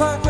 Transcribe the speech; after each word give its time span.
parkway 0.00 0.29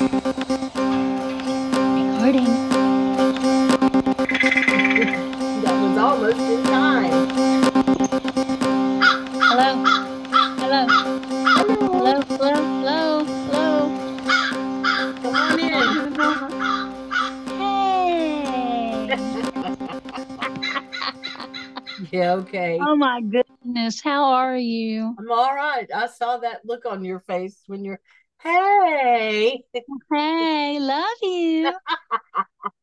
Oh 22.91 22.97
my 22.97 23.21
goodness. 23.21 24.01
How 24.01 24.33
are 24.33 24.57
you? 24.57 25.15
I'm 25.17 25.31
all 25.31 25.55
right. 25.55 25.87
I 25.95 26.07
saw 26.07 26.39
that 26.39 26.65
look 26.65 26.85
on 26.85 27.05
your 27.05 27.21
face 27.21 27.63
when 27.67 27.85
you're, 27.85 28.01
hey. 28.43 29.63
Hey, 30.11 30.77
love 30.77 31.17
you. 31.21 31.71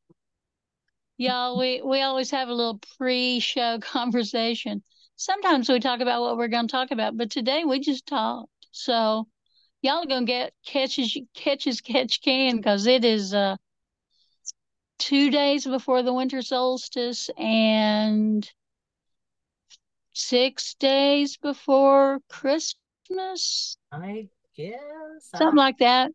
Y'all, 1.19 1.59
we, 1.59 1.83
we 1.83 2.01
always 2.01 2.31
have 2.31 2.49
a 2.49 2.55
little 2.55 2.81
pre-show 2.97 3.79
conversation. 3.83 4.83
Sometimes 5.17 5.69
we 5.69 5.79
talk 5.79 6.01
about 6.01 6.23
what 6.23 6.39
we're 6.39 6.49
going 6.49 6.69
to 6.69 6.73
talk 6.73 6.91
about, 6.91 7.19
but 7.19 7.31
today 7.31 7.65
we 7.67 7.79
just 7.79 8.07
talked. 8.07 8.49
So 8.71 9.29
y'all 9.83 10.05
are 10.05 10.07
going 10.07 10.25
to 10.25 10.33
get 10.33 10.55
catch 10.65 10.99
as 10.99 11.15
you 11.15 11.27
catch 11.35 11.67
as 11.67 11.83
catch 11.83 12.23
can 12.23 12.57
because 12.57 12.87
it 12.87 13.05
is 13.05 13.35
uh 13.35 13.57
two 14.99 15.31
days 15.31 15.67
before 15.67 16.03
the 16.03 16.15
winter 16.15 16.41
solstice 16.41 17.29
and 17.37 18.51
six 20.19 20.75
days 20.75 21.37
before 21.37 22.19
Christmas, 22.29 23.77
I 23.93 24.29
guess. 24.57 24.79
something 25.35 25.57
like 25.57 25.79
that. 25.79 26.11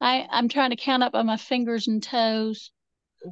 I, 0.00 0.26
I'm 0.30 0.48
trying 0.48 0.70
to 0.70 0.76
count 0.76 1.02
up 1.02 1.14
on 1.14 1.26
my 1.26 1.36
fingers 1.36 1.86
and 1.86 2.02
toes. 2.02 2.72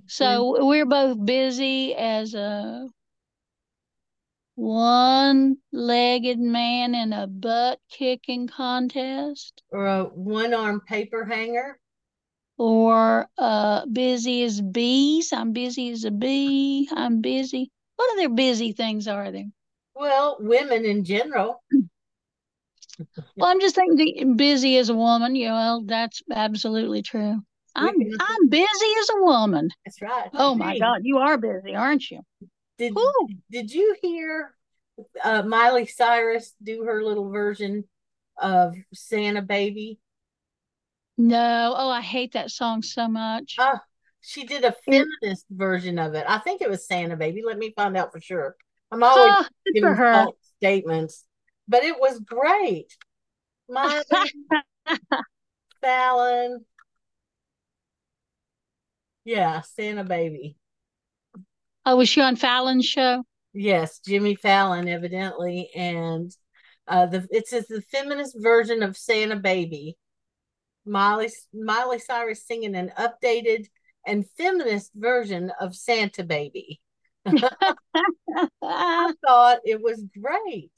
So 0.07 0.67
we're 0.67 0.87
both 0.87 1.25
busy 1.25 1.95
as 1.95 2.35
a 2.35 2.87
one-legged 4.55 6.39
man 6.39 6.95
in 6.95 7.13
a 7.13 7.27
butt 7.27 7.81
kicking 7.91 8.47
contest 8.47 9.63
or 9.71 9.87
a 9.87 10.05
one 10.05 10.53
arm 10.55 10.81
paper 10.83 11.25
hanger. 11.25 11.79
or 12.59 13.27
uh 13.39 13.87
busy 13.87 14.45
as 14.45 14.61
bees. 14.61 15.33
I'm 15.33 15.53
busy 15.53 15.91
as 15.91 16.05
a 16.05 16.11
bee. 16.11 16.89
I'm 16.93 17.21
busy. 17.21 17.73
What 17.97 18.13
other 18.19 18.29
busy 18.29 18.73
things 18.73 19.09
are 19.09 19.33
there? 19.33 19.51
Well, 20.01 20.39
women 20.41 20.87
in 20.87 21.05
general. 21.05 21.63
Well, 23.37 23.51
I'm 23.51 23.61
just 23.61 23.75
thinking 23.75 24.35
busy 24.35 24.79
as 24.79 24.89
a 24.89 24.95
woman. 24.95 25.37
You 25.37 25.49
know, 25.49 25.83
that's 25.85 26.23
absolutely 26.33 27.03
true. 27.03 27.37
I'm 27.77 27.95
I'm 28.19 28.49
busy 28.49 28.93
as 29.01 29.11
a 29.11 29.23
woman. 29.23 29.69
That's 29.85 30.01
right. 30.01 30.31
Oh 30.33 30.55
my 30.55 30.73
Hey, 30.73 30.79
God, 30.79 31.03
you 31.05 31.19
are 31.19 31.37
busy, 31.37 31.75
aren't 31.75 32.11
you? 32.11 32.21
Did 32.79 32.97
Ooh. 32.97 33.29
did 33.51 33.71
you 33.71 33.95
hear 34.01 34.55
uh, 35.23 35.43
Miley 35.43 35.85
Cyrus 35.85 36.55
do 36.63 36.85
her 36.85 37.05
little 37.05 37.29
version 37.29 37.85
of 38.41 38.75
Santa 38.95 39.43
Baby? 39.43 39.99
No. 41.19 41.75
Oh, 41.77 41.91
I 41.91 42.01
hate 42.01 42.33
that 42.33 42.51
song 42.51 42.81
so 42.81 43.07
much. 43.07 43.57
Oh, 43.59 43.79
she 44.23 44.45
did 44.45 44.65
a 44.65 44.73
feminist 44.73 45.45
version 45.51 45.99
of 45.99 46.15
it. 46.15 46.25
I 46.27 46.39
think 46.39 46.63
it 46.63 46.71
was 46.71 46.87
Santa 46.87 47.17
Baby. 47.17 47.43
Let 47.45 47.59
me 47.59 47.75
find 47.77 47.99
out 47.99 48.13
for 48.13 48.21
sure. 48.21 48.57
I'm 48.91 49.03
always 49.03 49.35
Oh, 49.37 49.43
good 49.67 49.75
giving 49.75 49.91
for 49.91 49.95
her. 49.95 50.13
false 50.25 50.37
statements, 50.59 51.25
but 51.69 51.85
it 51.85 51.99
was 52.01 52.19
great. 52.21 52.97
Miley, 53.69 54.03
Fallon. 55.81 56.65
Yeah, 59.25 59.61
Santa 59.61 60.05
Baby. 60.05 60.57
Oh, 61.87 61.97
was 61.97 62.09
she 62.09 62.21
on 62.21 62.37
Fallon's 62.37 62.87
show? 62.87 63.25
Yes, 63.53 64.01
Jimmy 64.01 64.35
Fallon, 64.35 64.89
evidently, 64.89 65.71
and 65.75 66.31
uh, 66.87 67.07
the 67.07 67.27
it 67.31 67.49
says 67.49 67.67
the 67.69 67.83
feminist 67.83 68.37
version 68.39 68.83
of 68.83 68.97
Santa 68.97 69.37
Baby. 69.37 69.97
Miley 70.85 71.31
Miley 71.53 71.99
Cyrus 71.99 72.47
singing 72.47 72.75
an 72.75 72.93
updated 72.99 73.67
and 74.07 74.29
feminist 74.37 74.91
version 74.95 75.53
of 75.61 75.75
Santa 75.77 76.25
Baby. 76.25 76.81
I 77.27 79.13
thought 79.27 79.61
it 79.65 79.81
was 79.81 80.05
great. 80.21 80.73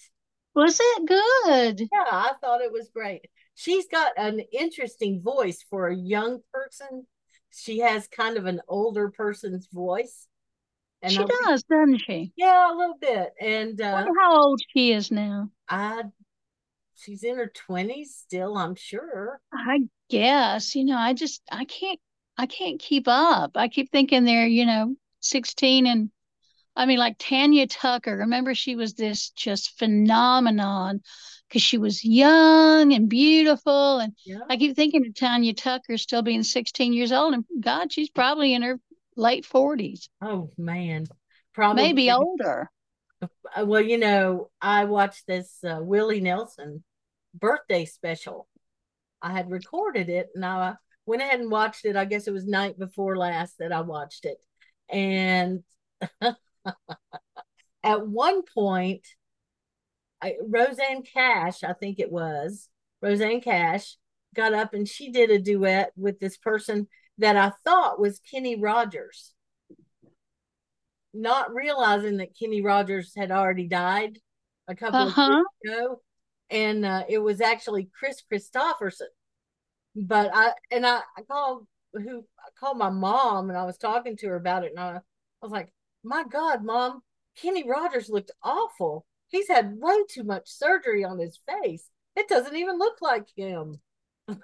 Was 0.54 0.78
it 0.80 1.06
good? 1.06 1.80
Yeah, 1.80 2.04
I 2.10 2.32
thought 2.40 2.60
it 2.60 2.72
was 2.72 2.90
great. 2.92 3.26
She's 3.54 3.86
got 3.88 4.12
an 4.16 4.40
interesting 4.52 5.22
voice 5.22 5.64
for 5.70 5.88
a 5.88 5.96
young 5.96 6.40
person. 6.52 7.06
She 7.50 7.78
has 7.78 8.08
kind 8.08 8.36
of 8.36 8.46
an 8.46 8.60
older 8.68 9.10
person's 9.10 9.68
voice. 9.72 10.26
And 11.00 11.12
she 11.12 11.22
I, 11.22 11.26
does, 11.26 11.62
doesn't 11.64 12.02
she? 12.06 12.32
Yeah, 12.36 12.72
a 12.72 12.76
little 12.76 12.96
bit. 13.00 13.32
And 13.40 13.80
uh, 13.80 14.06
how 14.20 14.40
old 14.40 14.60
she 14.74 14.92
is 14.92 15.10
now. 15.10 15.50
I 15.68 16.04
she's 16.94 17.24
in 17.24 17.36
her 17.36 17.50
twenties 17.52 18.14
still, 18.14 18.56
I'm 18.56 18.74
sure. 18.74 19.40
I 19.52 19.80
guess. 20.08 20.74
You 20.74 20.84
know, 20.84 20.96
I 20.96 21.14
just 21.14 21.42
I 21.50 21.64
can't 21.64 21.98
I 22.36 22.46
can't 22.46 22.80
keep 22.80 23.04
up. 23.08 23.52
I 23.56 23.68
keep 23.68 23.90
thinking 23.90 24.24
they're, 24.24 24.46
you 24.46 24.66
know, 24.66 24.94
16 25.20 25.86
and 25.86 26.10
I 26.74 26.86
mean, 26.86 26.98
like 26.98 27.16
Tanya 27.18 27.66
Tucker. 27.66 28.16
Remember, 28.18 28.54
she 28.54 28.76
was 28.76 28.94
this 28.94 29.30
just 29.30 29.78
phenomenon 29.78 31.02
because 31.48 31.62
she 31.62 31.78
was 31.78 32.04
young 32.04 32.92
and 32.94 33.08
beautiful. 33.08 33.98
And 33.98 34.14
yeah. 34.24 34.38
I 34.48 34.56
keep 34.56 34.74
thinking 34.74 35.06
of 35.06 35.14
Tanya 35.14 35.52
Tucker 35.52 35.98
still 35.98 36.22
being 36.22 36.42
16 36.42 36.92
years 36.92 37.12
old. 37.12 37.34
And 37.34 37.44
God, 37.60 37.92
she's 37.92 38.08
probably 38.08 38.54
in 38.54 38.62
her 38.62 38.78
late 39.16 39.46
40s. 39.46 40.08
Oh, 40.22 40.50
man. 40.56 41.06
Probably. 41.52 41.82
Maybe 41.82 42.10
older. 42.10 42.70
Uh, 43.20 43.66
well, 43.66 43.82
you 43.82 43.98
know, 43.98 44.50
I 44.60 44.86
watched 44.86 45.26
this 45.26 45.58
uh, 45.62 45.78
Willie 45.80 46.20
Nelson 46.20 46.82
birthday 47.34 47.84
special. 47.84 48.48
I 49.20 49.32
had 49.32 49.50
recorded 49.50 50.08
it 50.08 50.28
and 50.34 50.44
I 50.44 50.74
went 51.06 51.22
ahead 51.22 51.40
and 51.40 51.50
watched 51.50 51.84
it. 51.84 51.96
I 51.96 52.04
guess 52.04 52.26
it 52.26 52.32
was 52.32 52.46
night 52.46 52.78
before 52.78 53.16
last 53.16 53.58
that 53.58 53.72
I 53.72 53.82
watched 53.82 54.24
it. 54.24 54.38
And 54.88 55.62
at 57.82 58.06
one 58.06 58.42
point, 58.54 59.06
I, 60.20 60.36
Rosanne 60.46 61.02
Cash, 61.02 61.64
I 61.64 61.72
think 61.72 61.98
it 61.98 62.10
was, 62.10 62.68
Roseanne 63.00 63.40
Cash 63.40 63.96
got 64.34 64.54
up 64.54 64.74
and 64.74 64.88
she 64.88 65.10
did 65.10 65.30
a 65.30 65.38
duet 65.38 65.92
with 65.96 66.18
this 66.20 66.36
person 66.36 66.88
that 67.18 67.36
I 67.36 67.52
thought 67.64 68.00
was 68.00 68.20
Kenny 68.30 68.56
Rogers. 68.56 69.34
Not 71.14 71.54
realizing 71.54 72.18
that 72.18 72.38
Kenny 72.38 72.62
Rogers 72.62 73.12
had 73.14 73.30
already 73.30 73.66
died 73.66 74.18
a 74.68 74.74
couple 74.74 75.00
uh-huh. 75.00 75.22
of 75.22 75.28
years 75.28 75.76
ago. 75.76 76.02
And 76.48 76.84
uh, 76.84 77.04
it 77.08 77.18
was 77.18 77.40
actually 77.40 77.90
Kris 77.98 78.22
Kristofferson. 78.30 79.08
But 79.94 80.30
I 80.32 80.52
and 80.70 80.86
I, 80.86 81.00
I 81.16 81.22
called 81.22 81.66
who 81.92 82.24
I 82.38 82.48
called 82.58 82.78
my 82.78 82.88
mom 82.88 83.50
and 83.50 83.58
I 83.58 83.64
was 83.64 83.76
talking 83.76 84.16
to 84.18 84.28
her 84.28 84.36
about 84.36 84.64
it 84.64 84.72
and 84.74 84.80
I, 84.80 84.96
I 84.96 85.00
was 85.42 85.52
like, 85.52 85.70
my 86.04 86.24
God, 86.24 86.64
mom, 86.64 87.02
Kenny 87.36 87.68
Rogers 87.68 88.08
looked 88.08 88.30
awful. 88.42 89.06
He's 89.28 89.48
had 89.48 89.78
way 89.78 89.96
too 90.08 90.24
much 90.24 90.48
surgery 90.48 91.04
on 91.04 91.18
his 91.18 91.38
face. 91.48 91.88
It 92.16 92.28
doesn't 92.28 92.56
even 92.56 92.78
look 92.78 93.00
like 93.00 93.26
him. 93.36 93.80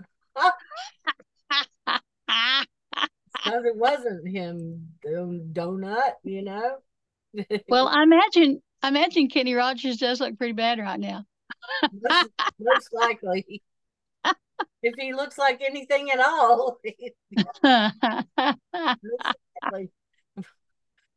Because 3.45 3.65
it 3.65 3.77
wasn't 3.77 4.29
him, 4.29 4.89
donut, 5.05 6.13
you 6.23 6.43
know. 6.43 6.79
well, 7.69 7.89
I 7.89 8.03
imagine, 8.03 8.61
I 8.83 8.89
imagine 8.89 9.29
Kenny 9.29 9.55
Rogers 9.55 9.97
does 9.97 10.21
look 10.21 10.37
pretty 10.37 10.53
bad 10.53 10.79
right 10.79 10.99
now. 10.99 11.25
most, 11.93 12.31
most 12.59 12.89
likely, 12.93 13.63
if 14.83 14.95
he 14.99 15.15
looks 15.15 15.39
like 15.39 15.63
anything 15.63 16.11
at 16.11 16.21
all. 16.21 16.79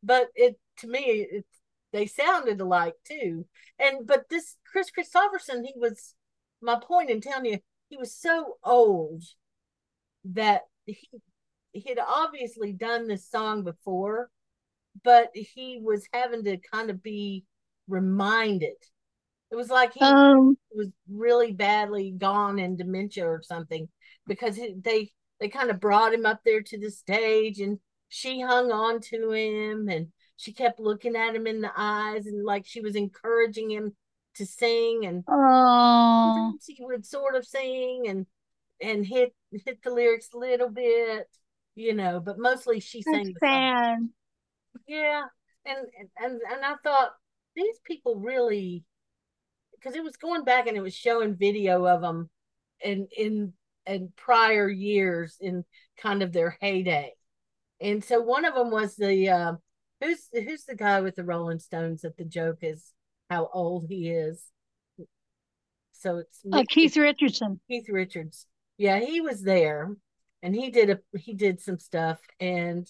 But 0.03 0.27
it 0.35 0.59
to 0.79 0.87
me 0.87 1.27
it 1.31 1.45
they 1.93 2.05
sounded 2.05 2.59
alike 2.61 2.95
too. 3.05 3.45
And 3.79 4.07
but 4.07 4.29
this 4.29 4.57
Kris 4.71 4.91
Kristofferson, 4.91 5.63
he 5.65 5.73
was 5.75 6.15
my 6.61 6.79
point 6.81 7.09
in 7.09 7.21
telling 7.21 7.45
you, 7.45 7.59
he 7.89 7.97
was 7.97 8.15
so 8.15 8.57
old 8.63 9.23
that 10.25 10.61
he 10.85 11.09
he'd 11.73 11.99
obviously 11.99 12.73
done 12.73 13.07
this 13.07 13.29
song 13.29 13.63
before, 13.63 14.29
but 15.03 15.29
he 15.33 15.79
was 15.81 16.07
having 16.13 16.43
to 16.43 16.57
kind 16.71 16.89
of 16.89 17.01
be 17.01 17.45
reminded. 17.87 18.75
It 19.51 19.55
was 19.55 19.69
like 19.69 19.93
he 19.93 20.05
um, 20.05 20.55
was 20.73 20.89
really 21.09 21.51
badly 21.51 22.13
gone 22.17 22.57
in 22.59 22.77
dementia 22.77 23.25
or 23.25 23.41
something 23.43 23.89
because 24.27 24.55
he, 24.55 24.75
they 24.81 25.11
they 25.39 25.49
kind 25.49 25.69
of 25.69 25.79
brought 25.79 26.13
him 26.13 26.25
up 26.25 26.39
there 26.45 26.61
to 26.61 26.79
the 26.79 26.91
stage 26.91 27.59
and 27.59 27.79
she 28.13 28.41
hung 28.41 28.73
on 28.73 28.99
to 28.99 29.31
him 29.31 29.87
and 29.87 30.07
she 30.35 30.51
kept 30.51 30.81
looking 30.81 31.15
at 31.15 31.33
him 31.33 31.47
in 31.47 31.61
the 31.61 31.71
eyes 31.77 32.25
and 32.25 32.43
like 32.43 32.65
she 32.65 32.81
was 32.81 32.97
encouraging 32.97 33.71
him 33.71 33.95
to 34.35 34.45
sing 34.45 35.05
and 35.05 35.23
oh 35.29 36.53
she 36.61 36.75
would 36.81 37.05
sort 37.05 37.35
of 37.35 37.45
sing 37.45 38.07
and 38.09 38.25
and 38.81 39.05
hit 39.05 39.33
hit 39.65 39.81
the 39.81 39.89
lyrics 39.89 40.27
a 40.33 40.37
little 40.37 40.69
bit 40.69 41.25
you 41.75 41.93
know 41.93 42.19
but 42.19 42.37
mostly 42.37 42.81
she 42.81 43.01
sang 43.01 43.33
sad. 43.39 43.99
yeah 44.87 45.23
and 45.65 45.87
and 46.21 46.41
and 46.51 46.65
i 46.65 46.75
thought 46.83 47.11
these 47.55 47.79
people 47.85 48.19
really 48.19 48.83
because 49.73 49.95
it 49.95 50.03
was 50.03 50.17
going 50.17 50.43
back 50.43 50.67
and 50.67 50.75
it 50.75 50.83
was 50.83 50.93
showing 50.93 51.33
video 51.33 51.85
of 51.85 52.01
them 52.01 52.29
in 52.83 53.07
in 53.17 53.53
in 53.85 54.11
prior 54.17 54.69
years 54.69 55.37
in 55.39 55.63
kind 55.97 56.21
of 56.21 56.33
their 56.33 56.57
heyday 56.59 57.13
and 57.81 58.03
so 58.03 58.21
one 58.21 58.45
of 58.45 58.53
them 58.53 58.71
was 58.71 58.95
the 58.95 59.29
uh, 59.29 59.53
who's 59.99 60.27
who's 60.31 60.65
the 60.65 60.75
guy 60.75 61.01
with 61.01 61.15
the 61.15 61.23
Rolling 61.23 61.59
Stones 61.59 62.01
that 62.01 62.17
the 62.17 62.25
joke 62.25 62.59
is 62.61 62.93
how 63.29 63.49
old 63.53 63.85
he 63.87 64.09
is. 64.09 64.43
So 65.93 66.17
it's 66.17 66.39
uh, 66.51 66.63
Keith 66.67 66.97
Richardson. 66.97 67.59
Keith 67.67 67.87
Richards. 67.89 68.47
Yeah, 68.77 68.99
he 68.99 69.21
was 69.21 69.43
there 69.43 69.95
and 70.43 70.55
he 70.55 70.69
did 70.69 70.89
a 70.89 70.99
he 71.17 71.33
did 71.33 71.61
some 71.61 71.79
stuff 71.79 72.19
and 72.39 72.87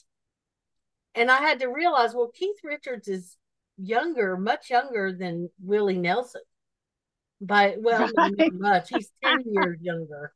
and 1.13 1.29
I 1.29 1.41
had 1.41 1.59
to 1.59 1.67
realize 1.67 2.13
well 2.13 2.31
Keith 2.33 2.57
Richards 2.63 3.07
is 3.07 3.37
younger, 3.77 4.37
much 4.37 4.69
younger 4.69 5.11
than 5.11 5.49
Willie 5.61 5.97
Nelson. 5.97 6.41
By 7.41 7.75
well, 7.79 8.09
right. 8.17 8.33
not 8.37 8.53
much. 8.53 8.89
He's 8.89 9.09
10 9.23 9.43
years 9.45 9.77
younger. 9.81 10.33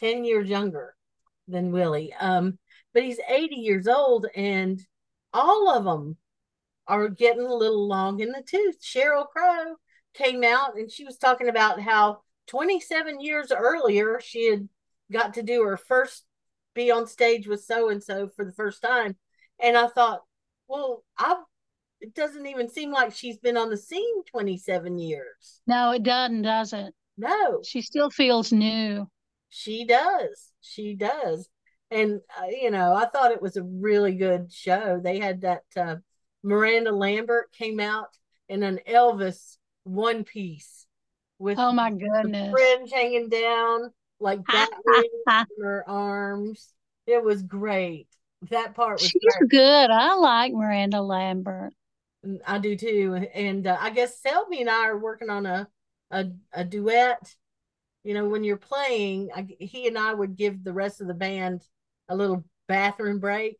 10 0.00 0.24
years 0.24 0.48
younger 0.48 0.94
than 1.46 1.70
Willie. 1.70 2.12
Um 2.18 2.58
but 2.92 3.02
he's 3.02 3.20
80 3.28 3.56
years 3.56 3.86
old 3.86 4.26
and 4.34 4.80
all 5.32 5.70
of 5.70 5.84
them 5.84 6.16
are 6.86 7.08
getting 7.08 7.46
a 7.46 7.54
little 7.54 7.86
long 7.86 8.20
in 8.20 8.32
the 8.32 8.42
tooth. 8.42 8.82
Sheryl 8.82 9.28
Crow 9.28 9.76
came 10.14 10.42
out 10.42 10.76
and 10.76 10.90
she 10.90 11.04
was 11.04 11.16
talking 11.16 11.48
about 11.48 11.80
how 11.80 12.22
27 12.48 13.20
years 13.20 13.52
earlier 13.52 14.20
she 14.20 14.50
had 14.50 14.68
got 15.12 15.34
to 15.34 15.42
do 15.42 15.62
her 15.62 15.76
first 15.76 16.24
be 16.74 16.90
on 16.90 17.06
stage 17.06 17.46
with 17.46 17.62
so 17.62 17.90
and 17.90 18.02
so 18.02 18.28
for 18.28 18.44
the 18.44 18.52
first 18.52 18.82
time. 18.82 19.16
And 19.62 19.76
I 19.76 19.88
thought, 19.88 20.22
well, 20.68 21.04
I 21.18 21.42
it 22.00 22.14
doesn't 22.14 22.46
even 22.46 22.68
seem 22.68 22.90
like 22.90 23.12
she's 23.14 23.36
been 23.36 23.58
on 23.58 23.68
the 23.68 23.76
scene 23.76 24.24
27 24.24 24.98
years. 24.98 25.60
No, 25.66 25.92
it 25.92 26.02
doesn't, 26.02 26.42
does 26.42 26.72
it? 26.72 26.94
No. 27.18 27.60
She 27.62 27.82
still 27.82 28.08
feels 28.08 28.52
new. 28.52 29.06
She 29.50 29.84
does. 29.84 30.52
She 30.62 30.94
does 30.94 31.48
and 31.90 32.20
uh, 32.40 32.46
you 32.46 32.70
know 32.70 32.94
i 32.94 33.06
thought 33.06 33.32
it 33.32 33.42
was 33.42 33.56
a 33.56 33.62
really 33.62 34.14
good 34.14 34.52
show. 34.52 35.00
They 35.02 35.18
had 35.18 35.42
that 35.42 35.64
uh, 35.76 35.96
miranda 36.42 36.92
lambert 36.92 37.52
came 37.52 37.80
out 37.80 38.16
in 38.48 38.62
an 38.62 38.80
elvis 38.88 39.56
one 39.84 40.24
piece 40.24 40.86
with 41.38 41.58
oh 41.58 41.72
my 41.72 41.90
goodness. 41.90 42.50
fringe 42.50 42.90
hanging 42.92 43.28
down 43.28 43.92
like 44.20 44.40
that 44.52 44.70
in 44.86 45.64
her 45.64 45.84
arms. 45.88 46.72
It 47.06 47.24
was 47.24 47.42
great. 47.42 48.06
That 48.50 48.74
part 48.74 49.00
was 49.00 49.08
she's 49.08 49.22
great. 49.38 49.50
good. 49.50 49.90
I 49.90 50.14
like 50.14 50.52
miranda 50.52 51.00
lambert. 51.00 51.72
I 52.46 52.58
do 52.58 52.76
too. 52.76 53.26
And 53.34 53.66
uh, 53.66 53.76
i 53.80 53.90
guess 53.90 54.20
selby 54.20 54.60
and 54.60 54.70
i 54.70 54.86
are 54.86 54.98
working 54.98 55.30
on 55.30 55.46
a 55.46 55.68
a, 56.10 56.26
a 56.52 56.64
duet. 56.64 57.34
You 58.04 58.14
know 58.14 58.28
when 58.28 58.44
you're 58.44 58.56
playing 58.56 59.30
I, 59.34 59.46
he 59.58 59.86
and 59.86 59.98
i 59.98 60.12
would 60.12 60.36
give 60.36 60.64
the 60.64 60.72
rest 60.72 61.00
of 61.00 61.06
the 61.06 61.14
band 61.14 61.62
a 62.10 62.16
little 62.16 62.44
bathroom 62.68 63.18
break, 63.20 63.56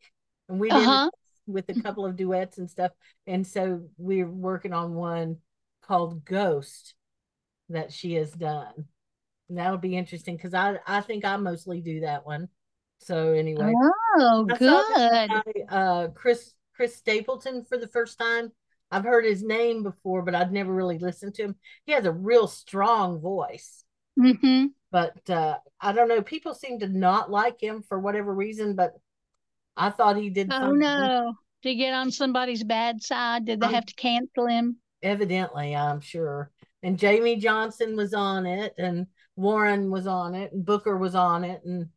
and 0.47 0.59
we 0.59 0.69
did 0.69 0.77
uh-huh. 0.77 1.09
with 1.47 1.65
a 1.69 1.81
couple 1.81 2.05
of 2.05 2.15
duets 2.15 2.59
and 2.59 2.69
stuff. 2.69 2.91
And 3.25 3.47
so 3.47 3.81
we're 3.97 4.29
working 4.29 4.73
on 4.73 4.93
one 4.93 5.37
called 5.81 6.23
Ghost 6.23 6.93
that 7.69 7.91
she 7.91 8.13
has 8.13 8.31
done. 8.31 8.85
That'll 9.49 9.77
be 9.77 9.97
interesting 9.97 10.37
because 10.37 10.53
I 10.53 10.77
I 10.85 11.01
think 11.01 11.25
I 11.25 11.35
mostly 11.37 11.81
do 11.81 12.01
that 12.01 12.25
one. 12.25 12.47
So 12.99 13.33
anyway, 13.33 13.73
Oh, 14.17 14.47
I 14.49 14.57
good. 14.57 15.29
guy, 15.29 15.43
uh, 15.69 16.07
Chris 16.09 16.53
Chris 16.75 16.95
Stapleton 16.95 17.65
for 17.65 17.77
the 17.77 17.87
first 17.87 18.17
time. 18.17 18.51
I've 18.91 19.03
heard 19.05 19.25
his 19.25 19.41
name 19.41 19.83
before, 19.83 20.21
but 20.21 20.35
I'd 20.35 20.51
never 20.51 20.73
really 20.73 20.99
listened 20.99 21.35
to 21.35 21.43
him. 21.43 21.55
He 21.85 21.93
has 21.93 22.05
a 22.05 22.11
real 22.11 22.47
strong 22.47 23.19
voice, 23.21 23.83
hmm 24.17 24.67
but 24.91 25.29
uh, 25.29 25.57
I 25.79 25.91
don't 25.93 26.07
know. 26.07 26.21
People 26.21 26.53
seem 26.53 26.79
to 26.79 26.87
not 26.87 27.31
like 27.31 27.61
him 27.61 27.81
for 27.81 27.99
whatever 27.99 28.33
reason, 28.33 28.75
but 28.75 28.93
I 29.77 29.89
thought 29.89 30.17
he 30.17 30.29
did 30.29 30.49
Oh 30.51 30.71
no. 30.71 31.33
Did 31.61 31.69
he 31.69 31.75
get 31.75 31.93
on 31.93 32.11
somebody's 32.11 32.63
bad 32.63 33.01
side? 33.03 33.45
Did 33.45 33.61
they 33.61 33.67
Um, 33.67 33.73
have 33.73 33.85
to 33.85 33.93
cancel 33.95 34.47
him? 34.47 34.77
Evidently, 35.03 35.75
I'm 35.75 36.01
sure. 36.01 36.51
And 36.83 36.97
Jamey 36.97 37.39
Johnson 37.39 37.95
was 37.95 38.13
on 38.13 38.45
it, 38.45 38.73
and 38.77 39.07
Warren 39.35 39.89
was 39.91 40.07
on 40.07 40.35
it, 40.35 40.51
and 40.51 40.65
Booker 40.65 40.97
was 40.97 41.15
on 41.15 41.43
it, 41.43 41.63
and 41.65 41.87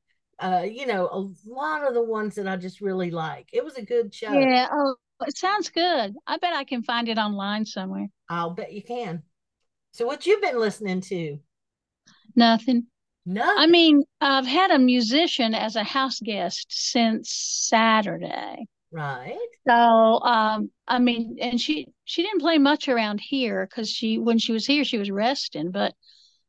uh, 0.40 0.64
you 0.68 0.86
know, 0.86 1.08
a 1.08 1.48
lot 1.48 1.86
of 1.86 1.94
the 1.94 2.02
ones 2.02 2.34
that 2.34 2.48
I 2.48 2.56
just 2.56 2.80
really 2.80 3.10
like. 3.10 3.48
It 3.52 3.64
was 3.64 3.76
a 3.76 3.82
good 3.84 4.12
show. 4.14 4.32
Yeah. 4.32 4.68
Oh, 4.72 4.96
it 5.26 5.36
sounds 5.36 5.70
good. 5.70 6.14
I 6.26 6.38
bet 6.38 6.54
I 6.54 6.64
can 6.64 6.82
find 6.82 7.08
it 7.08 7.18
online 7.18 7.66
somewhere. 7.66 8.08
I'll 8.28 8.50
bet 8.50 8.72
you 8.72 8.82
can. 8.82 9.22
So 9.92 10.06
what 10.06 10.26
you've 10.26 10.42
been 10.42 10.58
listening 10.58 11.00
to? 11.02 11.38
Nothing. 12.36 12.86
No. 13.26 13.44
I 13.56 13.66
mean, 13.66 14.04
I've 14.20 14.46
had 14.46 14.70
a 14.70 14.78
musician 14.78 15.54
as 15.54 15.76
a 15.76 15.84
house 15.84 16.20
guest 16.20 16.66
since 16.70 17.30
Saturday. 17.32 18.66
right. 18.92 19.38
So, 19.66 19.72
um, 19.74 20.70
I 20.86 20.98
mean, 20.98 21.38
and 21.40 21.58
she 21.60 21.86
she 22.04 22.22
didn't 22.22 22.40
play 22.40 22.58
much 22.58 22.88
around 22.88 23.20
here 23.20 23.66
because 23.66 23.90
she 23.90 24.18
when 24.18 24.38
she 24.38 24.52
was 24.52 24.66
here 24.66 24.84
she 24.84 24.98
was 24.98 25.10
resting, 25.10 25.70
but 25.70 25.94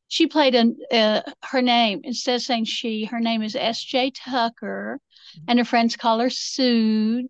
she 0.08 0.28
played 0.28 0.56
an 0.56 0.78
uh, 0.92 1.22
her 1.44 1.62
name 1.62 2.02
instead 2.04 2.36
of 2.36 2.42
saying 2.42 2.66
she, 2.66 3.06
her 3.06 3.20
name 3.20 3.42
is 3.42 3.56
S.J. 3.56 4.12
Tucker, 4.12 5.00
and 5.48 5.60
her 5.60 5.66
friends 5.66 5.96
call 5.96 6.20
her 6.20 6.30
Sooj, 6.30 7.30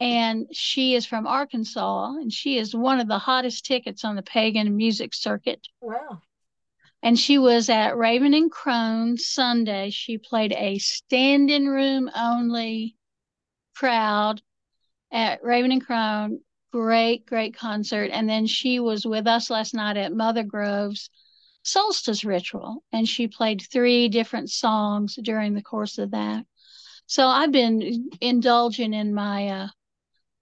and 0.00 0.46
she 0.52 0.94
is 0.94 1.06
from 1.06 1.26
Arkansas, 1.26 2.12
and 2.16 2.32
she 2.32 2.58
is 2.58 2.74
one 2.74 3.00
of 3.00 3.08
the 3.08 3.18
hottest 3.18 3.64
tickets 3.64 4.04
on 4.04 4.16
the 4.16 4.22
pagan 4.22 4.76
music 4.76 5.14
circuit. 5.14 5.66
Wow. 5.80 6.22
And 7.02 7.18
she 7.18 7.38
was 7.38 7.68
at 7.68 7.96
Raven 7.96 8.34
and 8.34 8.50
Crone 8.50 9.16
Sunday. 9.16 9.90
She 9.90 10.18
played 10.18 10.52
a 10.52 10.78
standing 10.78 11.66
room 11.66 12.10
only 12.14 12.96
crowd 13.76 14.42
at 15.12 15.42
Raven 15.42 15.72
and 15.72 15.84
Crone. 15.84 16.40
Great, 16.72 17.24
great 17.24 17.56
concert. 17.56 18.10
And 18.12 18.28
then 18.28 18.46
she 18.46 18.80
was 18.80 19.06
with 19.06 19.26
us 19.26 19.48
last 19.48 19.74
night 19.74 19.96
at 19.96 20.12
Mother 20.12 20.42
Grove's 20.42 21.08
Solstice 21.62 22.24
Ritual, 22.24 22.82
and 22.92 23.08
she 23.08 23.28
played 23.28 23.62
three 23.62 24.08
different 24.08 24.50
songs 24.50 25.18
during 25.22 25.54
the 25.54 25.62
course 25.62 25.98
of 25.98 26.12
that. 26.12 26.44
So 27.06 27.26
I've 27.26 27.52
been 27.52 28.10
indulging 28.20 28.92
in 28.92 29.14
my 29.14 29.48
uh, 29.48 29.68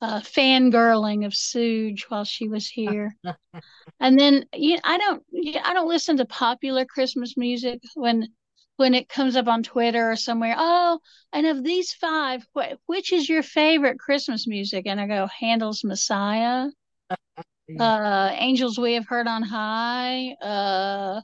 uh, 0.00 0.20
fangirling 0.20 1.26
of 1.26 1.32
Sooj 1.32 2.02
while 2.08 2.24
she 2.24 2.48
was 2.48 2.68
here. 2.68 3.16
and 4.00 4.18
then 4.18 4.46
yeah, 4.54 4.80
I 4.84 4.98
don't 4.98 5.22
I 5.64 5.74
don't 5.74 5.88
listen 5.88 6.18
to 6.18 6.26
popular 6.26 6.84
Christmas 6.86 7.36
music 7.36 7.80
when 7.94 8.28
when 8.76 8.94
it 8.94 9.08
comes 9.08 9.36
up 9.36 9.48
on 9.48 9.62
Twitter 9.62 10.10
or 10.12 10.16
somewhere. 10.16 10.54
Oh, 10.58 11.00
and 11.32 11.46
of 11.46 11.64
these 11.64 11.92
five, 11.94 12.46
wh- 12.56 12.74
which 12.86 13.12
is 13.12 13.28
your 13.28 13.42
favorite 13.42 13.98
Christmas 13.98 14.46
music? 14.46 14.86
And 14.86 15.00
I 15.00 15.06
go 15.06 15.26
Handel's 15.40 15.84
Messiah, 15.84 16.68
Yeah. 17.68 17.82
uh, 17.84 18.30
Angels 18.34 18.78
We 18.78 18.94
Have 18.94 19.06
Heard 19.06 19.26
on 19.26 19.42
High, 19.42 20.32
uh, 20.40 21.20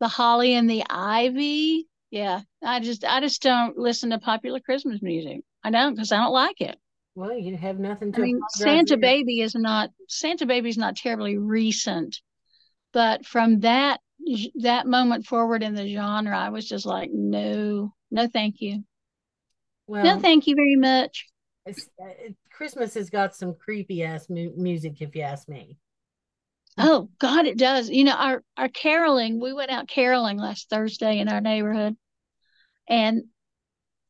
The 0.00 0.08
Holly 0.08 0.54
and 0.54 0.68
the 0.70 0.84
Ivy. 0.90 1.88
Yeah, 2.10 2.42
I 2.62 2.80
just 2.80 3.04
I 3.04 3.20
just 3.20 3.42
don't 3.42 3.78
listen 3.78 4.10
to 4.10 4.18
popular 4.18 4.60
Christmas 4.60 5.02
music. 5.02 5.42
I 5.64 5.70
don't 5.70 5.94
because 5.94 6.12
I 6.12 6.18
don't 6.18 6.32
like 6.32 6.60
it. 6.62 6.78
Well, 7.14 7.36
you 7.36 7.56
have 7.56 7.78
nothing 7.78 8.12
to. 8.12 8.18
I 8.18 8.24
mean, 8.24 8.40
Santa. 8.50 8.96
Baby 8.96 9.40
is 9.40 9.54
not 9.54 9.90
Santa 10.08 10.46
Baby 10.46 10.70
is 10.70 10.78
not 10.78 10.96
terribly 10.96 11.36
recent, 11.38 12.20
but 12.92 13.26
from 13.26 13.60
that 13.60 14.00
that 14.56 14.86
moment 14.86 15.26
forward 15.26 15.62
in 15.62 15.74
the 15.74 15.88
genre, 15.88 16.36
I 16.36 16.50
was 16.50 16.68
just 16.68 16.86
like, 16.86 17.10
no, 17.12 17.92
no, 18.10 18.28
thank 18.28 18.60
you, 18.60 18.84
Well, 19.86 20.04
no, 20.04 20.20
thank 20.20 20.46
you 20.46 20.54
very 20.54 20.76
much. 20.76 21.26
uh, 21.66 21.72
it, 22.00 22.36
Christmas 22.50 22.94
has 22.94 23.10
got 23.10 23.34
some 23.34 23.54
creepy 23.54 24.02
ass 24.04 24.28
mu- 24.28 24.52
music, 24.56 25.00
if 25.00 25.14
you 25.14 25.22
ask 25.22 25.48
me. 25.48 25.76
Oh 26.78 27.10
God, 27.18 27.46
it 27.46 27.58
does. 27.58 27.90
You 27.90 28.04
know, 28.04 28.14
our 28.14 28.42
our 28.56 28.68
caroling. 28.68 29.40
We 29.40 29.52
went 29.52 29.70
out 29.70 29.88
caroling 29.88 30.38
last 30.38 30.70
Thursday 30.70 31.18
in 31.18 31.28
our 31.28 31.40
neighborhood, 31.40 31.96
and 32.88 33.24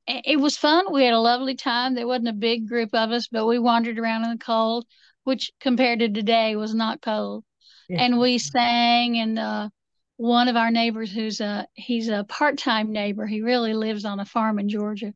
it 0.07 0.41
was 0.41 0.57
fun. 0.57 0.93
We 0.93 1.05
had 1.05 1.15
a 1.15 1.21
lovely 1.21 1.55
time. 1.55 1.95
There 1.95 2.07
wasn't 2.07 2.29
a 2.29 2.33
big 2.33 2.69
group 2.69 2.91
of 2.95 3.11
us, 3.11 3.29
but 3.29 3.47
we 3.47 3.59
wandered 3.59 3.99
around 3.99 4.25
in 4.25 4.31
the 4.31 4.39
cold, 4.39 4.87
which 5.25 5.53
compared 5.61 6.01
to 6.01 6.09
today 6.09 6.57
was 6.57 6.75
not 6.75 7.01
cold. 7.01 7.45
Yeah. 7.89 8.03
and 8.03 8.19
we 8.19 8.39
sang 8.39 9.19
and 9.19 9.39
uh 9.39 9.69
one 10.17 10.49
of 10.49 10.57
our 10.57 10.71
neighbors 10.71 11.11
who's 11.13 11.41
a 11.41 11.67
he's 11.75 12.09
a 12.09 12.25
part-time 12.25 12.93
neighbor 12.93 13.27
he 13.27 13.43
really 13.43 13.75
lives 13.75 14.05
on 14.05 14.21
a 14.21 14.25
farm 14.25 14.59
in 14.59 14.69
georgia 14.69 15.13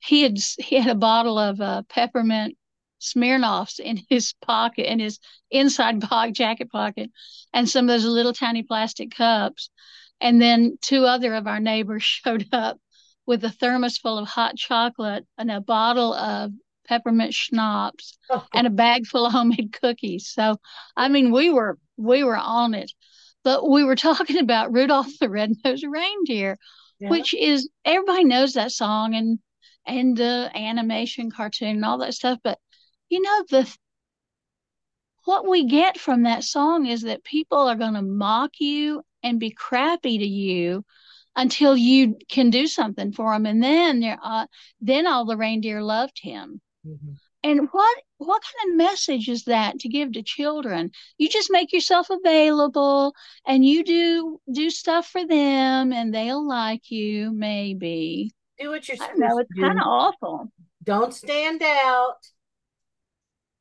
he 0.00 0.22
had 0.22 0.36
he 0.58 0.76
had 0.76 0.90
a 0.90 0.94
bottle 0.94 1.38
of 1.38 1.60
uh, 1.60 1.82
peppermint 1.88 2.56
smirnoffs 3.00 3.78
in 3.78 4.00
his 4.08 4.34
pocket 4.42 4.90
in 4.90 4.98
his 4.98 5.20
inside 5.50 6.00
pocket 6.10 6.34
jacket 6.34 6.70
pocket 6.70 7.10
and 7.54 7.68
some 7.68 7.84
of 7.84 7.88
those 7.88 8.04
little 8.04 8.32
tiny 8.32 8.62
plastic 8.62 9.14
cups 9.14 9.70
and 10.20 10.42
then 10.42 10.76
two 10.82 11.04
other 11.04 11.34
of 11.34 11.46
our 11.46 11.60
neighbors 11.60 12.02
showed 12.24 12.46
up 12.52 12.78
with 13.28 13.44
a 13.44 13.50
thermos 13.50 13.98
full 13.98 14.16
of 14.16 14.26
hot 14.26 14.56
chocolate 14.56 15.26
and 15.36 15.50
a 15.50 15.60
bottle 15.60 16.14
of 16.14 16.50
peppermint 16.86 17.34
schnapps 17.34 18.16
Oh, 18.30 18.42
and 18.54 18.66
a 18.66 18.70
bag 18.70 19.06
full 19.06 19.26
of 19.26 19.32
homemade 19.32 19.74
cookies. 19.78 20.28
So, 20.28 20.56
I 20.96 21.08
mean, 21.08 21.30
we 21.30 21.50
were 21.50 21.78
we 21.98 22.24
were 22.24 22.38
on 22.38 22.72
it. 22.72 22.90
But 23.44 23.68
we 23.68 23.84
were 23.84 23.96
talking 24.08 24.38
about 24.38 24.72
Rudolph 24.72 25.18
the 25.20 25.28
Red-Nosed 25.28 25.84
Reindeer, 25.86 26.58
yeah. 26.98 27.10
which 27.10 27.34
is 27.34 27.68
everybody 27.84 28.24
knows 28.24 28.54
that 28.54 28.72
song 28.72 29.14
and 29.14 29.38
and 29.86 30.16
the 30.16 30.50
animation 30.54 31.30
cartoon 31.30 31.68
and 31.76 31.84
all 31.84 31.98
that 31.98 32.14
stuff, 32.14 32.38
but 32.42 32.58
you 33.10 33.20
know 33.20 33.44
the 33.50 33.76
what 35.26 35.46
we 35.46 35.66
get 35.66 36.00
from 36.00 36.22
that 36.22 36.44
song 36.44 36.86
is 36.86 37.02
that 37.02 37.24
people 37.24 37.58
are 37.58 37.76
going 37.76 37.92
to 37.92 38.00
mock 38.02 38.52
you 38.58 39.02
and 39.22 39.38
be 39.38 39.50
crappy 39.50 40.16
to 40.16 40.26
you 40.26 40.82
until 41.38 41.76
you 41.76 42.18
can 42.28 42.50
do 42.50 42.66
something 42.66 43.12
for 43.12 43.32
them 43.32 43.46
and 43.46 43.62
then 43.62 44.00
they're 44.00 44.18
uh, 44.22 44.46
then 44.80 45.06
all 45.06 45.24
the 45.24 45.36
reindeer 45.36 45.82
loved 45.82 46.18
him 46.20 46.60
Mhm. 46.86 47.16
and 47.44 47.68
what 47.72 47.96
what 48.18 48.42
kind 48.42 48.72
of 48.72 48.76
message 48.76 49.28
is 49.28 49.44
that 49.44 49.78
to 49.80 49.88
give 49.88 50.12
to 50.12 50.22
children? 50.22 50.90
You 51.18 51.28
just 51.28 51.50
make 51.52 51.72
yourself 51.72 52.10
available 52.10 53.14
and 53.46 53.64
you 53.64 53.84
do 53.84 54.40
do 54.52 54.70
stuff 54.70 55.06
for 55.06 55.24
them 55.24 55.92
and 55.92 56.12
they'll 56.12 56.46
like 56.46 56.90
you 56.90 57.30
maybe. 57.30 58.32
Do 58.58 58.70
what 58.70 58.88
you're 58.88 58.98
I 59.00 59.12
know, 59.14 59.38
it's 59.38 59.54
kind 59.54 59.78
of 59.78 59.86
awful. 59.86 60.52
Don't 60.82 61.14
stand 61.14 61.62
out. 61.62 62.18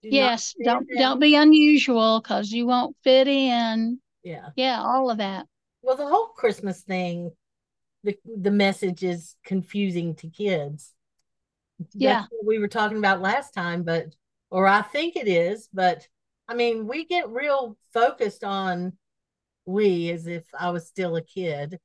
Do 0.02 0.10
Yes, 0.10 0.56
don't 0.64 0.90
out. 0.92 0.98
don't 0.98 1.20
be 1.20 1.36
unusual 1.36 2.22
cuz 2.22 2.52
you 2.52 2.66
won't 2.66 2.96
fit 3.04 3.28
in. 3.28 4.00
Yeah. 4.24 4.50
Yeah, 4.56 4.82
all 4.82 5.12
of 5.12 5.18
that. 5.20 5.46
Well, 5.84 5.98
the 5.98 6.08
whole 6.08 6.28
Christmas 6.30 6.82
thing, 6.82 7.32
the 8.08 8.18
the 8.42 8.52
message 8.52 9.04
is 9.04 9.36
confusing 9.44 10.16
to 10.16 10.30
kids. 10.30 10.94
Yeah. 11.94 12.22
That's 12.22 12.28
what 12.32 12.48
we 12.48 12.58
were 12.58 12.70
talking 12.70 12.98
about 12.98 13.22
last 13.22 13.54
time, 13.54 13.84
but 13.84 14.16
or 14.50 14.66
I 14.66 14.82
think 14.82 15.18
it 15.18 15.28
is, 15.28 15.68
but 15.74 16.08
I 16.48 16.56
mean, 16.56 16.88
we 16.88 17.06
get 17.06 17.30
real 17.30 17.78
focused 17.94 18.46
on 18.46 18.94
we 19.66 20.10
as 20.12 20.26
if 20.26 20.46
I 20.58 20.70
was 20.70 20.88
still 20.88 21.18
a 21.18 21.22
kid. 21.22 21.80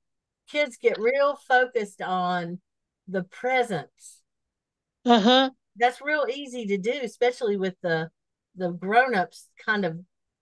Kids 0.48 0.76
get 0.80 1.00
real 1.00 1.36
focused 1.48 2.00
on 2.00 2.60
the 3.08 3.24
presents. 3.24 4.20
Uh-huh. 5.04 5.50
That's 5.74 6.00
real 6.00 6.26
easy 6.32 6.66
to 6.66 6.78
do, 6.78 7.00
especially 7.02 7.56
with 7.56 7.74
the 7.82 8.10
the 8.54 8.70
grown-ups 8.70 9.48
kind 9.66 9.84
of 9.84 9.98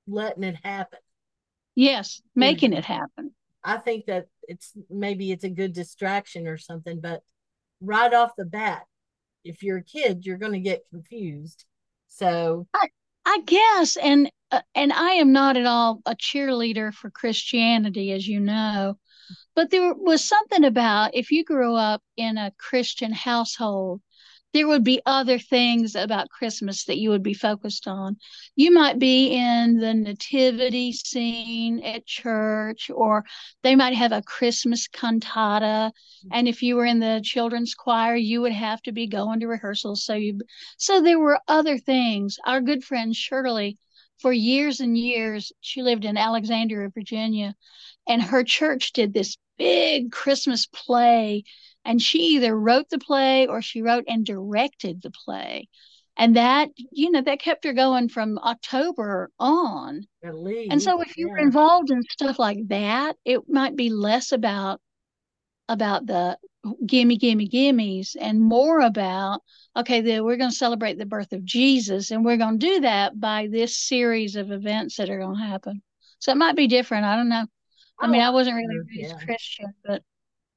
letting 0.06 0.42
it 0.44 0.56
happen. 0.62 0.98
Yes, 1.74 2.20
making 2.34 2.74
it 2.74 2.84
happen. 2.84 3.32
I 3.62 3.76
think 3.78 4.06
that 4.06 4.26
it's 4.42 4.72
maybe 4.88 5.32
it's 5.32 5.44
a 5.44 5.50
good 5.50 5.72
distraction 5.72 6.46
or 6.46 6.58
something, 6.58 7.00
but 7.00 7.22
right 7.80 8.12
off 8.12 8.30
the 8.36 8.44
bat, 8.44 8.84
if 9.44 9.62
you're 9.62 9.78
a 9.78 9.84
kid, 9.84 10.24
you're 10.24 10.38
going 10.38 10.52
to 10.52 10.60
get 10.60 10.88
confused. 10.90 11.64
So, 12.08 12.66
I 13.26 13.40
guess, 13.40 13.96
and 13.96 14.30
uh, 14.50 14.62
and 14.74 14.92
I 14.92 15.12
am 15.12 15.32
not 15.32 15.56
at 15.56 15.66
all 15.66 16.00
a 16.06 16.16
cheerleader 16.16 16.92
for 16.92 17.10
Christianity, 17.10 18.12
as 18.12 18.26
you 18.26 18.40
know, 18.40 18.98
but 19.54 19.70
there 19.70 19.94
was 19.94 20.24
something 20.24 20.64
about 20.64 21.14
if 21.14 21.30
you 21.30 21.44
grew 21.44 21.74
up 21.74 22.02
in 22.16 22.36
a 22.38 22.52
Christian 22.58 23.12
household, 23.12 24.00
there 24.52 24.66
would 24.66 24.82
be 24.82 25.00
other 25.06 25.38
things 25.38 25.94
about 25.94 26.30
Christmas 26.30 26.84
that 26.84 26.98
you 26.98 27.10
would 27.10 27.22
be 27.22 27.34
focused 27.34 27.86
on. 27.86 28.16
You 28.56 28.72
might 28.72 28.98
be 28.98 29.28
in 29.28 29.78
the 29.78 29.94
nativity 29.94 30.92
scene 30.92 31.80
at 31.84 32.06
church, 32.06 32.90
or 32.92 33.24
they 33.62 33.76
might 33.76 33.94
have 33.94 34.12
a 34.12 34.22
Christmas 34.22 34.88
cantata. 34.88 35.92
And 36.32 36.48
if 36.48 36.62
you 36.62 36.76
were 36.76 36.86
in 36.86 36.98
the 36.98 37.20
children's 37.22 37.74
choir, 37.74 38.16
you 38.16 38.40
would 38.40 38.52
have 38.52 38.82
to 38.82 38.92
be 38.92 39.06
going 39.06 39.40
to 39.40 39.46
rehearsals. 39.46 40.04
So 40.04 40.14
you, 40.14 40.40
so 40.78 41.00
there 41.00 41.18
were 41.18 41.40
other 41.46 41.78
things. 41.78 42.36
Our 42.44 42.60
good 42.60 42.82
friend 42.82 43.14
Shirley, 43.14 43.78
for 44.18 44.32
years 44.32 44.80
and 44.80 44.98
years, 44.98 45.52
she 45.60 45.82
lived 45.82 46.04
in 46.04 46.16
Alexandria, 46.16 46.90
Virginia, 46.92 47.54
and 48.06 48.20
her 48.20 48.44
church 48.44 48.92
did 48.92 49.14
this 49.14 49.36
big 49.56 50.10
Christmas 50.10 50.66
play 50.66 51.44
and 51.84 52.00
she 52.00 52.18
either 52.18 52.56
wrote 52.56 52.88
the 52.90 52.98
play 52.98 53.46
or 53.46 53.62
she 53.62 53.82
wrote 53.82 54.04
and 54.06 54.24
directed 54.24 55.02
the 55.02 55.10
play 55.10 55.68
and 56.16 56.36
that 56.36 56.68
you 56.92 57.10
know 57.10 57.22
that 57.22 57.40
kept 57.40 57.64
her 57.64 57.72
going 57.72 58.08
from 58.08 58.38
october 58.38 59.30
on 59.38 60.06
and 60.70 60.82
so 60.82 61.00
if 61.00 61.16
you 61.16 61.28
were 61.28 61.38
yeah. 61.38 61.44
involved 61.44 61.90
in 61.90 62.02
stuff 62.02 62.38
like 62.38 62.58
that 62.68 63.16
it 63.24 63.40
might 63.48 63.76
be 63.76 63.90
less 63.90 64.32
about 64.32 64.80
about 65.68 66.06
the 66.06 66.36
gimme 66.86 67.16
gimme 67.16 67.48
gimmes 67.48 68.16
and 68.20 68.40
more 68.40 68.80
about 68.80 69.40
okay 69.76 70.02
the, 70.02 70.20
we're 70.20 70.36
going 70.36 70.50
to 70.50 70.56
celebrate 70.56 70.98
the 70.98 71.06
birth 71.06 71.32
of 71.32 71.44
jesus 71.44 72.10
and 72.10 72.24
we're 72.24 72.36
going 72.36 72.58
to 72.58 72.66
do 72.66 72.80
that 72.80 73.18
by 73.18 73.48
this 73.50 73.76
series 73.76 74.36
of 74.36 74.50
events 74.50 74.96
that 74.96 75.08
are 75.08 75.18
going 75.18 75.36
to 75.36 75.42
happen 75.42 75.82
so 76.18 76.30
it 76.30 76.36
might 76.36 76.56
be 76.56 76.66
different 76.66 77.06
i 77.06 77.16
don't 77.16 77.30
know 77.30 77.46
i 77.98 78.06
oh, 78.06 78.08
mean 78.08 78.20
Oh, 78.20 78.26
i 78.26 78.30
wasn't 78.30 78.56
really 78.56 78.78
raised 78.94 79.14
yeah. 79.18 79.24
christian 79.24 79.72
but 79.84 80.02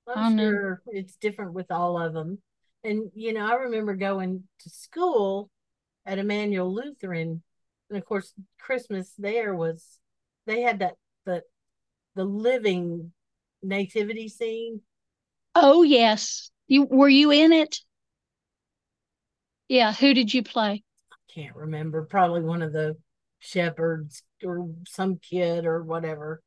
I'm 0.08 0.38
sure 0.38 0.82
it's 0.88 1.16
different 1.16 1.54
with 1.54 1.72
all 1.72 1.98
of 2.02 2.14
them. 2.14 2.40
And, 2.84 3.12
you 3.16 3.34
know, 3.34 3.46
I 3.46 3.56
remember 3.56 3.96
going 3.96 4.44
to 4.60 4.70
school 4.70 5.50
at 6.06 6.20
Emmanuel 6.20 6.74
Lutheran. 6.74 7.42
And 7.90 7.98
of 7.98 8.06
course, 8.06 8.34
Christmas 8.60 9.14
there 9.18 9.56
was, 9.56 10.00
they 10.46 10.62
had 10.62 10.80
that, 10.80 10.96
the, 11.26 11.44
the 12.16 12.26
living 12.26 13.12
nativity 13.62 14.28
scene. 14.28 14.82
Oh 15.56 15.84
yes. 15.84 16.52
You 16.68 16.84
were 16.84 17.10
you 17.10 17.32
in 17.32 17.54
it? 17.54 17.80
Yeah, 19.70 19.94
who 19.94 20.14
did 20.14 20.34
you 20.34 20.44
play? 20.44 20.84
I 21.12 21.16
can't 21.34 21.56
remember, 21.56 22.06
probably 22.06 22.42
one 22.42 22.62
of 22.62 22.74
the 22.74 22.98
shepherds 23.40 24.24
or 24.44 24.70
some 24.88 25.18
kid 25.18 25.66
or 25.66 25.84
whatever. 25.84 26.42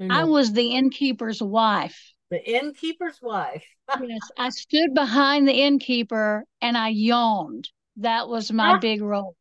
I 0.00 0.24
was 0.24 0.52
the 0.52 0.74
innkeeper's 0.74 1.42
wife. 1.42 2.12
The 2.30 2.42
innkeeper's 2.44 3.20
wife. 3.22 3.64
Yes, 3.98 4.30
I 4.36 4.50
stood 4.50 4.94
behind 4.94 5.46
the 5.48 5.52
innkeeper 5.62 6.44
and 6.60 6.76
I 6.76 6.88
yawned. 6.88 7.70
That 7.96 8.28
was 8.28 8.52
my 8.52 8.74
Ah. 8.74 8.78
big 8.80 9.00
role. 9.00 9.36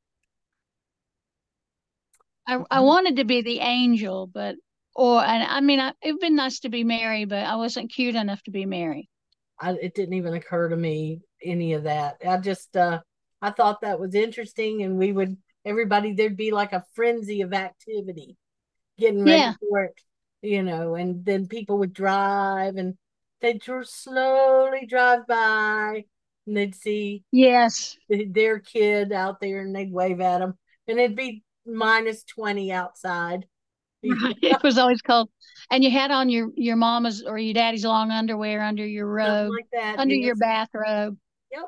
I 2.47 2.63
I 2.71 2.79
wanted 2.81 3.17
to 3.17 3.25
be 3.25 3.41
the 3.41 3.59
angel, 3.59 4.27
but 4.27 4.55
or 4.95 5.23
and 5.23 5.43
I 5.43 5.59
mean 5.61 5.79
I, 5.79 5.93
it'd 6.01 6.19
been 6.19 6.35
nice 6.35 6.59
to 6.61 6.69
be 6.69 6.83
Mary, 6.83 7.25
but 7.25 7.43
I 7.45 7.55
wasn't 7.55 7.91
cute 7.91 8.15
enough 8.15 8.41
to 8.43 8.51
be 8.51 8.65
Mary. 8.65 9.09
I, 9.59 9.71
it 9.73 9.95
didn't 9.95 10.15
even 10.15 10.33
occur 10.33 10.69
to 10.69 10.75
me 10.75 11.21
any 11.43 11.73
of 11.73 11.83
that. 11.83 12.17
I 12.27 12.37
just 12.37 12.75
uh 12.75 13.01
I 13.41 13.51
thought 13.51 13.81
that 13.81 13.99
was 13.99 14.15
interesting 14.15 14.83
and 14.83 14.97
we 14.97 15.11
would 15.11 15.37
everybody 15.65 16.13
there'd 16.13 16.37
be 16.37 16.51
like 16.51 16.73
a 16.73 16.83
frenzy 16.93 17.41
of 17.41 17.53
activity 17.53 18.37
getting 18.99 19.23
ready 19.23 19.41
Yeah. 19.41 19.53
for 19.59 19.83
it, 19.85 20.01
you 20.45 20.63
know, 20.63 20.95
and 20.95 21.25
then 21.25 21.47
people 21.47 21.77
would 21.79 21.93
drive 21.93 22.75
and 22.77 22.95
they'd 23.41 23.61
slowly 23.83 24.85
drive 24.85 25.27
by 25.27 26.05
and 26.47 26.57
they'd 26.57 26.75
see 26.75 27.23
Yes. 27.31 27.97
their 28.09 28.59
kid 28.59 29.11
out 29.11 29.39
there 29.41 29.61
and 29.61 29.75
they'd 29.75 29.91
wave 29.91 30.21
at 30.21 30.39
them 30.39 30.57
and 30.87 30.99
it'd 30.99 31.15
be 31.15 31.43
minus 31.65 32.23
20 32.23 32.71
outside. 32.71 33.45
Right. 34.03 34.35
It 34.41 34.63
was 34.63 34.77
always 34.77 35.01
cold. 35.01 35.29
And 35.71 35.83
you 35.83 35.89
had 35.89 36.11
on 36.11 36.29
your 36.29 36.49
your 36.55 36.75
mama's 36.75 37.23
or 37.23 37.39
your 37.39 37.55
daddy's 37.55 37.83
long 37.85 38.11
underwear 38.11 38.61
under 38.61 38.85
your 38.85 39.07
robe, 39.07 39.51
like 39.51 39.65
that. 39.73 39.97
under 39.99 40.13
your 40.13 40.35
bathrobe. 40.35 41.17
Yep. 41.51 41.65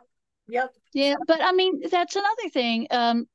Yep. 0.49 0.73
Yeah, 0.93 1.15
but 1.27 1.41
I 1.41 1.51
mean, 1.51 1.81
that's 1.89 2.15
another 2.15 2.49
thing. 2.53 2.87
Um, 2.91 3.27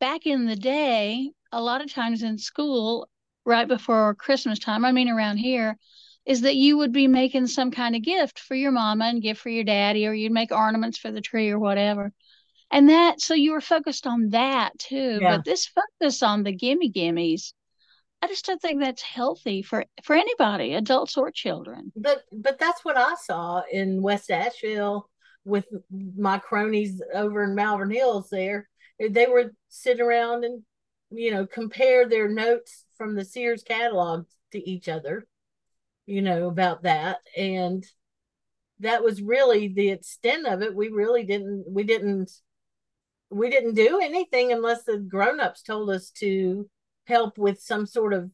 back 0.00 0.26
in 0.26 0.46
the 0.46 0.56
day, 0.56 1.30
a 1.52 1.62
lot 1.62 1.82
of 1.82 1.92
times 1.92 2.22
in 2.24 2.36
school, 2.36 3.08
right 3.44 3.66
before 3.68 4.14
Christmas 4.14 4.58
time, 4.58 4.84
I 4.84 4.92
mean, 4.92 5.08
around 5.08 5.38
here, 5.38 5.76
is 6.24 6.42
that 6.42 6.56
you 6.56 6.78
would 6.78 6.92
be 6.92 7.08
making 7.08 7.48
some 7.48 7.70
kind 7.70 7.96
of 7.96 8.02
gift 8.02 8.38
for 8.38 8.54
your 8.54 8.70
mama 8.70 9.06
and 9.06 9.22
gift 9.22 9.40
for 9.40 9.48
your 9.48 9.64
daddy, 9.64 10.06
or 10.06 10.12
you'd 10.12 10.32
make 10.32 10.52
ornaments 10.52 10.98
for 10.98 11.10
the 11.10 11.20
tree 11.20 11.50
or 11.50 11.58
whatever. 11.58 12.12
And 12.70 12.88
that, 12.88 13.20
so 13.20 13.34
you 13.34 13.52
were 13.52 13.60
focused 13.60 14.06
on 14.06 14.30
that 14.30 14.78
too. 14.78 15.18
Yeah. 15.20 15.36
But 15.36 15.44
this 15.44 15.66
focus 15.66 16.22
on 16.22 16.42
the 16.42 16.52
gimme 16.52 16.90
gimmes, 16.90 17.52
I 18.22 18.28
just 18.28 18.46
don't 18.46 18.62
think 18.62 18.80
that's 18.80 19.02
healthy 19.02 19.62
for 19.62 19.84
for 20.04 20.14
anybody, 20.14 20.74
adults 20.74 21.16
or 21.16 21.30
children. 21.32 21.92
but 21.96 22.22
but 22.32 22.58
that's 22.58 22.84
what 22.84 22.96
I 22.96 23.14
saw 23.16 23.62
in 23.70 24.00
West 24.00 24.30
Asheville 24.30 25.10
with 25.44 25.66
my 25.90 26.38
cronies 26.38 27.02
over 27.12 27.42
in 27.42 27.56
Malvern 27.56 27.90
Hills 27.90 28.28
there. 28.30 28.68
They 29.00 29.26
were 29.26 29.52
sitting 29.68 30.06
around 30.06 30.44
and 30.44 30.62
you 31.10 31.32
know 31.32 31.46
compare 31.46 32.08
their 32.08 32.28
notes 32.28 32.81
from 33.02 33.16
the 33.16 33.24
Sears 33.24 33.64
catalog 33.64 34.26
to 34.52 34.70
each 34.70 34.88
other, 34.88 35.26
you 36.06 36.22
know, 36.22 36.46
about 36.46 36.84
that. 36.84 37.16
And 37.36 37.84
that 38.78 39.02
was 39.02 39.20
really 39.20 39.66
the 39.66 39.88
extent 39.90 40.46
of 40.46 40.62
it. 40.62 40.72
We 40.72 40.88
really 40.88 41.24
didn't 41.24 41.64
we 41.66 41.82
didn't 41.82 42.30
we 43.28 43.50
didn't 43.50 43.74
do 43.74 43.98
anything 44.00 44.52
unless 44.52 44.84
the 44.84 44.98
grown-ups 44.98 45.62
told 45.62 45.90
us 45.90 46.10
to 46.10 46.70
help 47.08 47.38
with 47.38 47.60
some 47.60 47.86
sort 47.86 48.12
of 48.12 48.30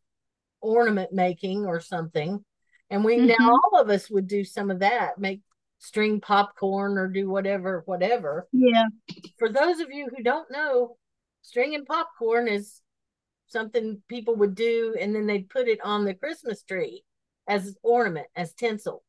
ornament 0.60 1.14
making 1.14 1.64
or 1.64 1.80
something. 1.80 2.44
And 2.90 3.02
we 3.02 3.16
now 3.16 3.36
Mhm. 3.38 3.48
all 3.72 3.80
of 3.80 3.88
us 3.88 4.10
would 4.10 4.26
do 4.26 4.44
some 4.44 4.70
of 4.70 4.80
that, 4.80 5.16
make 5.16 5.40
string 5.78 6.20
popcorn 6.20 6.98
or 6.98 7.08
do 7.08 7.26
whatever, 7.30 7.84
whatever. 7.86 8.48
Yeah. 8.52 8.84
For 9.38 9.48
those 9.48 9.80
of 9.80 9.90
you 9.90 10.10
who 10.14 10.22
don't 10.22 10.50
know, 10.50 10.98
stringing 11.40 11.86
popcorn 11.86 12.48
is 12.48 12.82
something 13.48 14.00
people 14.08 14.36
would 14.36 14.54
do, 14.54 14.96
and 15.00 15.14
then 15.14 15.26
they'd 15.26 15.48
put 15.48 15.68
it 15.68 15.80
on 15.82 16.04
the 16.04 16.14
Christmas 16.14 16.62
tree 16.62 17.02
as 17.48 17.76
ornament, 17.82 18.26
as 18.36 18.52
tinsel. 18.54 19.02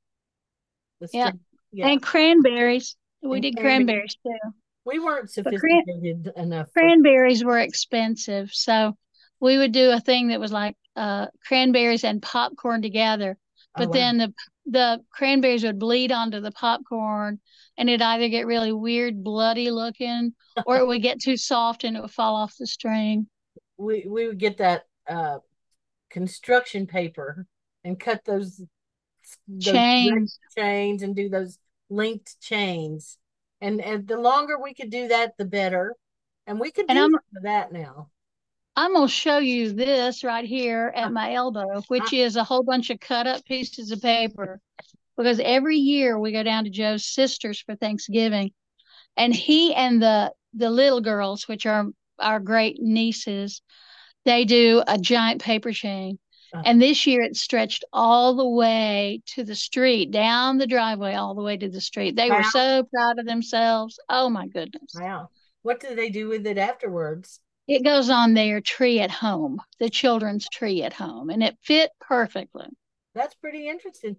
Yeah. 1.13 1.28
string- 1.28 1.39
yeah. 1.71 1.88
And 1.88 2.02
cranberries. 2.02 2.95
We 3.21 3.38
And 3.38 3.41
did 3.43 3.58
cranberries. 3.58 4.15
cranberries 4.23 4.43
too. 4.43 4.52
we 4.86 4.99
weren't 4.99 5.30
cran- 5.32 5.43
sophisticated 5.45 6.32
enough. 6.36 6.67
for- 6.73 6.80
cranberries 6.80 7.43
were 7.43 7.60
expensive 7.60 8.49
so 8.54 8.97
we 9.41 9.58
would 9.58 9.71
do 9.73 9.91
a 9.91 9.99
thing 9.99 10.30
that 10.30 10.39
was 10.39 10.52
like 10.54 10.75
uh 10.95 11.28
cranberries 11.45 12.04
and 12.06 12.21
popcorn 12.21 12.82
together 12.82 13.38
Oh, 13.75 13.80
but 13.80 13.88
wow. 13.89 13.93
then 13.93 14.17
the 14.17 14.34
the 14.65 15.02
cranberries 15.12 15.63
would 15.63 15.78
bleed 15.80 16.12
onto 16.12 16.39
the 16.39 16.52
popcorn 16.52 17.39
and 17.78 17.89
it'd 17.89 18.02
either 18.02 18.30
get 18.30 18.45
really 18.47 18.71
weird 18.71 19.21
bloody 19.23 19.69
looking 19.69 20.34
or 20.65 20.78
it 20.78 20.88
would 20.88 21.02
get 21.02 21.19
too 21.21 21.38
soft 21.38 21.84
and 21.84 21.95
it 21.97 22.02
would 22.02 22.12
fall 22.12 22.36
off 22.36 22.56
the 22.58 22.65
string 22.67 23.28
we 23.80 24.06
we 24.08 24.28
would 24.28 24.38
get 24.38 24.58
that 24.58 24.84
uh 25.08 25.39
construction 26.10 26.86
paper 26.86 27.46
and 27.84 28.00
cut 28.00 28.24
those, 28.26 28.62
those 29.48 29.63
chains 29.63 30.39
chains 30.58 31.02
and 31.02 31.15
do 31.15 31.30
those 31.30 31.58
linked 31.89 32.39
chains. 32.42 33.18
And 33.62 33.82
and 33.82 34.08
the 34.08 34.18
longer 34.20 34.58
we 34.62 34.74
could 34.74 34.89
do 34.89 35.08
that, 35.08 35.38
the 35.38 35.46
better. 35.46 35.96
And 36.46 36.60
we 36.60 36.72
could 36.72 36.88
do 36.88 36.94
I'm- 36.96 37.12
that 37.44 37.72
now. 37.72 38.10
i'm 38.76 38.94
going 38.94 39.08
to 39.08 39.13
show 39.13 39.38
you 39.38 39.72
this 39.74 40.24
right 40.24 40.46
here 40.46 40.92
at 40.96 41.12
my 41.12 41.34
elbow 41.34 41.82
which 41.89 42.12
is 42.13 42.36
a 42.36 42.44
whole 42.44 42.63
bunch 42.63 42.89
of 42.89 43.00
cut 43.00 43.28
up 43.28 43.44
pieces 43.46 43.92
of 43.92 44.02
paper 44.02 44.60
because 45.18 45.39
every 45.44 45.78
year 45.78 46.18
we 46.18 46.32
go 46.32 46.44
down 46.44 46.63
to 46.63 46.70
joe's 46.70 47.06
sisters 47.06 47.60
for 47.62 47.76
thanksgiving 47.76 48.52
and 49.18 49.36
he 49.36 49.74
and 49.76 50.02
the 50.02 50.32
the 50.54 50.70
little 50.70 51.02
girls 51.02 51.48
which 51.48 51.65
are 51.65 51.86
our 52.19 52.39
great 52.39 52.77
nieces 52.82 53.62
they 54.25 54.45
do 54.45 54.84
a 54.88 54.97
giant 54.97 55.41
paper 55.41 55.71
chain 55.71 56.19
Uh. 56.53 56.62
and 56.65 56.82
this 56.82 57.05
year 57.08 57.21
it 57.21 57.36
stretched 57.38 57.84
all 57.93 58.36
the 58.36 58.47
way 58.47 59.21
to 59.27 59.43
the 59.43 59.55
street 59.55 60.12
down 60.12 60.58
the 60.58 60.67
driveway 60.67 61.13
all 61.13 61.36
the 61.36 61.43
way 61.43 61.58
to 61.58 61.69
the 61.69 61.82
street 61.82 62.15
they 62.15 62.29
were 62.29 62.43
so 62.43 62.84
proud 62.93 63.19
of 63.19 63.25
themselves 63.25 63.99
oh 64.10 64.29
my 64.29 64.47
goodness 64.47 64.93
Wow. 64.95 65.29
What 65.62 65.79
do 65.82 65.93
they 65.95 66.10
do 66.10 66.27
with 66.29 66.47
it 66.47 66.58
afterwards? 66.58 67.39
it 67.67 67.84
goes 67.84 68.10
on 68.10 68.34
their 68.34 68.62
tree 68.62 68.99
at 68.99 69.12
home 69.12 69.62
the 69.79 69.89
children's 69.89 70.47
tree 70.49 70.82
at 70.84 70.93
home 70.93 71.29
and 71.29 71.43
it 71.43 71.58
fit 71.62 71.91
perfectly 71.99 72.67
That's 73.15 73.36
pretty 73.36 73.67
interesting. 73.67 74.15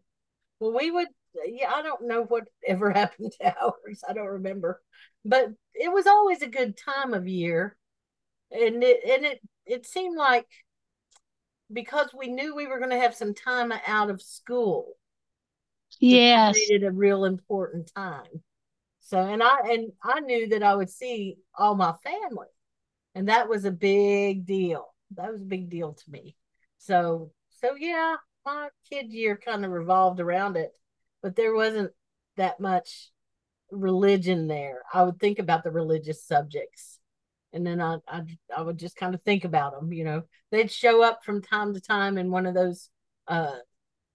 Well, 0.61 0.73
we 0.75 0.91
would, 0.91 1.09
yeah, 1.47 1.73
I 1.75 1.81
don't 1.83 2.07
know 2.07 2.23
what 2.25 2.45
ever 2.67 2.91
happened 3.01 3.33
to 3.41 3.55
ours. 3.63 4.03
I 4.09 4.13
don't 4.13 4.27
remember, 4.39 4.83
but 5.25 5.49
it 5.75 5.91
was 5.93 6.07
always 6.07 6.43
a 6.43 6.49
good 6.49 6.77
time 6.77 7.15
of 7.15 7.27
year, 7.27 7.77
and 8.51 8.83
it 8.83 9.01
and 9.09 9.25
it 9.25 9.41
it 9.67 9.87
seemed 9.87 10.17
like 10.17 10.47
because 11.73 12.09
we 12.17 12.29
knew 12.29 12.55
we 12.55 12.67
were 12.67 12.79
going 12.79 12.91
to 12.91 12.99
have 12.99 13.15
some 13.15 13.35
time 13.35 13.73
out 13.87 14.11
of 14.11 14.21
school, 14.21 14.97
yes 16.01 16.57
it 16.69 16.83
a 16.83 16.91
real 16.91 17.25
important 17.25 17.91
time. 17.95 18.43
So 19.01 19.19
and 19.19 19.43
I 19.43 19.59
and 19.71 19.93
I 20.03 20.21
knew 20.21 20.49
that 20.51 20.63
I 20.63 20.75
would 20.75 20.91
see 20.91 21.39
all 21.59 21.75
my 21.75 21.95
family. 22.05 22.47
And 23.15 23.29
that 23.29 23.49
was 23.49 23.65
a 23.65 23.73
big 23.73 24.47
deal. 24.47 24.95
That 25.17 25.33
was 25.33 25.43
a 25.43 25.45
big 25.45 25.69
deal 25.69 25.95
to 25.95 26.11
me. 26.11 26.37
So 26.79 27.33
so 27.61 27.75
yeah, 27.75 28.17
my 28.45 28.69
kid 28.89 29.13
year 29.13 29.37
kind 29.37 29.65
of 29.65 29.73
revolved 29.73 30.21
around 30.21 30.57
it, 30.57 30.73
but 31.23 31.35
there 31.35 31.55
wasn't 31.55 31.93
that 32.37 32.61
much 32.61 33.11
religion 33.73 34.47
there. 34.47 34.83
I 34.93 35.03
would 35.03 35.19
think 35.19 35.39
about 35.39 35.65
the 35.65 35.71
religious 35.73 36.25
subjects 36.25 37.00
and 37.53 37.67
then 37.67 37.81
I, 37.81 37.99
I 38.07 38.23
I 38.57 38.63
would 38.63 38.79
just 38.79 38.97
kind 38.97 39.15
of 39.15 39.23
think 39.23 39.45
about 39.45 39.79
them. 39.79 39.93
You 39.93 40.05
know, 40.05 40.23
they'd 40.51 40.71
show 40.71 41.03
up 41.03 41.25
from 41.25 41.43
time 41.43 41.75
to 41.75 41.81
time 41.81 42.19
in 42.19 42.31
one 42.31 42.47
of 42.47 42.55
those 42.55 42.89
uh, 43.29 43.57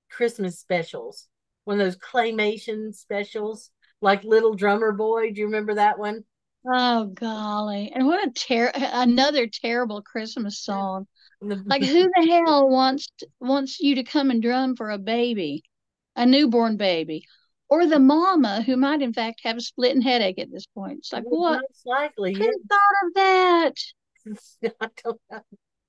Christmas 0.09 0.59
specials, 0.59 1.27
one 1.65 1.79
of 1.79 1.85
those 1.85 1.97
claymation 1.97 2.93
specials, 2.93 3.71
like 4.01 4.23
Little 4.23 4.55
Drummer 4.55 4.91
Boy. 4.91 5.31
Do 5.31 5.39
you 5.39 5.45
remember 5.45 5.75
that 5.75 5.99
one? 5.99 6.23
Oh 6.67 7.05
golly! 7.05 7.91
And 7.93 8.07
what 8.07 8.25
a 8.25 8.31
ter 8.31 8.71
another 8.73 9.47
terrible 9.47 10.01
Christmas 10.01 10.59
song. 10.59 11.07
Like 11.41 11.81
who 11.81 12.09
the 12.15 12.27
hell 12.27 12.69
wants 12.69 13.07
wants 13.39 13.79
you 13.79 13.95
to 13.95 14.03
come 14.03 14.31
and 14.31 14.41
drum 14.41 14.75
for 14.75 14.89
a 14.89 14.97
baby, 14.97 15.63
a 16.15 16.25
newborn 16.25 16.77
baby? 16.77 17.25
Or 17.67 17.87
the 17.87 17.99
mama 17.99 18.61
who 18.61 18.77
might 18.77 19.01
in 19.01 19.13
fact 19.13 19.41
have 19.43 19.57
a 19.57 19.61
splitting 19.61 20.01
headache 20.01 20.39
at 20.39 20.51
this 20.51 20.67
point. 20.67 20.99
It's 20.99 21.13
like 21.13 21.23
what? 21.23 21.61
Most 21.67 21.85
likely, 21.85 22.33
who 22.33 22.43
thought 22.43 23.07
of 23.07 23.13
that? 23.15 23.73
I 24.81 24.89
don't 25.03 25.21
know. 25.31 25.41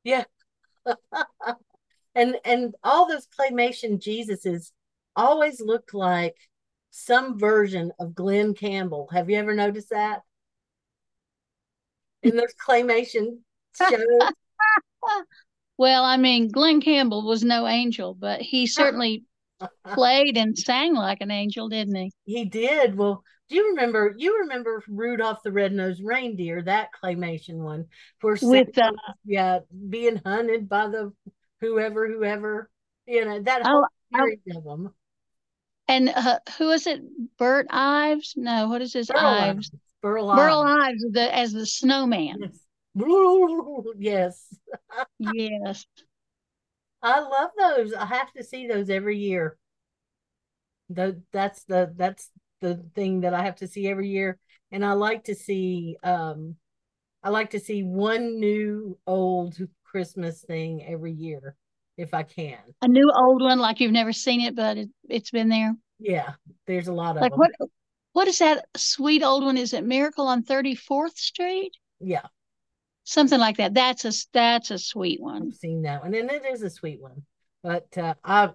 Yeah, 0.03 0.25
and 2.15 2.37
and 2.45 2.75
all 2.83 3.07
those 3.07 3.27
claymation 3.27 4.01
Jesuses 4.01 4.73
always 5.15 5.61
looked 5.61 5.95
like 5.95 6.37
some 6.91 7.39
version 7.39 7.93
of 8.01 8.15
Glen 8.15 8.55
Campbell. 8.55 9.09
Have 9.13 9.29
you 9.29 9.39
ever 9.39 9.55
noticed 9.55 9.91
that? 9.91 10.23
In 12.23 12.37
those 12.37 12.55
claymation 12.55 13.39
shows. 13.77 14.01
well, 15.77 16.05
I 16.05 16.17
mean, 16.17 16.49
Glen 16.49 16.81
Campbell 16.81 17.27
was 17.27 17.45
no 17.45 17.67
angel, 17.67 18.15
but 18.15 18.41
he 18.41 18.63
ah. 18.63 18.71
certainly 18.71 19.25
played 19.95 20.37
and 20.37 20.57
sang 20.57 20.95
like 20.95 21.21
an 21.21 21.31
angel, 21.31 21.69
didn't 21.69 21.95
he? 21.95 22.13
He 22.25 22.45
did. 22.45 22.97
Well, 22.97 23.23
do 23.49 23.55
you 23.55 23.71
remember? 23.71 24.15
You 24.17 24.41
remember 24.41 24.83
Rudolph 24.89 25.43
the 25.43 25.53
Red-Nosed 25.53 26.03
Reindeer, 26.05 26.63
that 26.63 26.89
claymation 27.03 27.57
one, 27.59 27.87
for 28.21 28.37
with 28.43 28.77
uh, 28.77 28.93
yeah, 29.25 29.61
being 29.89 30.21
hunted 30.25 30.69
by 30.69 30.89
the 30.89 31.13
whoever, 31.61 32.09
whoever, 32.09 32.71
you 33.07 33.25
know 33.25 33.41
that 33.43 33.65
whole 33.65 33.87
oh, 34.15 34.19
series 34.19 34.41
of 34.57 34.65
them. 34.65 34.93
And 35.89 36.09
uh, 36.09 36.41
who 36.59 36.71
is 36.71 36.87
it? 36.89 37.01
Bert 37.39 37.69
Ives? 37.71 38.35
No, 38.37 38.69
what 38.69 38.83
is 38.83 38.93
his 38.93 39.07
Burl 39.07 39.19
Ives? 39.21 39.71
Burl 40.03 40.31
Ives. 40.31 40.41
Burl 40.41 40.63
Ives, 40.63 41.05
the 41.13 41.35
as 41.35 41.53
the 41.53 41.67
snowman. 41.67 42.37
Yes. 42.41 42.59
yes. 43.99 44.47
yes. 45.21 45.87
I 47.07 47.21
love 47.21 47.51
those. 47.57 47.95
I 47.95 48.07
have 48.07 48.33
to 48.33 48.43
see 48.43 48.67
those 48.67 48.91
every 48.91 49.17
year. 49.17 49.57
The, 50.91 51.23
that's 51.33 51.65
the 51.65 51.93
that's 51.97 52.31
the 52.61 52.85
thing 52.95 53.21
that 53.21 53.33
I 53.33 53.45
have 53.45 53.57
to 53.57 53.69
see 53.69 53.89
every 53.89 54.09
year. 54.09 54.39
And 54.73 54.85
I 54.85 54.93
like 54.93 55.25
to 55.25 55.35
see 55.35 55.97
um 56.03 56.57
I 57.23 57.31
like 57.31 57.51
to 57.51 57.61
see 57.61 57.83
one 57.83 58.41
new 58.41 58.99
old 59.07 59.57
Christmas 59.85 60.43
thing 60.43 60.85
every 60.85 61.13
year 61.13 61.57
if 61.97 62.13
I 62.13 62.25
can. 62.25 62.59
A 62.83 62.89
new 62.89 63.11
old 63.15 63.41
one 63.41 63.59
like 63.61 63.81
you've 63.81 63.93
never 63.93 64.13
seen 64.13 64.41
it, 64.41 64.57
but 64.57 64.77
it, 64.77 64.89
has 65.09 65.31
been 65.31 65.49
there. 65.49 65.75
Yeah, 66.01 66.33
there's 66.67 66.89
a 66.89 66.93
lot 66.93 67.17
of 67.17 67.23
like 67.23 67.33
them. 67.33 67.39
what 67.39 67.53
what 68.15 68.29
is 68.29 68.41
that 68.41 68.67
sweet 68.77 69.23
old 69.23 69.45
one? 69.45 69.57
Is 69.57 69.75
it 69.75 69.85
Miracle 69.85 70.27
on 70.27 70.43
34th 70.43 71.17
Street? 71.17 71.73
Yeah 72.01 72.27
something 73.07 73.39
like 73.39 73.57
that. 73.57 73.73
That's 73.73 74.05
a 74.05 74.13
that's 74.33 74.71
a 74.71 74.79
sweet 74.79 75.21
one. 75.21 75.49
I've 75.49 75.59
seen 75.59 75.83
that 75.83 76.03
one, 76.03 76.13
and 76.13 76.31
it 76.31 76.45
is 76.45 76.63
a 76.63 76.69
sweet 76.69 77.01
one. 77.01 77.23
But 77.63 77.97
uh, 77.97 78.15
I 78.23 78.51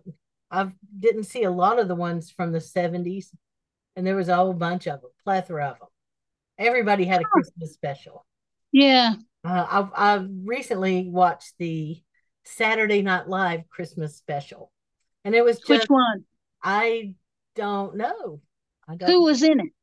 I 0.51 0.71
didn't 0.99 1.23
see 1.23 1.43
a 1.43 1.51
lot 1.51 1.79
of 1.79 1.87
the 1.87 1.95
ones 1.95 2.29
from 2.29 2.51
the 2.51 2.61
seventies, 2.61 3.33
and 3.95 4.05
there 4.05 4.15
was 4.15 4.29
a 4.29 4.35
whole 4.35 4.53
bunch 4.53 4.87
of 4.87 5.01
them, 5.01 5.09
plethora 5.23 5.69
of 5.69 5.79
them. 5.79 5.87
Everybody 6.59 7.05
had 7.05 7.21
a 7.21 7.25
oh. 7.25 7.29
Christmas 7.31 7.73
special. 7.73 8.25
Yeah. 8.71 9.13
Uh, 9.43 9.65
I've 9.69 9.89
I've 9.95 10.29
recently 10.43 11.09
watched 11.09 11.53
the 11.57 11.99
Saturday 12.43 13.01
Night 13.01 13.27
Live 13.27 13.67
Christmas 13.69 14.15
special, 14.17 14.71
and 15.25 15.33
it 15.33 15.43
was 15.43 15.57
just, 15.57 15.69
which 15.69 15.85
one? 15.87 16.25
I 16.61 17.15
don't 17.55 17.95
know. 17.95 18.41
I 18.87 18.95
don't 18.95 19.09
Who 19.09 19.23
was 19.23 19.41
in 19.41 19.59
it? 19.59 19.73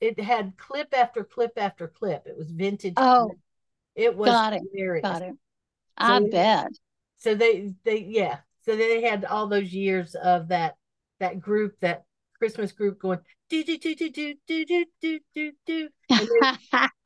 It 0.00 0.20
had 0.20 0.56
clip 0.58 0.94
after 0.96 1.24
clip 1.24 1.52
after 1.56 1.88
clip. 1.88 2.26
It 2.26 2.36
was 2.36 2.50
vintage. 2.50 2.94
Oh, 2.96 3.30
clip 3.30 3.38
it 3.94 4.16
was 4.16 4.30
Got 4.30 4.54
it. 4.54 4.62
hilarious. 4.72 5.02
Got 5.02 5.22
it. 5.22 5.34
I 5.96 6.18
so, 6.18 6.28
bet. 6.28 6.68
So 7.18 7.34
they 7.34 7.72
they 7.84 7.98
yeah. 8.08 8.38
So 8.64 8.76
they 8.76 9.02
had 9.02 9.24
all 9.24 9.46
those 9.46 9.72
years 9.72 10.14
of 10.14 10.48
that 10.48 10.74
that 11.20 11.40
group 11.40 11.74
that 11.80 12.04
Christmas 12.38 12.72
group 12.72 12.98
going 12.98 13.20
do 13.48 13.62
do 13.62 13.78
do 13.78 13.94
do 13.94 14.10
do 14.10 14.34
do 14.46 14.64
do 14.64 14.84
do 15.00 15.20
do 15.34 15.52
do 15.66 15.88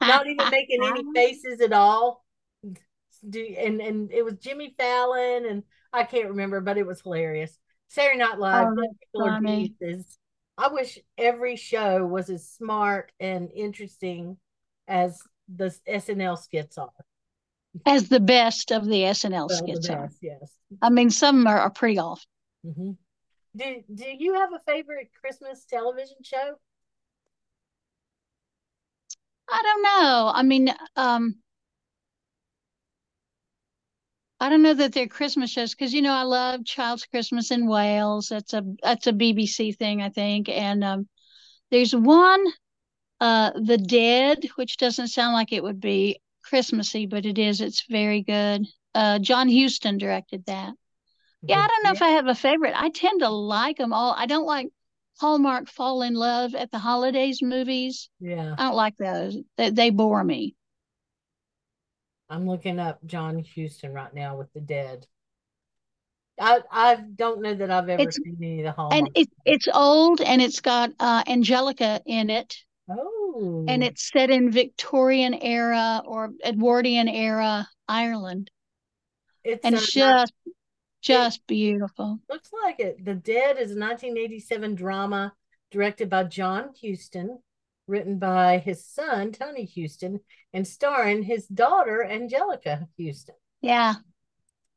not 0.00 0.26
even 0.26 0.50
making 0.50 0.82
any 0.82 1.00
uh-huh. 1.00 1.12
faces 1.14 1.60
at 1.60 1.72
all. 1.72 2.24
Do 3.28 3.54
and 3.58 3.80
and 3.80 4.12
it 4.12 4.24
was 4.24 4.34
Jimmy 4.34 4.74
Fallon 4.78 5.46
and 5.46 5.62
I 5.92 6.04
can't 6.04 6.28
remember, 6.28 6.60
but 6.60 6.78
it 6.78 6.86
was 6.86 7.00
hilarious. 7.00 7.58
Saturday 7.88 8.18
Night 8.18 8.38
Live. 8.38 8.68
Oh, 9.14 9.38
I 10.58 10.68
wish 10.72 10.98
every 11.16 11.56
show 11.56 12.04
was 12.04 12.30
as 12.30 12.48
smart 12.48 13.12
and 13.20 13.48
interesting 13.54 14.36
as 14.88 15.20
the 15.48 15.74
SNL 15.88 16.38
skits 16.38 16.78
are. 16.78 16.90
As 17.86 18.08
the 18.08 18.20
best 18.20 18.72
of 18.72 18.86
the 18.86 19.02
SNL 19.02 19.48
well, 19.48 19.58
skits 19.58 19.86
the 19.86 19.94
best, 19.94 19.94
are. 19.94 20.10
Yes. 20.22 20.52
I 20.82 20.90
mean, 20.90 21.10
some 21.10 21.46
are, 21.46 21.58
are 21.58 21.70
pretty 21.70 21.98
off. 21.98 22.24
Mm-hmm. 22.66 22.92
Do 23.56 23.82
Do 23.94 24.04
you 24.18 24.34
have 24.34 24.52
a 24.52 24.60
favorite 24.66 25.10
Christmas 25.20 25.64
television 25.64 26.16
show? 26.22 26.54
I 29.50 29.62
don't 29.62 29.82
know. 29.82 30.32
I 30.34 30.42
mean, 30.42 30.74
um, 30.96 31.36
I 34.40 34.50
don't 34.50 34.62
know 34.62 34.74
that 34.74 34.92
they're 34.92 35.08
Christmas 35.08 35.50
shows 35.50 35.74
because 35.74 35.92
you 35.92 36.02
know 36.02 36.12
I 36.12 36.22
love 36.22 36.64
Child's 36.64 37.06
Christmas 37.06 37.50
in 37.50 37.66
Wales. 37.66 38.28
That's 38.28 38.52
a 38.52 38.62
that's 38.82 39.06
a 39.06 39.12
BBC 39.12 39.76
thing, 39.76 40.02
I 40.02 40.10
think. 40.10 40.48
And 40.48 40.84
um, 40.84 41.08
there's 41.70 41.94
one 41.94 42.44
uh, 43.20 43.52
The 43.54 43.78
Dead, 43.78 44.48
which 44.56 44.76
doesn't 44.76 45.08
sound 45.08 45.34
like 45.34 45.52
it 45.52 45.62
would 45.62 45.80
be 45.80 46.20
Christmassy, 46.42 47.06
but 47.06 47.26
it 47.26 47.38
is. 47.38 47.60
It's 47.60 47.84
very 47.88 48.22
good. 48.22 48.66
Uh, 48.94 49.18
John 49.18 49.48
Huston 49.48 49.98
directed 49.98 50.44
that. 50.46 50.74
Yeah, 51.42 51.60
I 51.60 51.68
don't 51.68 51.84
know 51.84 51.92
if 51.92 52.02
I 52.02 52.08
have 52.08 52.26
a 52.26 52.34
favorite. 52.34 52.74
I 52.74 52.90
tend 52.90 53.20
to 53.20 53.28
like 53.28 53.76
them 53.76 53.92
all. 53.92 54.14
I 54.16 54.26
don't 54.26 54.46
like 54.46 54.68
Hallmark 55.20 55.68
Fall 55.68 56.02
in 56.02 56.14
Love 56.14 56.54
at 56.54 56.70
the 56.70 56.78
holidays 56.78 57.42
movies. 57.42 58.08
Yeah. 58.20 58.54
I 58.58 58.64
don't 58.64 58.74
like 58.74 58.96
those. 58.96 59.36
They, 59.56 59.70
they 59.70 59.90
bore 59.90 60.22
me. 60.24 60.56
I'm 62.28 62.46
looking 62.46 62.78
up 62.78 62.98
John 63.06 63.44
Huston 63.56 63.92
right 63.92 64.12
now 64.12 64.36
with 64.36 64.52
The 64.52 64.60
Dead. 64.60 65.06
I 66.40 66.60
I 66.70 66.94
don't 66.94 67.40
know 67.40 67.54
that 67.54 67.70
I've 67.70 67.88
ever 67.88 68.02
it's, 68.02 68.16
seen 68.16 68.36
any 68.40 68.60
of 68.60 68.66
the 68.66 68.72
Hallmark. 68.72 68.94
And 68.94 69.10
it, 69.14 69.28
it's 69.44 69.68
old 69.72 70.20
and 70.20 70.40
it's 70.40 70.60
got 70.60 70.90
uh, 71.00 71.24
Anjelica 71.24 72.00
in 72.06 72.30
it. 72.30 72.56
Oh. 72.88 73.64
And 73.68 73.84
it's 73.84 74.10
set 74.10 74.30
in 74.30 74.50
Victorian 74.50 75.34
era 75.34 76.02
or 76.04 76.32
Edwardian 76.44 77.08
era 77.08 77.68
Ireland. 77.86 78.50
It's 79.44 79.64
and 79.64 79.74
uh, 79.74 79.78
it's 79.78 79.92
just 79.92 80.32
just 81.00 81.46
beautiful. 81.46 82.18
Looks 82.28 82.50
like 82.64 82.80
it. 82.80 83.04
The 83.04 83.14
Dead 83.14 83.58
is 83.58 83.70
a 83.70 83.78
1987 83.78 84.74
drama 84.74 85.32
directed 85.70 86.10
by 86.10 86.24
John 86.24 86.70
Huston, 86.82 87.38
written 87.86 88.18
by 88.18 88.58
his 88.58 88.84
son 88.84 89.32
Tony 89.32 89.68
Huston, 89.74 90.20
and 90.52 90.66
starring 90.66 91.22
his 91.22 91.46
daughter 91.46 92.06
Anjelica 92.08 92.88
Huston. 92.98 93.36
Yeah. 93.60 93.94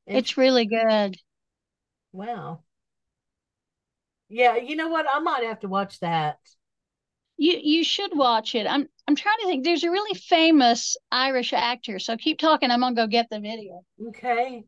And 0.07 0.17
it's 0.17 0.37
really 0.37 0.65
good. 0.65 1.17
Wow. 2.11 2.63
Yeah, 4.29 4.55
you 4.57 4.75
know 4.75 4.89
what? 4.89 5.05
I 5.11 5.19
might 5.19 5.43
have 5.43 5.59
to 5.61 5.67
watch 5.67 5.99
that. 5.99 6.37
You 7.41 7.59
you 7.59 7.83
should 7.83 8.15
watch 8.15 8.53
it. 8.53 8.67
I'm 8.67 8.87
I'm 9.07 9.15
trying 9.15 9.39
to 9.39 9.47
think. 9.47 9.63
There's 9.63 9.83
a 9.83 9.89
really 9.89 10.13
famous 10.13 10.95
Irish 11.11 11.53
actor. 11.53 11.97
So 11.97 12.15
keep 12.15 12.37
talking. 12.37 12.69
I'm 12.69 12.81
gonna 12.81 12.93
go 12.93 13.07
get 13.07 13.31
the 13.31 13.39
video. 13.39 13.81
Okay. 14.09 14.63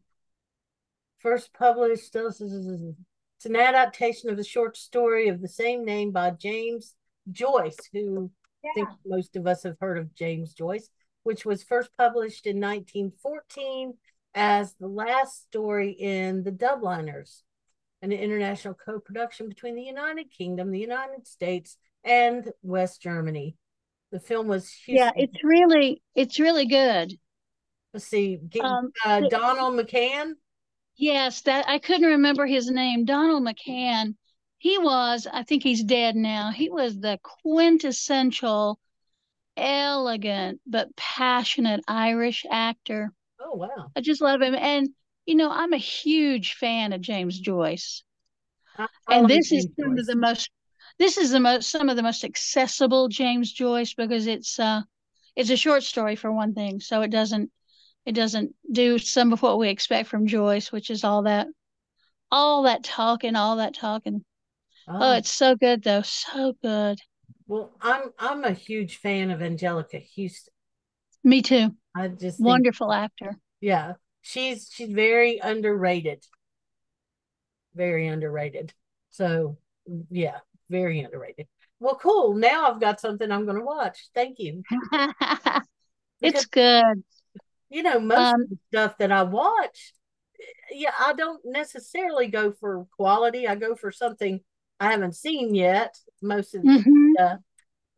First 1.19 1.53
published. 1.53 2.15
It's 2.15 3.45
an 3.45 3.55
adaptation 3.55 4.31
of 4.31 4.38
the 4.38 4.43
short 4.43 4.75
story 4.75 5.27
of 5.27 5.39
the 5.39 5.47
same 5.47 5.86
name 5.86 6.09
by 6.09 6.31
James 6.31 6.95
Joyce, 7.31 7.77
who 7.93 8.31
yeah. 8.63 8.71
I 8.71 8.73
think 8.73 8.89
most 9.05 9.36
of 9.36 9.45
us 9.45 9.62
have 9.62 9.77
heard 9.79 9.99
of 9.99 10.15
James 10.15 10.55
Joyce, 10.55 10.89
which 11.21 11.45
was 11.45 11.62
first 11.62 11.91
published 11.95 12.47
in 12.47 12.59
1914 12.59 13.93
as 14.33 14.73
the 14.79 14.88
last 14.88 15.43
story 15.43 15.91
in 15.91 16.41
The 16.41 16.51
Dubliners, 16.51 17.43
an 18.01 18.12
international 18.12 18.73
co 18.73 18.99
production 18.99 19.47
between 19.47 19.75
the 19.75 19.83
United 19.83 20.31
Kingdom, 20.31 20.71
the 20.71 20.79
United 20.79 21.27
States, 21.27 21.77
and 22.04 22.52
West 22.62 23.02
Germany. 23.02 23.56
The 24.12 24.20
film 24.20 24.48
was 24.48 24.74
Yeah, 24.88 25.12
it's 25.16 25.44
really 25.44 26.02
it's 26.16 26.39
really 26.39 26.68
good. 26.68 27.13
Let's 27.94 28.06
see, 28.06 28.39
Um, 28.62 28.92
uh, 29.06 29.22
the- 29.22 29.30
Donal 29.30 29.72
McCann. 29.72 30.34
Yes, 30.96 31.42
that 31.42 31.68
I 31.68 31.80
couldn't 31.80 32.08
remember 32.08 32.46
his 32.46 32.70
name. 32.70 33.06
Donal 33.06 33.42
McCann. 33.42 34.16
He 34.60 34.78
was, 34.78 35.28
I 35.32 35.44
think 35.44 35.63
he's 35.63 35.84
dead 35.84 36.16
now. 36.16 36.52
He 36.52 36.70
was 36.70 37.00
the 37.00 37.20
quintessential 37.42 38.80
elegant 39.58 40.62
but 40.66 40.96
passionate 40.96 41.84
Irish 41.88 42.46
actor. 42.50 43.12
Oh 43.39 43.56
wow! 43.56 43.92
I 43.96 44.02
just 44.02 44.22
love 44.22 44.42
him. 44.42 44.56
And 44.56 44.89
you 45.26 45.36
know, 45.36 45.50
I'm 45.52 45.74
a 45.74 45.78
huge 45.78 46.54
fan 46.54 46.94
of 46.94 47.02
James 47.02 47.39
Joyce. 47.39 48.04
I, 48.78 48.88
I 49.08 49.16
And 49.18 49.30
this 49.30 49.52
is 49.52 49.66
James 49.66 49.76
some 49.80 49.98
of 49.98 50.06
the 50.06 50.16
most 50.16 50.50
this 50.99 51.17
is 51.17 51.32
the 51.32 51.39
most 51.39 51.69
some 51.69 51.89
of 51.89 51.95
the 51.95 52.03
most 52.03 52.23
accessible 52.23 53.08
James 53.10 53.51
Joyce 53.51 53.93
because 53.93 54.27
it's 54.27 54.60
uh 54.60 54.82
it's 55.36 55.49
a 55.49 55.58
short 55.58 55.84
story 55.84 56.15
for 56.15 56.32
one 56.32 56.53
thing, 56.53 56.79
so 56.79 57.01
it 57.01 57.10
doesn't 57.12 57.51
it 58.06 58.13
doesn't 58.13 58.53
do 58.71 58.97
some 58.99 59.34
of 59.34 59.41
what 59.41 59.58
we 59.58 59.69
expect 59.69 60.10
from 60.10 60.27
Joyce, 60.27 60.71
which 60.71 60.89
is 60.89 61.03
all 61.03 61.23
that 61.23 61.47
all 62.32 62.63
that 62.63 62.84
talking, 62.84 63.36
all 63.36 63.58
that 63.58 63.73
talking. 63.75 64.23
Oh, 64.88 64.97
Oh, 64.99 65.13
it's 65.17 65.32
so 65.32 65.56
good 65.56 65.84
though, 65.84 66.01
so 66.03 66.53
good. 66.62 66.99
well, 67.47 67.71
I'm 67.82 68.12
I'm 68.19 68.43
a 68.43 68.51
huge 68.51 68.97
fan 68.97 69.32
of 69.32 69.39
Anjelica 69.39 70.03
Huston. 70.15 70.53
Me 71.23 71.41
too. 71.41 71.75
I 71.95 72.10
just 72.10 72.38
think, 72.38 72.47
Wonderful 72.47 72.91
actor. 72.91 73.38
yeah, 73.62 73.93
she's 74.21 74.69
she's 74.73 74.91
very 74.91 75.39
underrated. 75.39 76.23
Very 77.75 78.08
underrated. 78.08 78.73
So 79.12 79.58
yeah, 80.10 80.39
very 80.73 80.99
underrated. 80.99 81.47
Well, 81.79 81.95
cool. 82.01 82.33
Now 82.36 82.71
I've 82.71 82.79
got 82.81 82.99
something 82.99 83.31
I'm 83.31 83.45
going 83.45 83.57
to 83.59 83.65
watch. 83.65 83.97
Thank 84.15 84.39
you. 84.39 84.63
it's 86.21 86.45
good. 86.45 87.03
You 87.69 87.83
know, 87.83 87.99
most 87.99 88.33
Um, 88.36 88.41
of 88.41 88.49
the 88.49 88.57
stuff 88.69 88.97
that 88.99 89.12
I 89.12 89.23
watch, 89.23 89.93
yeah, 90.71 90.93
I 90.99 91.13
don't 91.13 91.41
necessarily 91.45 92.27
go 92.27 92.51
for 92.51 92.88
quality. 92.97 93.47
I 93.47 93.55
go 93.55 93.75
for 93.75 93.91
something 93.91 94.41
I 94.79 94.91
haven't 94.91 95.15
seen 95.15 95.55
yet. 95.55 95.95
Most 96.21 96.55
of 96.55 96.63
mhm. 96.63 97.13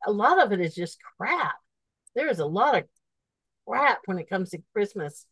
a 0.05 0.11
lot 0.11 0.43
of 0.43 0.51
it 0.51 0.61
is 0.61 0.75
just 0.75 0.97
crap. 1.17 1.55
There 2.15 2.29
is 2.29 2.39
a 2.39 2.45
lot 2.45 2.75
of 2.77 2.83
crap 3.67 3.99
when 4.05 4.19
it 4.19 4.29
comes 4.29 4.51
to 4.51 4.59
Christmas 4.73 5.25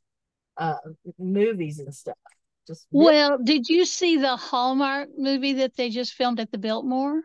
uh 0.57 0.77
movies 1.17 1.79
and 1.79 1.93
stuff. 1.93 2.17
Just 2.67 2.87
Well, 2.91 3.37
did 3.43 3.67
you 3.69 3.85
see 3.85 4.17
the 4.17 4.35
Hallmark 4.37 5.09
movie 5.17 5.53
that 5.53 5.75
they 5.75 5.89
just 5.89 6.13
filmed 6.13 6.39
at 6.39 6.51
the 6.51 6.57
Biltmore? 6.57 7.21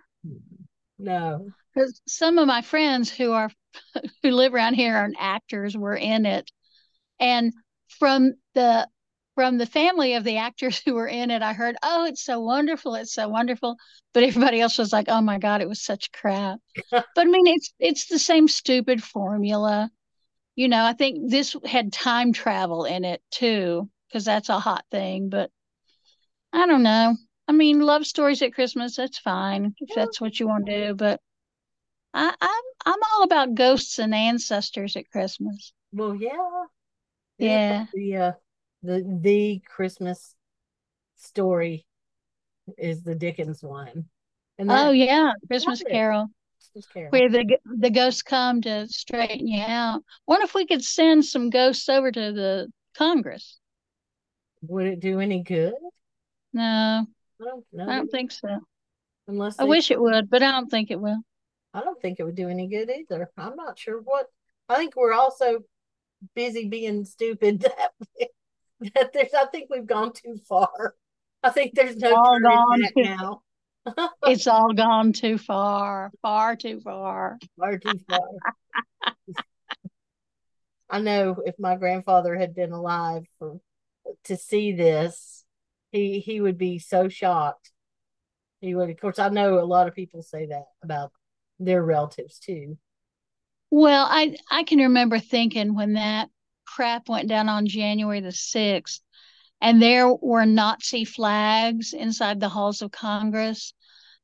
No. 0.98 1.50
Because 1.74 2.00
some 2.06 2.38
of 2.38 2.46
my 2.46 2.62
friends 2.62 3.10
who 3.10 3.32
are 3.32 3.50
who 4.22 4.30
live 4.30 4.54
around 4.54 4.74
here 4.74 4.96
and 4.96 5.16
actors 5.18 5.76
were 5.76 5.96
in 5.96 6.26
it, 6.26 6.50
and 7.20 7.52
from 7.88 8.34
the 8.54 8.88
from 9.34 9.58
the 9.58 9.66
family 9.66 10.14
of 10.14 10.24
the 10.24 10.38
actors 10.38 10.82
who 10.84 10.94
were 10.94 11.06
in 11.06 11.30
it, 11.30 11.42
I 11.42 11.52
heard, 11.52 11.76
"Oh, 11.82 12.04
it's 12.04 12.24
so 12.24 12.40
wonderful! 12.40 12.94
It's 12.96 13.14
so 13.14 13.28
wonderful!" 13.28 13.76
But 14.12 14.24
everybody 14.24 14.60
else 14.60 14.78
was 14.78 14.92
like, 14.92 15.06
"Oh 15.08 15.20
my 15.20 15.38
God, 15.38 15.60
it 15.62 15.68
was 15.68 15.82
such 15.82 16.10
crap." 16.12 16.58
but 16.90 17.04
I 17.16 17.24
mean, 17.24 17.46
it's 17.46 17.72
it's 17.78 18.06
the 18.06 18.18
same 18.18 18.48
stupid 18.48 19.02
formula. 19.02 19.90
You 20.56 20.68
know, 20.68 20.84
I 20.84 20.92
think 20.94 21.30
this 21.30 21.56
had 21.64 21.92
time 21.92 22.32
travel 22.32 22.84
in 22.84 23.04
it 23.04 23.22
too, 23.30 23.88
because 24.08 24.24
that's 24.24 24.48
a 24.48 24.58
hot 24.58 24.84
thing. 24.90 25.28
But 25.30 25.50
I 26.52 26.66
don't 26.66 26.82
know. 26.82 27.16
I 27.48 27.52
mean, 27.52 27.80
love 27.80 28.06
stories 28.06 28.42
at 28.42 28.52
Christmas, 28.52 28.96
that's 28.96 29.18
fine 29.18 29.74
if 29.80 29.94
that's 29.94 30.20
what 30.20 30.38
you 30.38 30.46
want 30.46 30.66
to 30.66 30.88
do. 30.88 30.94
But 30.94 31.20
I, 32.12 32.34
I'm 32.40 32.64
I'm 32.94 33.00
all 33.12 33.22
about 33.24 33.54
ghosts 33.54 33.98
and 33.98 34.14
ancestors 34.14 34.96
at 34.96 35.10
Christmas. 35.10 35.72
Well, 35.92 36.14
yeah. 36.14 36.36
Yeah. 37.38 37.86
The 37.94 38.16
uh, 38.16 38.32
the 38.82 39.18
the 39.22 39.62
Christmas 39.66 40.34
story 41.16 41.86
is 42.76 43.02
the 43.02 43.14
Dickens 43.14 43.62
one. 43.62 44.04
And 44.58 44.70
Oh 44.70 44.90
yeah, 44.90 45.32
Christmas 45.46 45.82
Carol, 45.82 46.28
Christmas 46.58 46.86
Carol. 46.92 47.10
where 47.10 47.30
the 47.30 47.58
the 47.78 47.90
ghosts 47.90 48.22
come 48.22 48.60
to 48.62 48.88
straighten 48.88 49.46
you 49.46 49.62
out. 49.62 50.02
Wonder 50.26 50.44
if 50.44 50.54
we 50.54 50.66
could 50.66 50.84
send 50.84 51.24
some 51.24 51.50
ghosts 51.50 51.88
over 51.88 52.10
to 52.12 52.32
the 52.32 52.70
Congress. 52.96 53.58
Would 54.62 54.86
it 54.86 55.00
do 55.00 55.20
any 55.20 55.42
good? 55.42 55.74
No, 56.52 57.06
I 57.40 57.44
don't 57.44 57.64
know. 57.72 57.88
I 57.88 57.96
don't 57.96 58.10
think 58.10 58.32
so. 58.32 58.58
Unless 59.28 59.58
I 59.58 59.64
wish 59.64 59.90
it 59.90 60.00
would, 60.00 60.30
but 60.30 60.42
I 60.42 60.50
don't 60.50 60.70
think 60.70 60.90
it 60.90 61.00
will. 61.00 61.18
I 61.74 61.80
don't 61.82 62.00
think 62.00 62.18
it 62.18 62.24
would 62.24 62.34
do 62.34 62.48
any 62.48 62.66
good 62.66 62.90
either. 62.90 63.30
I'm 63.36 63.56
not 63.56 63.78
sure 63.78 64.00
what. 64.00 64.26
I 64.68 64.76
think 64.76 64.96
we're 64.96 65.12
also 65.12 65.60
busy 66.34 66.68
being 66.68 67.04
stupid 67.04 67.60
that, 68.20 68.30
that 68.94 69.12
there's. 69.12 69.34
I 69.34 69.46
think 69.46 69.68
we've 69.70 69.86
gone 69.86 70.12
too 70.12 70.38
far. 70.48 70.94
I 71.42 71.50
think 71.50 71.74
there's 71.74 71.96
no 71.96 72.14
All 72.14 72.40
gone 72.40 72.80
back 72.80 72.94
too- 72.94 73.02
now. 73.04 73.42
It's 74.24 74.46
all 74.46 74.74
gone 74.74 75.12
too 75.14 75.38
far, 75.38 76.10
far 76.20 76.56
too 76.56 76.80
far. 76.80 77.38
Far 77.58 77.78
too 77.78 77.98
far. 78.08 79.14
I 80.90 81.00
know 81.00 81.36
if 81.44 81.54
my 81.58 81.76
grandfather 81.76 82.34
had 82.34 82.54
been 82.54 82.72
alive 82.72 83.24
for 83.38 83.60
to 84.24 84.36
see 84.36 84.72
this, 84.72 85.37
he 85.92 86.20
he 86.20 86.40
would 86.40 86.58
be 86.58 86.78
so 86.78 87.08
shocked. 87.08 87.70
He 88.60 88.74
would, 88.74 88.90
of 88.90 89.00
course, 89.00 89.18
I 89.18 89.28
know 89.28 89.60
a 89.60 89.64
lot 89.64 89.88
of 89.88 89.94
people 89.94 90.22
say 90.22 90.46
that 90.46 90.64
about 90.82 91.12
their 91.58 91.82
relatives 91.82 92.38
too. 92.38 92.78
Well, 93.70 94.06
I 94.08 94.36
I 94.50 94.64
can 94.64 94.78
remember 94.78 95.18
thinking 95.18 95.74
when 95.74 95.94
that 95.94 96.30
crap 96.66 97.08
went 97.08 97.28
down 97.28 97.48
on 97.48 97.66
January 97.66 98.20
the 98.20 98.32
6th 98.32 99.00
and 99.60 99.82
there 99.82 100.12
were 100.12 100.46
Nazi 100.46 101.04
flags 101.04 101.92
inside 101.92 102.40
the 102.40 102.48
halls 102.48 102.82
of 102.82 102.90
Congress 102.90 103.72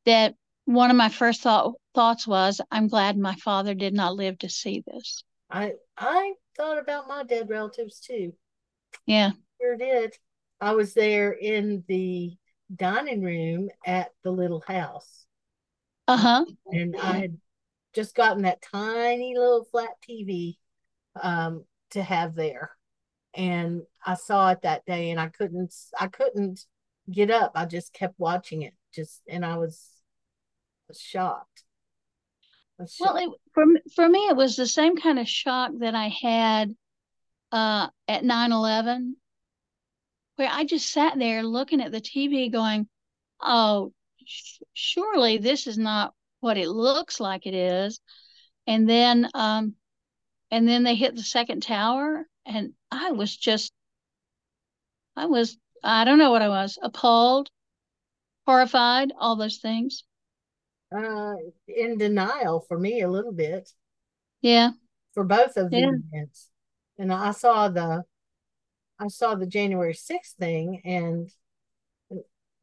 that 0.05 0.35
one 0.64 0.90
of 0.90 0.96
my 0.96 1.09
first 1.09 1.42
thought 1.42 1.74
thoughts 1.94 2.27
was 2.27 2.61
I'm 2.70 2.88
glad 2.88 3.16
my 3.16 3.35
father 3.37 3.74
did 3.74 3.94
not 3.94 4.14
live 4.14 4.38
to 4.38 4.48
see 4.48 4.83
this. 4.87 5.24
I 5.50 5.74
I 5.96 6.35
thought 6.57 6.79
about 6.79 7.09
my 7.09 7.24
dead 7.24 7.48
relatives 7.48 8.00
too. 8.00 8.35
Yeah. 9.07 9.33
Sure 9.61 9.77
did. 9.77 10.14
I 10.61 10.73
was 10.73 10.95
there 10.95 11.33
in 11.33 11.85
the 11.88 12.37
dining 12.75 13.23
room 13.23 13.71
at 13.87 14.12
the 14.23 14.31
little 14.31 14.62
house, 14.67 15.27
Uh-huh. 16.07 16.45
and 16.73 16.97
I 17.01 17.19
had 17.19 17.38
just 17.95 18.14
gotten 18.14 18.43
that 18.43 18.62
tiny 18.62 19.37
little 19.37 19.64
flat 19.64 20.01
TV 20.03 20.59
um, 21.23 21.64
to 21.90 22.03
have 22.03 22.35
there, 22.35 22.73
and 23.35 23.83
I 24.05 24.14
saw 24.14 24.51
it 24.51 24.62
that 24.62 24.85
day, 24.87 25.11
and 25.11 25.21
I 25.21 25.29
couldn't 25.29 25.75
I 25.99 26.09
couldn't 26.09 26.64
get 27.11 27.31
up. 27.31 27.53
I 27.55 27.67
just 27.67 27.93
kept 27.93 28.19
watching 28.19 28.62
it, 28.62 28.75
just 28.95 29.23
and 29.29 29.45
I 29.45 29.59
was, 29.59 29.88
was 30.88 31.01
shocked. 31.01 31.64
I 32.79 32.83
was 32.83 32.97
Well, 32.99 33.17
it, 33.17 33.31
for 33.53 33.64
for 33.95 34.09
me 34.09 34.29
it 34.29 34.37
was 34.37 34.57
the 34.57 34.67
same 34.67 34.97
kind 34.97 35.19
of 35.19 35.29
shock 35.29 35.73
that 35.79 35.95
I 35.95 36.09
had 36.09 36.75
uh 37.53 37.88
at 38.09 38.25
9/11 38.25 39.17
where 40.37 40.49
I 40.51 40.64
just 40.64 40.90
sat 40.90 41.18
there 41.18 41.42
looking 41.42 41.81
at 41.81 41.92
the 41.92 42.01
TV 42.01 42.51
going, 42.51 42.88
"Oh, 43.40 43.92
sh- 44.25 44.59
surely 44.73 45.38
this 45.38 45.66
is 45.66 45.79
not 45.79 46.14
what 46.40 46.57
it 46.59 46.68
looks 46.68 47.20
like 47.20 47.47
it 47.47 47.55
is." 47.55 48.01
And 48.66 48.88
then 48.88 49.29
um 49.35 49.75
and 50.51 50.66
then 50.68 50.83
they 50.85 50.94
hit 50.94 51.16
the 51.16 51.23
second 51.23 51.62
tower 51.62 52.27
and 52.47 52.75
I 52.90 53.12
was 53.12 53.37
just 53.37 53.73
I 55.16 55.27
was 55.27 55.57
I 55.83 56.05
don't 56.05 56.18
know 56.18 56.31
what 56.31 56.42
I 56.42 56.49
was, 56.49 56.79
appalled, 56.83 57.51
horrified, 58.47 59.12
all 59.18 59.37
those 59.37 59.59
things. 59.59 60.05
uh, 60.97 61.35
in 61.68 61.99
denial 61.99 62.61
for 62.68 62.79
me 62.79 63.01
a 63.03 63.09
little 63.11 63.33
bit. 63.33 63.68
Yeah. 64.42 64.70
for 65.12 65.25
both 65.25 65.57
of 65.57 65.70
the 65.70 65.79
Yeah. 65.79 65.90
events. 66.12 66.51
And 66.99 67.12
I 67.12 67.33
saw 67.33 67.68
the 67.68 68.05
I 68.98 69.09
saw 69.09 69.35
the 69.35 69.46
January 69.46 69.94
6th 69.94 70.37
thing 70.38 70.80
and 70.85 71.30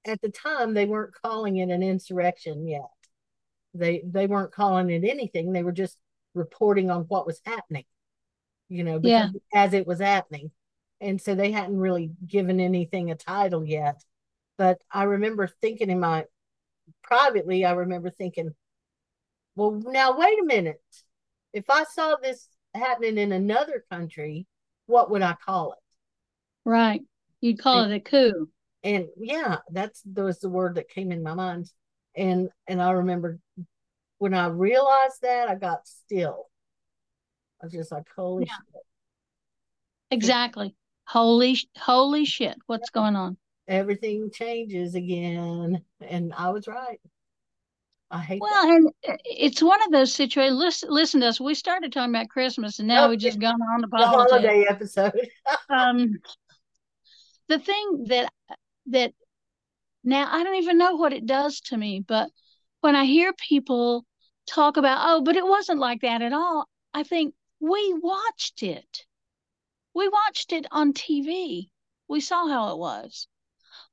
at 0.05 0.21
the 0.21 0.29
time 0.29 0.73
they 0.73 0.85
weren't 0.85 1.13
calling 1.13 1.57
it 1.57 1.69
an 1.69 1.83
insurrection 1.83 2.67
yet. 2.67 2.89
They 3.73 4.01
they 4.05 4.27
weren't 4.27 4.51
calling 4.51 4.89
it 4.89 5.03
anything. 5.03 5.51
They 5.51 5.63
were 5.63 5.71
just 5.71 5.97
reporting 6.33 6.89
on 6.89 7.03
what 7.03 7.27
was 7.27 7.41
happening. 7.45 7.85
You 8.69 8.83
know, 8.83 8.99
Yeah. 9.03 9.29
as 9.53 9.73
it 9.73 9.85
was 9.85 9.99
happening. 9.99 10.51
And 10.99 11.21
so 11.21 11.35
they 11.35 11.51
hadn't 11.51 11.77
really 11.77 12.11
given 12.25 12.59
anything 12.59 13.11
a 13.11 13.15
title 13.15 13.65
yet. 13.65 14.03
But 14.57 14.81
I 14.91 15.03
remember 15.03 15.47
thinking 15.47 15.89
in 15.89 15.99
my 15.99 16.25
privately, 17.03 17.65
I 17.65 17.71
remember 17.71 18.09
thinking, 18.09 18.55
well, 19.55 19.71
now 19.71 20.17
wait 20.17 20.39
a 20.41 20.45
minute 20.45 20.81
if 21.53 21.69
I 21.69 21.83
saw 21.83 22.15
this 22.15 22.47
happening 22.73 23.17
in 23.17 23.31
another 23.31 23.83
country, 23.91 24.45
what 24.85 25.11
would 25.11 25.21
I 25.21 25.35
call 25.45 25.73
it? 25.73 25.79
Right. 26.65 27.01
You'd 27.41 27.59
call 27.59 27.83
it 27.83 27.95
a 27.95 27.99
coup. 27.99 28.49
And 28.83 29.07
yeah, 29.17 29.57
that's 29.71 30.01
that 30.13 30.23
was 30.23 30.39
the 30.39 30.49
word 30.49 30.75
that 30.75 30.89
came 30.89 31.11
in 31.11 31.23
my 31.23 31.33
mind. 31.33 31.69
And 32.15 32.49
and 32.67 32.81
I 32.81 32.91
remember 32.91 33.39
when 34.17 34.33
I 34.33 34.47
realized 34.47 35.21
that, 35.21 35.49
I 35.49 35.55
got 35.55 35.87
still. 35.87 36.47
I 37.61 37.65
was 37.65 37.73
just 37.73 37.91
like, 37.91 38.07
holy 38.15 38.45
Yeah. 38.45 38.53
shit. 38.73 38.83
Exactly. 40.11 40.75
Holy, 41.07 41.57
holy 41.77 42.25
shit. 42.25 42.57
What's 42.67 42.89
going 42.89 43.15
on? 43.15 43.37
Everything 43.67 44.29
changes 44.31 44.95
again. 44.95 45.83
And 46.01 46.33
I 46.35 46.49
was 46.49 46.67
right. 46.67 46.99
I 48.09 48.19
hate 48.19 48.41
that. 48.41 48.47
Well, 48.51 48.75
and 48.75 49.19
it's 49.23 49.63
one 49.63 49.81
of 49.83 49.91
those 49.91 50.13
situations. 50.13 50.57
Listen, 50.59 50.89
listen 50.91 51.21
to 51.21 51.27
us. 51.27 51.39
We 51.39 51.53
started 51.55 51.93
talking 51.93 52.13
about 52.13 52.27
Christmas, 52.29 52.79
and 52.79 52.87
now 52.89 53.05
Oh, 53.05 53.09
we 53.09 53.17
just 53.17 53.39
gone 53.39 53.61
on 53.61 53.81
to 53.81 53.87
The 53.87 54.05
holiday 54.05 54.65
episode. 54.67 55.29
Um, 55.69 56.17
the 57.51 57.59
thing 57.59 58.05
that 58.07 58.31
that 58.87 59.13
now 60.03 60.25
I 60.31 60.43
don't 60.43 60.55
even 60.55 60.77
know 60.77 60.95
what 60.95 61.11
it 61.11 61.25
does 61.25 61.59
to 61.65 61.77
me, 61.77 62.03
but 62.05 62.29
when 62.79 62.95
I 62.95 63.03
hear 63.05 63.33
people 63.33 64.05
talk 64.47 64.77
about, 64.77 64.99
oh, 65.01 65.21
but 65.21 65.35
it 65.35 65.45
wasn't 65.45 65.79
like 65.79 66.01
that 66.01 66.21
at 66.21 66.31
all, 66.31 66.65
I 66.93 67.03
think 67.03 67.35
we 67.59 67.93
watched 68.01 68.63
it. 68.63 69.05
We 69.93 70.07
watched 70.07 70.53
it 70.53 70.65
on 70.71 70.93
TV. 70.93 71.69
We 72.07 72.21
saw 72.21 72.47
how 72.47 72.71
it 72.71 72.77
was. 72.77 73.27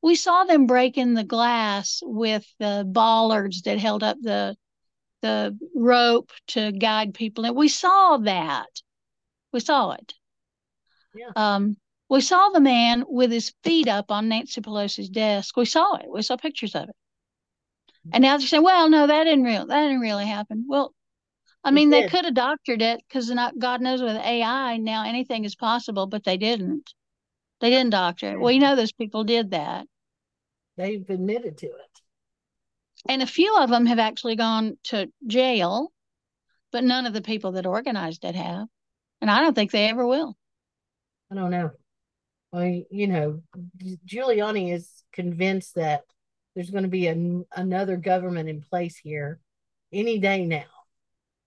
We 0.03 0.15
saw 0.15 0.45
them 0.45 0.67
breaking 0.67 1.15
the 1.15 1.25
glass 1.25 2.01
with 2.05 2.47
the 2.61 2.85
bollards 2.87 3.63
that 3.63 3.79
held 3.79 4.05
up 4.05 4.19
the 4.21 4.57
the 5.21 5.59
rope 5.75 6.31
to 6.49 6.71
guide 6.71 7.13
people. 7.13 7.45
And 7.45 7.57
we 7.57 7.69
saw 7.69 8.19
that. 8.19 8.71
We 9.53 9.59
saw 9.59 9.91
it. 9.91 10.15
Yeah. 11.13 11.33
Um, 11.35 11.77
we 12.09 12.21
saw 12.21 12.49
the 12.49 12.61
man 12.61 13.05
with 13.09 13.31
his 13.31 13.53
feet 13.63 13.89
up 13.89 14.11
on 14.11 14.29
Nancy 14.29 14.61
Pelosi's 14.61 15.09
desk. 15.09 15.57
We 15.57 15.65
saw 15.65 15.97
it. 15.97 16.07
We 16.11 16.23
saw 16.23 16.37
pictures 16.37 16.75
of 16.75 16.89
it. 16.89 16.97
And 18.13 18.23
now 18.23 18.39
they're 18.39 18.47
saying, 18.47 18.63
well, 18.63 18.89
no, 18.89 19.07
that 19.07 19.25
didn't 19.25 19.45
real 19.45 19.67
that 19.67 19.83
didn't 19.83 20.01
really 20.01 20.27
happen. 20.27 20.65
Well, 20.67 20.95
I 21.63 21.71
mean, 21.71 21.91
they 21.91 22.09
could 22.09 22.25
have 22.25 22.35
doctored 22.35 22.81
it 22.81 23.03
because 23.07 23.31
God 23.59 23.83
knows 23.83 24.01
with 24.01 24.17
AI 24.17 24.79
now 24.79 25.05
anything 25.05 25.45
is 25.45 25.55
possible, 25.55 26.07
but 26.07 26.25
they 26.25 26.39
didn't. 26.39 26.91
They 27.61 27.69
didn't 27.69 27.91
doctor 27.91 28.31
it. 28.31 28.41
Well, 28.41 28.53
you 28.53 28.61
know 28.61 28.77
those 28.77 28.93
people 28.93 29.25
did 29.25 29.51
that. 29.51 29.87
They've 30.77 31.05
admitted 31.11 31.59
to 31.59 31.67
it. 31.67 32.01
And 33.09 33.21
a 33.21 33.27
few 33.27 33.59
of 33.59 33.69
them 33.69 33.85
have 33.87 33.99
actually 33.99 34.37
gone 34.37 34.79
to 34.85 35.11
jail, 35.27 35.93
but 36.73 36.85
none 36.85 37.05
of 37.05 37.13
the 37.13 37.21
people 37.21 37.53
that 37.53 37.67
organized 37.67 38.25
it 38.25 38.37
have. 38.37 38.69
And 39.21 39.31
I 39.31 39.41
don't 39.41 39.55
think 39.55 39.73
they 39.73 39.89
ever 39.89 40.07
will. 40.07 40.37
I 41.31 41.35
don't 41.35 41.51
know. 41.51 41.71
Well, 42.53 42.83
you 42.91 43.07
know, 43.07 43.43
Giuliani 44.07 44.73
is 44.73 45.05
convinced 45.13 45.75
that 45.75 46.03
there's 46.55 46.71
going 46.71 46.85
to 46.85 46.89
be 46.89 47.07
an, 47.07 47.45
another 47.55 47.97
government 47.97 48.49
in 48.49 48.63
place 48.63 48.97
here 48.97 49.41
any 49.93 50.19
day 50.19 50.45
now 50.45 50.65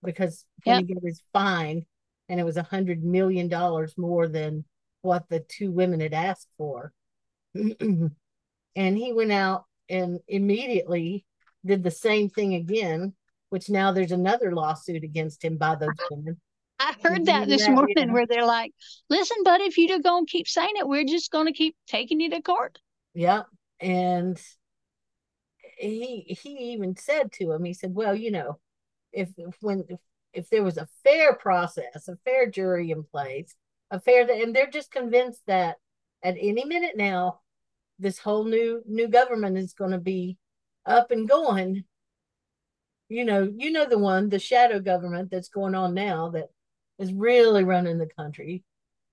because 0.02 0.44
when 0.64 0.80
Yep. 0.80 0.88
he 0.88 0.94
got 0.94 1.02
his 1.04 1.22
fine 1.32 1.86
and 2.28 2.40
it 2.40 2.44
was 2.44 2.56
a 2.56 2.62
hundred 2.62 3.02
million 3.02 3.48
dollars 3.48 3.96
more 3.98 4.28
than 4.28 4.64
what 5.02 5.28
the 5.28 5.40
two 5.40 5.70
women 5.70 6.00
had 6.00 6.14
asked 6.14 6.48
for. 6.56 6.92
and 7.54 8.12
he 8.74 9.12
went 9.12 9.32
out 9.32 9.64
and 9.88 10.20
immediately 10.28 11.24
did 11.66 11.82
the 11.82 11.90
same 11.90 12.28
thing 12.28 12.54
again, 12.54 13.12
which 13.50 13.68
now 13.68 13.92
there's 13.92 14.12
another 14.12 14.54
lawsuit 14.54 15.04
against 15.04 15.44
him 15.44 15.56
by 15.56 15.74
those 15.74 15.90
women. 16.10 16.40
I 16.88 16.94
heard 17.02 17.26
that 17.26 17.48
this 17.48 17.66
that? 17.66 17.70
morning 17.70 18.08
Yeah. 18.08 18.12
where 18.12 18.26
they're 18.26 18.46
like, 18.46 18.72
listen, 19.10 19.38
buddy, 19.44 19.64
if 19.64 19.78
you're 19.78 20.00
going 20.00 20.26
to 20.26 20.30
keep 20.30 20.48
saying 20.48 20.72
it, 20.76 20.88
we're 20.88 21.04
just 21.04 21.30
going 21.30 21.46
to 21.46 21.52
keep 21.52 21.76
taking 21.86 22.20
you 22.20 22.30
to 22.30 22.42
court. 22.42 22.78
Yeah. 23.14 23.42
And 23.80 24.40
he 25.78 26.22
he 26.42 26.72
even 26.72 26.96
said 26.96 27.32
to 27.32 27.52
him, 27.52 27.64
he 27.64 27.74
said, 27.74 27.94
Well, 27.94 28.14
you 28.14 28.30
know, 28.30 28.60
if, 29.12 29.30
if 29.36 29.56
when 29.60 29.84
if, 29.88 30.00
if 30.32 30.50
there 30.50 30.62
was 30.62 30.78
a 30.78 30.88
fair 31.04 31.34
process, 31.34 32.08
a 32.08 32.16
fair 32.24 32.48
jury 32.50 32.90
in 32.90 33.02
place, 33.04 33.54
a 33.90 34.00
fair 34.00 34.28
and 34.30 34.54
they're 34.54 34.70
just 34.70 34.90
convinced 34.90 35.42
that 35.46 35.76
at 36.22 36.36
any 36.40 36.64
minute 36.64 36.96
now, 36.96 37.40
this 37.98 38.18
whole 38.18 38.44
new 38.44 38.82
new 38.86 39.08
government 39.08 39.58
is 39.58 39.74
going 39.74 39.92
to 39.92 39.98
be 39.98 40.38
up 40.86 41.10
and 41.10 41.28
going. 41.28 41.84
You 43.08 43.24
know, 43.26 43.52
you 43.56 43.70
know 43.70 43.84
the 43.86 43.98
one, 43.98 44.30
the 44.30 44.38
shadow 44.38 44.80
government 44.80 45.30
that's 45.30 45.48
going 45.48 45.74
on 45.74 45.92
now 45.94 46.30
that 46.30 46.48
is 47.02 47.12
really 47.12 47.64
running 47.64 47.98
the 47.98 48.08
country, 48.16 48.62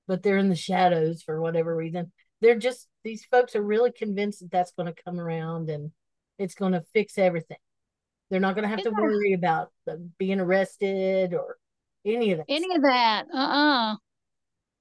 but 0.08 0.21
they're 0.23 0.38
in 0.38 0.49
the 0.49 0.56
shadows 0.56 1.23
for 1.23 1.41
whatever 1.41 1.75
reason. 1.75 2.12
They're 2.41 2.58
just 2.58 2.88
these 3.04 3.25
folks 3.25 3.56
are 3.56 3.62
really 3.62 3.91
convinced 3.91 4.39
that 4.41 4.52
that's 4.52 4.71
going 4.71 4.93
to 4.93 5.04
come 5.04 5.19
around 5.19 5.69
and 5.69 5.91
it's 6.38 6.56
going 6.56 6.73
to 6.73 6.84
fix 6.93 7.17
everything. 7.17 7.58
They're 8.30 8.39
not 8.39 8.56
going 8.56 8.63
to 8.63 8.69
have 8.69 8.84
to 8.84 8.91
worry 8.91 9.34
about 9.34 9.71
being 10.17 10.39
arrested 10.39 11.34
or 11.34 11.58
any 12.06 12.32
of 12.32 12.38
that. 12.38 12.45
Any 12.47 12.75
of 12.75 12.84
that. 12.84 13.25
Uh 13.34 13.38
uh 13.38 13.95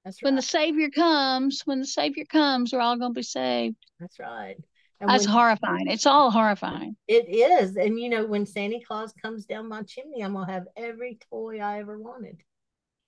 That's 0.05 0.21
When 0.21 0.35
the 0.35 0.41
Savior 0.41 0.89
comes, 0.89 1.63
when 1.65 1.79
the 1.79 1.87
Savior 1.87 2.25
comes, 2.25 2.71
we're 2.71 2.79
all 2.79 2.97
going 2.97 3.13
to 3.13 3.17
be 3.19 3.23
saved. 3.23 3.75
That's 3.99 4.19
right. 4.19 4.55
And 5.01 5.09
That's 5.09 5.25
when- 5.25 5.33
horrifying. 5.33 5.87
It's 5.87 6.05
all 6.05 6.29
horrifying. 6.29 6.95
It 7.07 7.27
is. 7.29 7.75
And 7.75 7.99
you 7.99 8.09
know, 8.09 8.25
when 8.25 8.45
Santa 8.45 8.79
Claus 8.85 9.13
comes 9.21 9.45
down 9.45 9.67
my 9.67 9.81
chimney, 9.83 10.21
I'm 10.21 10.33
gonna 10.33 10.51
have 10.51 10.65
every 10.77 11.19
toy 11.31 11.59
I 11.59 11.79
ever 11.79 11.97
wanted. 11.97 12.37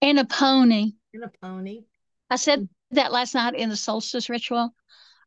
And 0.02 0.20
a 0.20 0.26
pony. 0.26 0.94
And 1.14 1.24
a 1.24 1.32
pony. 1.42 1.84
I 2.30 2.36
said 2.36 2.68
that 2.92 3.12
last 3.12 3.36
night 3.36 3.56
in 3.56 3.70
the 3.70 3.76
solstice 3.76 4.30
ritual. 4.30 4.74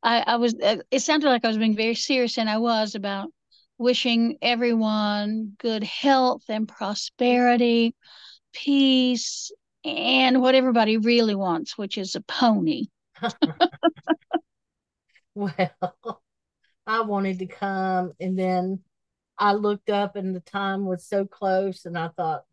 I, 0.03 0.25
I 0.27 0.37
was, 0.37 0.55
uh, 0.55 0.79
it 0.91 1.01
sounded 1.01 1.29
like 1.29 1.45
I 1.45 1.49
was 1.49 1.59
being 1.59 1.77
very 1.77 1.95
serious, 1.95 2.39
and 2.39 2.49
I 2.49 2.59
was 2.59 2.95
about 2.95 3.31
wishing 3.79 4.39
everyone 4.43 5.55
good 5.59 5.83
health 5.83 6.45
and 6.49 6.69
prosperity, 6.69 7.95
peace, 8.53 9.51
and 9.85 10.41
what 10.41 10.55
everybody 10.55 10.97
really 10.97 11.35
wants, 11.35 11.77
which 11.77 11.99
is 11.99 12.15
a 12.15 12.21
pony. 12.21 12.87
Well, 15.35 16.23
I 16.87 17.01
wanted 17.01 17.41
to 17.41 17.47
come 17.47 18.13
and 18.21 18.39
then 18.39 18.81
I 19.39 19.55
looked 19.55 19.91
up 19.91 20.17
and 20.17 20.35
the 20.35 20.41
time 20.41 20.87
was 20.87 21.05
so 21.05 21.27
close 21.27 21.87
and 21.87 21.99
I 21.99 22.09
thought 22.09 22.45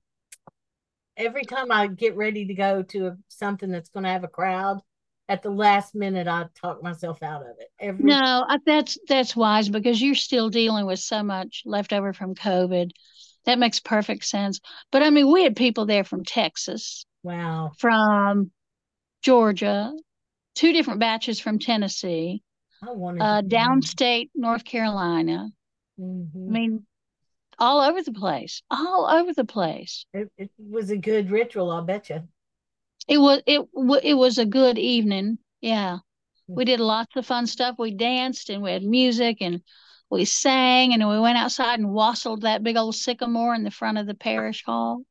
every 1.18 1.44
time 1.44 1.72
I 1.72 1.88
get 1.88 2.16
ready 2.16 2.46
to 2.48 2.54
go 2.54 2.84
to 2.84 3.08
a, 3.08 3.18
something 3.28 3.72
that's 3.72 3.90
going 3.90 4.04
to 4.04 4.10
have 4.10 4.24
a 4.24 4.28
crowd, 4.30 4.82
at 5.30 5.44
the 5.44 5.50
last 5.50 5.96
minute 5.96 6.28
I 6.28 6.46
talk 6.62 6.84
myself 6.84 7.24
out 7.24 7.42
of 7.44 7.56
it. 7.60 7.70
Every 7.80 8.04
No, 8.06 8.46
I, 8.48 8.58
that's 8.66 8.98
that's 9.08 9.36
wise 9.36 9.70
because 9.70 10.02
you're 10.02 10.16
still 10.16 10.50
dealing 10.50 10.86
with 10.86 11.00
so 11.00 11.24
much 11.24 11.64
left 11.66 11.94
over 11.94 12.14
from 12.14 12.36
COVID. 12.36 12.92
That 13.46 13.60
makes 13.60 13.80
perfect 13.80 14.26
sense. 14.26 14.60
But 14.92 15.04
I 15.04 15.10
mean, 15.10 15.32
we 15.32 15.44
had 15.44 15.56
people 15.56 15.86
there 15.86 16.04
from 16.04 16.24
Texas, 16.24 17.06
wow. 17.24 17.72
from 17.78 18.52
Georgia, 19.22 19.94
two 20.56 20.74
different 20.74 21.00
batches 21.00 21.40
from 21.40 21.60
Tennessee, 21.60 22.44
I 22.84 22.92
wanted 22.92 23.22
uh, 23.22 23.42
downstate 23.44 24.30
North 24.36 24.66
Carolina. 24.66 25.50
I 25.50 26.02
Mhm. 26.02 26.48
mean, 26.52 26.86
all 27.62 27.80
over 27.80 28.02
the 28.02 28.12
place, 28.12 28.64
all 28.72 29.06
over 29.06 29.34
the 29.34 29.46
place. 29.46 30.06
It, 30.14 30.30
it 30.38 30.50
was 30.58 30.90
a 30.90 30.98
good 30.98 31.30
ritual, 31.30 31.70
I'll 31.70 31.84
bet 31.84 32.10
you. 32.10 32.28
It 33.08 33.20
was 33.20 33.42
it 33.46 33.62
it 34.04 34.14
was 34.16 34.38
a 34.40 34.46
good 34.46 34.78
evening. 34.78 35.38
Yeah, 35.62 36.00
hmm. 36.48 36.56
we 36.56 36.66
did 36.66 36.80
lots 36.80 37.16
of 37.16 37.26
fun 37.26 37.48
stuff. 37.48 37.76
We 37.78 37.92
danced 37.92 38.50
and 38.50 38.64
we 38.64 38.72
had 38.72 38.84
music 38.84 39.38
and 39.42 39.62
we 40.10 40.26
sang 40.26 40.94
and 40.94 41.08
we 41.08 41.20
went 41.20 41.38
outside 41.38 41.80
and 41.80 41.90
wassailed 41.90 42.42
that 42.42 42.64
big 42.64 42.78
old 42.78 42.96
sycamore 42.96 43.56
in 43.56 43.64
the 43.64 43.72
front 43.72 43.98
of 43.98 44.08
the 44.08 44.16
parish 44.16 44.64
hall. 44.66 45.04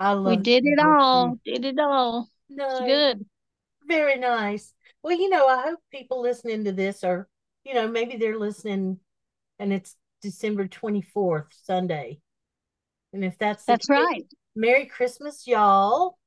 I 0.00 0.12
love 0.12 0.26
We 0.26 0.36
did 0.38 0.64
it 0.66 0.80
all. 0.80 1.38
Did 1.44 1.64
it 1.64 1.78
all. 1.78 2.28
It's 2.48 2.80
good. 2.80 3.24
Very 3.86 4.16
nice. 4.16 4.72
Well, 5.02 5.16
you 5.16 5.28
know, 5.28 5.46
I 5.46 5.62
hope 5.62 5.78
people 5.92 6.22
listening 6.22 6.64
to 6.64 6.72
this 6.72 7.04
are, 7.04 7.28
you 7.64 7.74
know, 7.74 7.86
maybe 7.86 8.16
they're 8.16 8.38
listening 8.38 8.98
and 9.58 9.72
it's 9.72 9.94
December 10.24 10.66
24th, 10.66 11.48
Sunday. 11.64 12.18
And 13.12 13.22
if 13.24 13.38
that's 13.38 13.64
That's 13.64 13.86
case, 13.86 13.96
right. 13.96 14.24
Merry 14.56 14.86
Christmas, 14.86 15.46
y'all. 15.46 16.18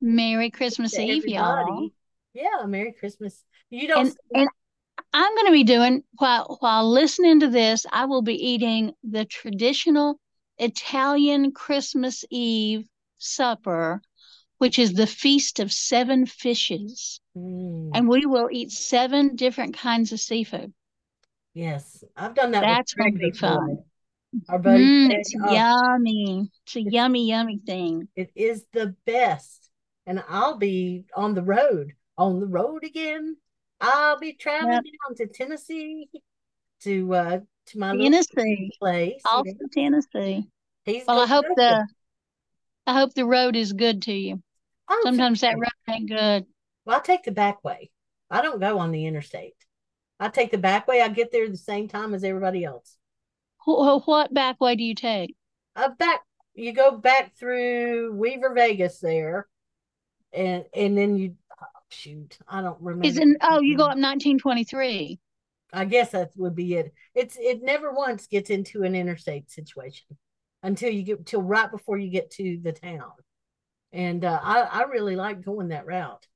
Merry 0.00 0.50
Christmas 0.50 0.90
to 0.92 1.02
Eve, 1.02 1.28
y'all. 1.28 1.88
Yeah, 2.34 2.66
Merry 2.66 2.92
Christmas. 2.92 3.44
You 3.70 3.88
don't 3.88 4.08
And 4.08 4.16
and 4.34 4.48
I'm 5.12 5.34
going 5.34 5.46
to 5.46 5.52
be 5.52 5.64
doing 5.64 6.02
while 6.18 6.58
while 6.60 6.90
listening 6.90 7.40
to 7.40 7.48
this, 7.48 7.86
I 7.90 8.04
will 8.06 8.22
be 8.22 8.34
eating 8.34 8.92
the 9.04 9.24
traditional 9.24 10.18
Italian 10.58 11.52
Christmas 11.52 12.24
Eve 12.28 12.86
supper, 13.18 14.02
which 14.58 14.78
is 14.78 14.92
the 14.92 15.06
feast 15.06 15.60
of 15.60 15.72
seven 15.72 16.26
fishes, 16.26 17.20
Mm, 17.36 17.90
and 17.94 18.08
we 18.08 18.26
will 18.26 18.48
eat 18.50 18.72
seven 18.72 19.36
different 19.36 19.76
kinds 19.76 20.12
of 20.12 20.20
seafood. 20.20 20.72
Yes, 21.56 22.04
I've 22.16 22.34
done 22.34 22.52
that. 22.52 22.60
That's 22.62 22.94
gonna 22.94 23.12
be 23.12 23.32
fun. 23.32 23.78
Our 24.48 24.58
buddy 24.58 24.84
Mm, 24.84 25.10
it's 25.12 25.34
yummy. 25.34 26.50
It's 26.66 26.76
a 26.76 26.82
yummy, 26.82 27.26
yummy 27.28 27.60
thing. 27.64 28.08
it 28.14 28.30
is 28.34 28.66
the 28.72 28.94
best. 29.06 29.70
And 30.06 30.22
I'll 30.28 30.56
be 30.56 31.04
on 31.16 31.34
the 31.34 31.42
road, 31.42 31.94
on 32.16 32.38
the 32.38 32.46
road 32.46 32.84
again. 32.84 33.36
I'll 33.80 34.18
be 34.18 34.34
traveling 34.34 34.72
Yep. 34.74 34.84
down 34.84 35.16
to 35.16 35.26
Tennessee 35.26 36.08
to 36.82 37.14
uh 37.14 37.40
to 37.66 37.78
my 37.78 37.96
Tennessee, 37.96 38.70
place. 38.78 39.22
off 39.24 39.46
yeah. 39.46 39.52
to 39.54 39.68
Tennessee. 39.72 40.48
He's 40.84 41.04
Well, 41.06 41.20
I 41.20 41.26
hope 41.26 41.44
you. 41.44 41.54
the 41.56 41.86
I 42.86 42.92
hope 42.92 43.14
the 43.14 43.26
road 43.26 43.56
is 43.56 43.72
good 43.72 44.02
to 44.02 44.12
you. 44.12 44.42
Oh, 44.88 45.00
Sometimes 45.02 45.40
that 45.40 45.54
road 45.58 45.70
ain't 45.88 46.08
good. 46.08 46.46
Well, 46.84 46.96
I 46.96 47.00
take 47.00 47.24
the 47.24 47.32
back 47.32 47.64
way. 47.64 47.90
I 48.30 48.42
don't 48.42 48.60
go 48.60 48.78
on 48.78 48.92
the 48.92 49.06
interstate. 49.06 49.55
I 50.18 50.28
take 50.28 50.50
the 50.50 50.58
back 50.58 50.88
way. 50.88 51.02
I 51.02 51.08
get 51.08 51.30
there 51.30 51.48
the 51.48 51.56
same 51.56 51.88
time 51.88 52.14
as 52.14 52.24
everybody 52.24 52.64
else. 52.64 52.96
Wh- 53.66 54.00
wh- 54.02 54.08
What 54.08 54.32
back 54.32 54.60
way 54.60 54.76
do 54.76 54.84
you 54.84 54.94
take? 54.94 55.36
Uh, 55.74 55.90
back 55.98 56.20
you 56.54 56.72
go 56.72 56.96
back 56.96 57.36
through 57.36 58.12
Weaver 58.12 58.54
Vegas 58.54 58.98
there, 58.98 59.46
and 60.32 60.64
and 60.74 60.96
then 60.96 61.16
you 61.16 61.34
oh, 61.60 61.66
shoot. 61.90 62.38
I 62.48 62.62
don't 62.62 62.80
remember. 62.80 63.06
Is? 63.06 63.36
Oh, 63.42 63.60
you 63.60 63.76
go 63.76 63.84
up 63.84 63.98
1923. 63.98 65.20
I 65.72 65.84
guess 65.84 66.12
that 66.12 66.30
would 66.36 66.54
be 66.54 66.74
it. 66.74 66.92
It's 67.14 67.36
it 67.38 67.62
never 67.62 67.92
once 67.92 68.26
gets 68.26 68.50
into 68.50 68.84
an 68.84 68.94
interstate 68.94 69.50
situation 69.50 70.16
until 70.62 70.90
you 70.90 71.02
get 71.02 71.26
till 71.26 71.42
right 71.42 71.70
before 71.70 71.98
you 71.98 72.10
get 72.10 72.30
to 72.32 72.58
the 72.62 72.72
town. 72.72 73.12
And 73.92 74.24
uh, 74.24 74.40
I 74.42 74.60
I 74.60 74.82
really 74.84 75.16
like 75.16 75.44
going 75.44 75.68
that 75.68 75.86
route. 75.86 76.26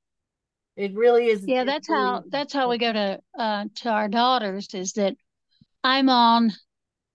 It 0.81 0.95
really 0.95 1.26
is. 1.26 1.45
Yeah, 1.47 1.64
that's 1.64 1.91
really- 1.91 2.01
how 2.01 2.22
that's 2.31 2.55
how 2.55 2.70
we 2.70 2.78
go 2.78 2.91
to 2.91 3.20
uh 3.39 3.66
to 3.83 3.91
our 3.91 4.09
daughters 4.09 4.72
is 4.72 4.95
that 4.95 5.14
I'm 5.85 6.09
on 6.09 6.53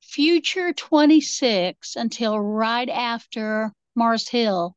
future 0.04 0.72
26 0.72 1.96
until 1.96 2.40
right 2.40 2.88
after 2.88 3.74
Mars 3.96 4.30
Hill, 4.30 4.76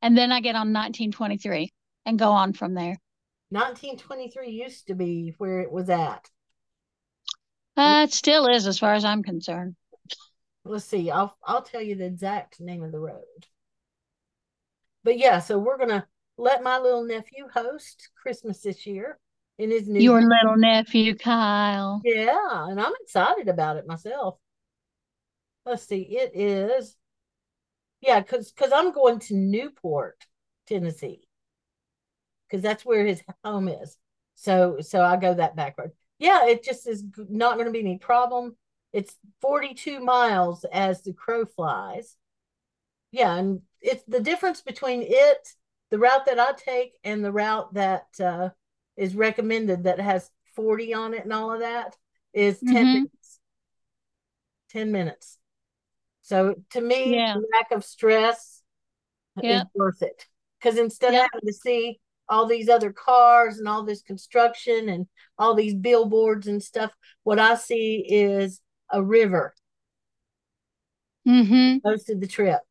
and 0.00 0.16
then 0.16 0.32
I 0.32 0.40
get 0.40 0.54
on 0.54 0.72
1923 0.72 1.70
and 2.06 2.18
go 2.18 2.30
on 2.30 2.54
from 2.54 2.72
there. 2.72 2.96
1923 3.50 4.48
used 4.48 4.86
to 4.86 4.94
be 4.94 5.34
where 5.36 5.60
it 5.60 5.70
was 5.70 5.90
at. 5.90 6.26
Uh, 7.76 8.06
it 8.08 8.14
still 8.14 8.46
is 8.46 8.66
as 8.66 8.78
far 8.78 8.94
as 8.94 9.04
I'm 9.04 9.22
concerned. 9.22 9.76
Let's 10.64 10.86
see. 10.86 11.10
I'll 11.10 11.36
I'll 11.44 11.60
tell 11.60 11.82
you 11.82 11.94
the 11.94 12.06
exact 12.06 12.58
name 12.58 12.82
of 12.82 12.90
the 12.90 13.00
road. 13.00 13.46
But 15.02 15.18
yeah, 15.18 15.40
so 15.40 15.58
we're 15.58 15.76
gonna 15.76 16.06
let 16.36 16.62
my 16.62 16.78
little 16.78 17.04
nephew 17.04 17.46
host 17.52 18.10
Christmas 18.20 18.60
this 18.60 18.86
year 18.86 19.18
in 19.58 19.70
his 19.70 19.88
new 19.88 20.00
Your 20.00 20.20
little 20.20 20.56
nephew 20.56 21.16
Kyle. 21.16 22.00
Yeah, 22.04 22.68
and 22.68 22.80
I'm 22.80 22.92
excited 23.02 23.48
about 23.48 23.76
it 23.76 23.86
myself. 23.86 24.38
Let's 25.64 25.86
see, 25.86 26.02
it 26.02 26.32
is 26.34 26.96
yeah, 28.04 28.20
because 28.20 28.52
because 28.52 28.70
I'm 28.72 28.92
going 28.92 29.18
to 29.20 29.34
Newport, 29.34 30.26
Tennessee, 30.66 31.26
because 32.46 32.62
that's 32.62 32.84
where 32.84 33.06
his 33.06 33.22
home 33.42 33.68
is. 33.68 33.96
So 34.34 34.78
so 34.80 35.02
I 35.02 35.16
go 35.16 35.32
that 35.34 35.56
back 35.56 35.78
road. 35.78 35.92
Yeah, 36.18 36.46
it 36.46 36.62
just 36.62 36.86
is 36.86 37.02
not 37.16 37.54
going 37.54 37.66
to 37.66 37.72
be 37.72 37.80
any 37.80 37.98
problem. 37.98 38.56
It's 38.92 39.16
42 39.40 40.00
miles 40.00 40.64
as 40.70 41.02
the 41.02 41.14
crow 41.14 41.46
flies. 41.46 42.16
Yeah, 43.10 43.36
and 43.36 43.62
it's 43.80 44.04
the 44.06 44.20
difference 44.20 44.60
between 44.60 45.02
it, 45.02 45.48
the 45.94 46.00
route 46.00 46.26
that 46.26 46.40
I 46.40 46.50
take, 46.56 46.98
and 47.04 47.24
the 47.24 47.30
route 47.30 47.72
that 47.74 48.08
uh, 48.18 48.48
is 48.96 49.14
recommended 49.14 49.84
that 49.84 50.00
has 50.00 50.28
40 50.56 50.92
on 50.92 51.14
it 51.14 51.22
and 51.22 51.32
all 51.32 51.52
of 51.52 51.60
that 51.60 51.96
is 52.32 52.58
10 52.58 52.86
Mhm. 52.88 52.92
minutes. 52.94 53.38
10 54.70 54.90
minutes. 54.90 55.38
So 56.22 56.56
to 56.70 56.80
me, 56.80 57.14
Yeah. 57.14 57.36
lack 57.52 57.70
of 57.70 57.84
stress 57.84 58.60
Yeah. 59.40 59.60
is 59.60 59.66
worth 59.72 60.02
it. 60.02 60.26
Because 60.58 60.78
instead 60.78 61.12
Yeah. 61.12 61.26
of 61.26 61.30
having 61.32 61.46
to 61.46 61.52
see 61.52 62.00
all 62.28 62.46
these 62.46 62.68
other 62.68 62.92
cars 62.92 63.58
and 63.58 63.68
all 63.68 63.84
this 63.84 64.02
construction 64.02 64.88
and 64.88 65.06
all 65.38 65.54
these 65.54 65.76
billboards 65.76 66.48
and 66.48 66.60
stuff, 66.60 66.92
what 67.22 67.38
I 67.38 67.54
see 67.54 68.04
is 68.08 68.60
a 68.90 69.00
river 69.00 69.54
Mm-hmm. 71.24 71.88
most 71.88 72.10
of 72.10 72.20
the 72.20 72.26
trip. 72.26 72.62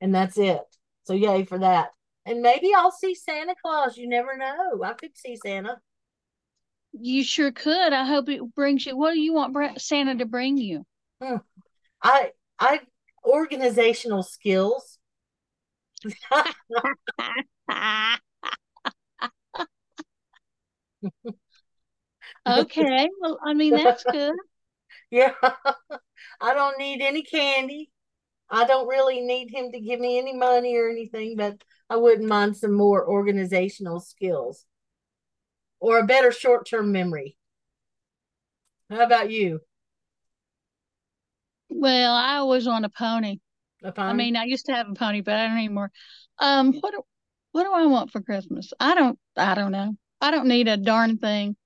And 0.00 0.14
that's 0.14 0.38
it. 0.38 0.62
So 1.02 1.12
yay 1.12 1.44
for 1.44 1.58
that. 1.58 1.90
And 2.26 2.42
maybe 2.42 2.70
I'll 2.76 2.90
see 2.90 3.14
Santa 3.14 3.54
Claus. 3.60 3.96
You 3.96 4.08
never 4.08 4.36
know. 4.36 4.82
I 4.84 4.92
could 4.92 5.16
see 5.16 5.36
Santa. 5.36 5.78
You 6.92 7.24
sure 7.24 7.52
could. 7.52 7.92
I 7.92 8.04
hope 8.04 8.28
it 8.28 8.42
brings 8.54 8.84
you. 8.86 8.96
What 8.96 9.14
do 9.14 9.20
you 9.20 9.32
want 9.32 9.80
Santa 9.80 10.16
to 10.16 10.26
bring 10.26 10.58
you? 10.58 10.84
Hmm. 11.22 11.36
I 12.02 12.32
I 12.58 12.80
organizational 13.24 14.22
skills. 14.22 14.98
okay. 22.46 23.08
Well, 23.20 23.38
I 23.44 23.54
mean, 23.54 23.74
that's 23.74 24.04
good. 24.04 24.34
Yeah. 25.10 25.32
I 26.40 26.54
don't 26.54 26.78
need 26.78 27.02
any 27.02 27.22
candy. 27.22 27.90
I 28.48 28.64
don't 28.66 28.88
really 28.88 29.20
need 29.20 29.50
him 29.50 29.70
to 29.72 29.80
give 29.80 30.00
me 30.00 30.18
any 30.18 30.34
money 30.34 30.76
or 30.76 30.88
anything, 30.88 31.36
but 31.36 31.62
I 31.90 31.96
wouldn't 31.96 32.26
mind 32.26 32.56
some 32.56 32.72
more 32.72 33.06
organizational 33.06 34.00
skills 34.00 34.64
or 35.80 35.98
a 35.98 36.06
better 36.06 36.30
short-term 36.32 36.92
memory. 36.92 37.36
How 38.90 39.00
about 39.04 39.30
you? 39.30 39.60
Well, 41.70 42.14
I 42.14 42.36
always 42.36 42.66
want 42.66 42.84
a 42.84 42.88
pony. 42.90 43.38
If 43.82 43.98
I 43.98 44.10
I'm 44.10 44.16
mean, 44.16 44.36
I 44.36 44.44
used 44.44 44.66
to 44.66 44.72
have 44.72 44.88
a 44.88 44.94
pony, 44.94 45.20
but 45.20 45.34
I 45.36 45.46
don't 45.46 45.56
anymore. 45.58 45.90
Um, 46.38 46.74
what 46.74 46.92
do, 46.92 47.02
what 47.52 47.64
do 47.64 47.72
I 47.72 47.86
want 47.86 48.10
for 48.10 48.20
Christmas? 48.20 48.72
I 48.80 48.94
don't 48.94 49.18
I 49.36 49.54
don't 49.54 49.72
know. 49.72 49.96
I 50.20 50.30
don't 50.30 50.48
need 50.48 50.68
a 50.68 50.76
darn 50.76 51.18
thing. 51.18 51.56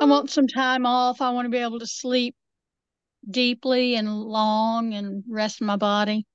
I 0.00 0.04
Oh, 0.04 0.06
want 0.06 0.30
some 0.30 0.46
time 0.46 0.86
off. 0.86 1.20
I 1.20 1.30
want 1.30 1.46
to 1.46 1.50
be 1.50 1.58
able 1.58 1.80
to 1.80 1.86
sleep 1.86 2.36
deeply 3.30 3.96
and 3.96 4.22
long 4.22 4.94
and 4.94 5.24
rest 5.28 5.60
my 5.62 5.76
body. 5.76 6.26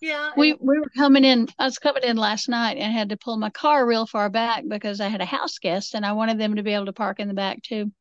Yeah, 0.00 0.30
We 0.36 0.52
we 0.54 0.78
were 0.78 0.90
coming 0.96 1.24
in. 1.24 1.48
I 1.58 1.64
was 1.64 1.78
coming 1.78 2.02
in 2.04 2.16
last 2.16 2.48
night 2.48 2.76
and 2.76 2.92
had 2.92 3.08
to 3.10 3.16
pull 3.16 3.36
my 3.36 3.50
car 3.50 3.86
real 3.86 4.06
far 4.06 4.28
back 4.30 4.64
because 4.66 5.00
I 5.00 5.08
had 5.08 5.20
a 5.20 5.26
house 5.26 5.58
guest 5.58 5.94
and 5.94 6.04
I 6.06 6.12
wanted 6.12 6.38
them 6.38 6.56
to 6.56 6.62
be 6.62 6.72
able 6.72 6.86
to 6.86 6.92
park 6.92 7.20
in 7.20 7.28
the 7.28 7.34
back 7.34 7.62
too. 7.62 7.92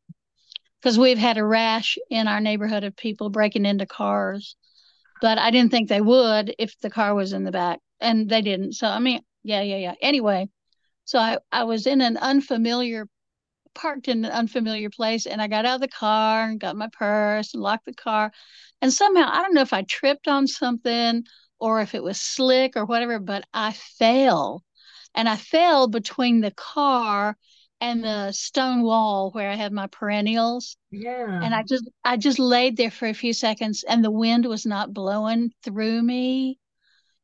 Because 0.81 0.99
we've 0.99 1.17
had 1.17 1.37
a 1.37 1.45
rash 1.45 1.97
in 2.09 2.27
our 2.27 2.39
neighborhood 2.39 2.83
of 2.83 2.95
people 2.95 3.29
breaking 3.29 3.65
into 3.65 3.85
cars, 3.85 4.55
but 5.21 5.37
I 5.39 5.51
didn't 5.51 5.71
think 5.71 5.89
they 5.89 6.01
would 6.01 6.53
if 6.59 6.77
the 6.79 6.89
car 6.89 7.15
was 7.15 7.33
in 7.33 7.43
the 7.43 7.51
back, 7.51 7.79
and 7.99 8.29
they 8.29 8.41
didn't. 8.41 8.73
So 8.73 8.87
I 8.87 8.99
mean, 8.99 9.21
yeah, 9.43 9.61
yeah, 9.61 9.77
yeah. 9.77 9.95
Anyway, 10.01 10.49
so 11.05 11.19
I 11.19 11.37
I 11.51 11.63
was 11.65 11.87
in 11.87 12.01
an 12.01 12.17
unfamiliar 12.17 13.07
parked 13.75 14.07
in 14.07 14.25
an 14.25 14.31
unfamiliar 14.31 14.89
place 14.89 15.25
and 15.27 15.41
I 15.41 15.47
got 15.47 15.65
out 15.65 15.75
of 15.75 15.81
the 15.81 15.87
car 15.87 16.49
and 16.49 16.59
got 16.59 16.75
my 16.75 16.89
purse 16.91 17.53
and 17.53 17.61
locked 17.63 17.85
the 17.85 17.93
car. 17.93 18.31
And 18.81 18.91
somehow, 18.91 19.29
I 19.31 19.41
don't 19.41 19.53
know 19.53 19.61
if 19.61 19.73
I 19.73 19.83
tripped 19.83 20.27
on 20.27 20.47
something 20.47 21.23
or 21.59 21.81
if 21.81 21.95
it 21.95 22.03
was 22.03 22.19
slick 22.21 22.75
or 22.75 22.85
whatever, 22.85 23.19
but 23.19 23.45
I 23.53 23.73
fell. 23.73 24.63
And 25.15 25.27
I 25.27 25.35
fell 25.35 25.87
between 25.87 26.41
the 26.41 26.51
car 26.51 27.37
and 27.79 28.03
the 28.03 28.31
stone 28.31 28.81
wall 28.83 29.31
where 29.31 29.49
I 29.49 29.55
have 29.55 29.71
my 29.71 29.87
perennials. 29.87 30.77
yeah. 30.91 31.39
And 31.43 31.53
I 31.53 31.63
just 31.63 31.89
I 32.03 32.17
just 32.17 32.39
laid 32.39 32.77
there 32.77 32.91
for 32.91 33.07
a 33.07 33.13
few 33.13 33.33
seconds 33.33 33.83
and 33.87 34.03
the 34.03 34.11
wind 34.11 34.45
was 34.45 34.65
not 34.65 34.93
blowing 34.93 35.51
through 35.63 36.01
me. 36.01 36.59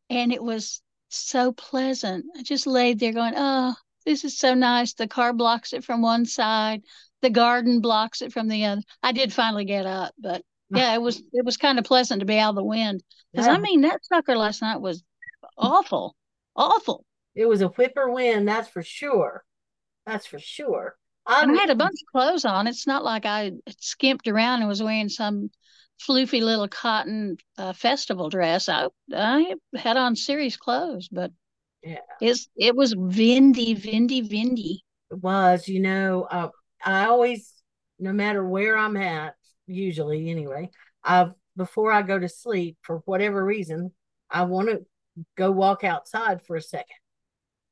And 0.09 0.31
it 0.31 0.43
was 0.43 0.81
so 1.09 1.51
pleasant. 1.51 2.25
I 2.37 2.43
just 2.43 2.67
laid 2.67 2.99
there 2.99 3.13
going, 3.13 3.33
oh, 3.35 3.75
this 4.05 4.23
is 4.23 4.37
so 4.37 4.53
nice. 4.53 4.93
The 4.93 5.07
car 5.07 5.33
blocks 5.33 5.73
it 5.73 5.83
from 5.83 6.01
one 6.01 6.25
side, 6.25 6.83
the 7.21 7.29
garden 7.29 7.81
blocks 7.81 8.21
it 8.21 8.33
from 8.33 8.47
the 8.47 8.65
other. 8.65 8.81
I 9.01 9.11
did 9.11 9.33
finally 9.33 9.65
get 9.65 9.85
up, 9.85 10.13
but 10.19 10.43
yeah, 10.75 10.93
it 10.93 11.01
was 11.01 11.21
it 11.33 11.45
was 11.45 11.57
kind 11.57 11.79
of 11.79 11.85
pleasant 11.85 12.19
to 12.19 12.25
be 12.25 12.37
out 12.37 12.49
of 12.49 12.55
the 12.55 12.63
wind. 12.63 13.03
Because 13.31 13.47
I 13.47 13.57
mean 13.59 13.81
that 13.81 14.05
sucker 14.05 14.35
last 14.35 14.61
night 14.61 14.81
was 14.81 15.03
awful. 15.57 16.15
Awful. 16.55 17.05
It 17.35 17.45
was 17.47 17.61
a 17.61 17.67
whipper 17.67 18.11
wind, 18.11 18.47
that's 18.47 18.69
for 18.69 18.83
sure. 18.83 19.43
That's 20.05 20.25
for 20.25 20.39
sure. 20.39 20.95
I 21.25 21.45
had 21.45 21.69
a 21.69 21.75
bunch 21.75 21.95
of 22.01 22.11
clothes 22.11 22.45
on. 22.45 22.67
It's 22.67 22.85
not 22.85 23.03
like 23.03 23.25
I 23.25 23.53
skimped 23.79 24.27
around 24.27 24.59
and 24.59 24.67
was 24.67 24.83
wearing 24.83 25.09
some 25.09 25.49
floofy 26.05 26.41
little 26.41 26.67
cotton 26.67 27.37
uh, 27.57 27.73
festival 27.73 28.29
dress. 28.29 28.67
I 28.67 28.87
I 29.13 29.55
had 29.75 29.97
on 29.97 30.15
serious 30.15 30.57
clothes, 30.57 31.07
but 31.11 31.31
Yeah. 31.81 31.99
it's 32.19 32.49
it 32.55 32.75
was 32.75 32.95
windy, 32.95 33.73
windy, 33.73 34.21
windy. 34.21 34.83
It 35.11 35.21
was, 35.21 35.67
you 35.67 35.79
know, 35.79 36.23
uh, 36.29 36.49
I 36.83 37.05
always, 37.05 37.53
no 37.99 38.11
matter 38.11 38.45
where 38.45 38.77
I'm 38.77 38.97
at, 38.97 39.35
usually 39.67 40.29
anyway, 40.29 40.69
I 41.03 41.29
before 41.55 41.91
I 41.91 42.01
go 42.01 42.17
to 42.17 42.29
sleep 42.29 42.77
for 42.81 42.97
whatever 43.05 43.43
reason, 43.43 43.91
I 44.29 44.43
want 44.43 44.69
to 44.69 44.85
go 45.37 45.51
walk 45.51 45.83
outside 45.83 46.41
for 46.41 46.55
a 46.55 46.61
second. 46.61 46.95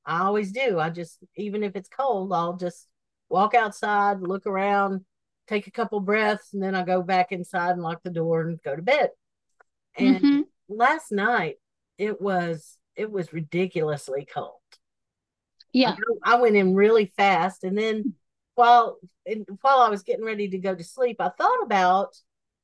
I 0.06 0.22
always 0.22 0.52
do. 0.52 0.80
I 0.80 0.90
just, 0.90 1.20
even 1.36 1.64
if 1.64 1.76
it's 1.76 1.90
cold, 1.90 2.34
I'll 2.34 2.58
just 2.58 2.88
walk 3.30 3.54
outside, 3.54 4.22
look 4.22 4.46
around, 4.46 5.06
take 5.48 5.68
a 5.68 5.72
couple 5.72 6.00
breaths, 6.00 6.54
and 6.54 6.62
then 6.62 6.76
I 6.76 6.84
go 6.84 7.02
back 7.02 7.32
inside 7.32 7.72
and 7.72 7.82
lock 7.82 8.02
the 8.04 8.10
door 8.10 8.42
and 8.42 8.62
go 8.64 8.76
to 8.76 8.82
bed. 8.82 9.10
And 9.96 10.24
Mhm. 10.24 10.44
last 10.70 11.12
night, 11.12 11.58
it 11.98 12.22
was 12.22 12.78
it 12.96 13.12
was 13.12 13.34
ridiculously 13.34 14.26
cold. 14.32 14.60
Yeah. 15.74 15.96
I 16.24 16.36
went 16.36 16.56
in 16.56 16.76
really 16.76 17.06
fast, 17.18 17.64
and 17.64 17.78
then 17.78 18.16
while 18.62 19.00
and 19.26 19.48
while 19.62 19.80
I 19.80 19.90
was 19.90 20.04
getting 20.04 20.24
ready 20.24 20.48
to 20.50 20.60
go 20.60 20.76
to 20.76 20.84
sleep, 20.84 21.18
I 21.20 21.30
thought 21.30 21.64
about 21.64 22.16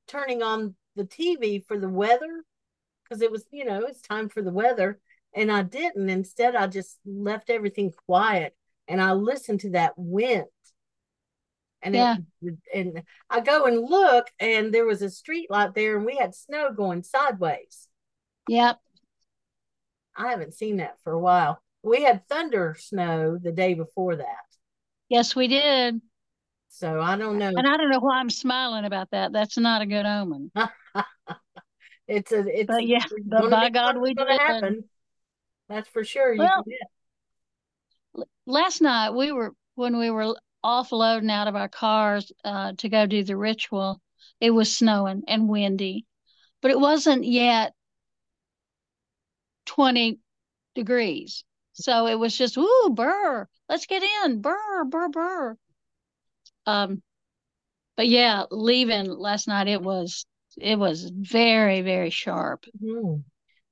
turning 0.08 0.44
on 0.44 0.76
the 0.96 1.06
TV 1.06 1.66
for 1.68 1.80
the 1.80 1.90
weather 1.90 2.44
because 3.04 3.24
it 3.24 3.32
was, 3.32 3.46
you 3.52 3.66
know, 3.66 3.82
it's 3.82 4.02
time 4.02 4.30
for 4.30 4.44
the 4.44 4.52
weather. 4.52 5.00
And 5.34 5.52
I 5.52 5.64
didn't. 5.64 6.10
Instead, 6.10 6.56
I 6.56 6.68
just 6.68 7.00
left 7.04 7.50
everything 7.50 7.92
quiet 8.06 8.56
and 8.88 9.02
I 9.02 9.14
listened 9.14 9.62
to 9.62 9.72
that 9.72 9.94
wind. 9.98 10.46
And 11.82 11.96
Yeah. 11.96 12.18
it, 12.42 12.56
and 12.74 13.04
I 13.30 13.40
go 13.40 13.66
and 13.66 13.82
look, 13.82 14.28
and 14.40 14.72
there 14.74 14.86
was 14.86 15.02
a 15.02 15.10
street 15.10 15.50
light 15.50 15.74
there, 15.74 15.98
and 15.98 16.06
we 16.06 16.16
had 16.16 16.36
snow 16.36 16.72
going 16.72 17.04
sideways. 17.04 17.88
Yep. 18.48 18.80
I 20.16 20.30
haven't 20.30 20.54
seen 20.54 20.78
that 20.78 21.00
for 21.04 21.14
a 21.14 21.20
while. 21.20 21.62
We 21.84 22.04
had 22.04 22.28
thunder 22.28 22.76
snow 22.78 23.38
the 23.42 23.52
day 23.52 23.74
before 23.74 24.16
that. 24.16 24.47
Yes, 25.10 25.36
we 25.36 25.48
did. 25.48 26.02
So 26.70 27.02
I 27.02 27.18
don't 27.18 27.38
know. 27.38 27.54
And 27.56 27.68
I 27.68 27.78
don't 27.78 27.90
know 27.90 28.00
why 28.00 28.18
I'm 28.18 28.30
smiling 28.30 28.86
about 28.86 29.10
that. 29.12 29.32
That's 29.32 29.58
not 29.58 29.82
a 29.82 29.86
good 29.86 30.06
omen. 30.06 30.52
It's 32.08 32.32
a 32.32 32.40
it's 32.48 32.68
But 32.68 32.88
yeah, 32.88 33.04
but 33.26 33.50
by 33.50 33.70
God, 33.70 33.98
we 33.98 34.14
did. 34.14 34.40
happen. 34.40 34.86
That's 35.68 35.90
for 35.90 36.06
sure. 36.06 36.34
You 36.34 36.40
Well, 36.40 36.66
last 38.46 38.82
night 38.82 39.12
we 39.12 39.32
were 39.32 39.54
when 39.76 39.98
we 39.98 40.10
were 40.10 40.36
offloading 40.64 41.30
out 41.32 41.48
of 41.48 41.56
our 41.56 41.70
cars 41.70 42.32
uh, 42.44 42.74
to 42.78 42.90
go 42.90 43.06
do 43.06 43.24
the 43.24 43.38
ritual 43.38 44.02
it 44.40 44.52
was 44.52 44.76
snowing 44.76 45.24
and 45.28 45.48
windy 45.48 46.06
but 46.62 46.72
it 46.72 46.80
wasn't 46.80 47.24
yet 47.24 47.74
20 49.66 50.20
degrees 50.74 51.44
so 51.80 52.08
it 52.08 52.16
was 52.16 52.36
just 52.36 52.58
ooh 52.58 52.90
burr 52.94 53.48
let's 53.70 53.86
get 53.86 54.04
in 54.04 54.42
burr 54.42 54.84
burr 54.86 55.10
burr 55.10 55.58
um 56.66 57.02
but 57.96 58.08
yeah 58.08 58.44
leaving 58.52 59.06
last 59.06 59.48
night 59.48 59.68
it 59.68 59.82
was 59.82 60.26
it 60.58 60.78
was 60.78 61.10
very 61.10 61.82
very 61.82 62.10
sharp 62.10 62.66
Mhm. 62.84 63.24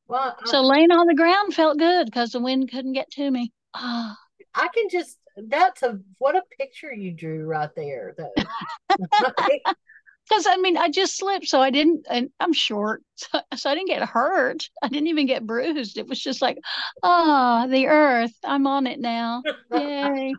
Well, 0.08 0.38
I, 0.40 0.46
so 0.46 0.62
laying 0.62 0.92
on 0.92 1.08
the 1.08 1.16
ground 1.16 1.56
felt 1.56 1.80
good 1.80 2.06
because 2.06 2.32
the 2.32 2.40
wind 2.40 2.70
couldn't 2.70 2.94
get 2.94 3.10
to 3.12 3.30
me 3.30 3.52
ah 3.74 4.16
I 4.54 4.68
can 4.70 4.90
just 4.90 5.18
that's 5.36 5.84
a 5.84 6.00
what 6.18 6.36
a 6.36 6.44
picture 6.58 6.94
you 6.94 7.12
drew 7.12 7.46
right 7.46 7.70
there 7.76 8.16
though. 8.18 8.98
Because 10.28 10.48
I 10.48 10.58
mean, 10.58 10.76
I 10.78 10.90
just 10.90 11.18
slipped, 11.18 11.48
so 11.48 11.62
I 11.62 11.70
didn't, 11.70 12.06
and 12.10 12.30
I'm 12.40 12.54
short, 12.54 13.04
so, 13.16 13.40
so 13.56 13.70
I 13.70 13.76
didn't 13.76 13.90
get 13.90 14.08
hurt. 14.08 14.70
I 14.82 14.88
didn't 14.88 15.08
even 15.08 15.28
get 15.28 15.46
bruised. 15.46 15.98
It 15.98 16.08
was 16.08 16.20
just 16.20 16.42
like, 16.42 16.58
ah, 17.04 17.68
the 17.70 17.88
earth. 17.88 18.34
I'm 18.44 18.66
on 18.68 18.88
it 18.88 19.00
now. 19.00 19.44
Yay. 19.72 20.36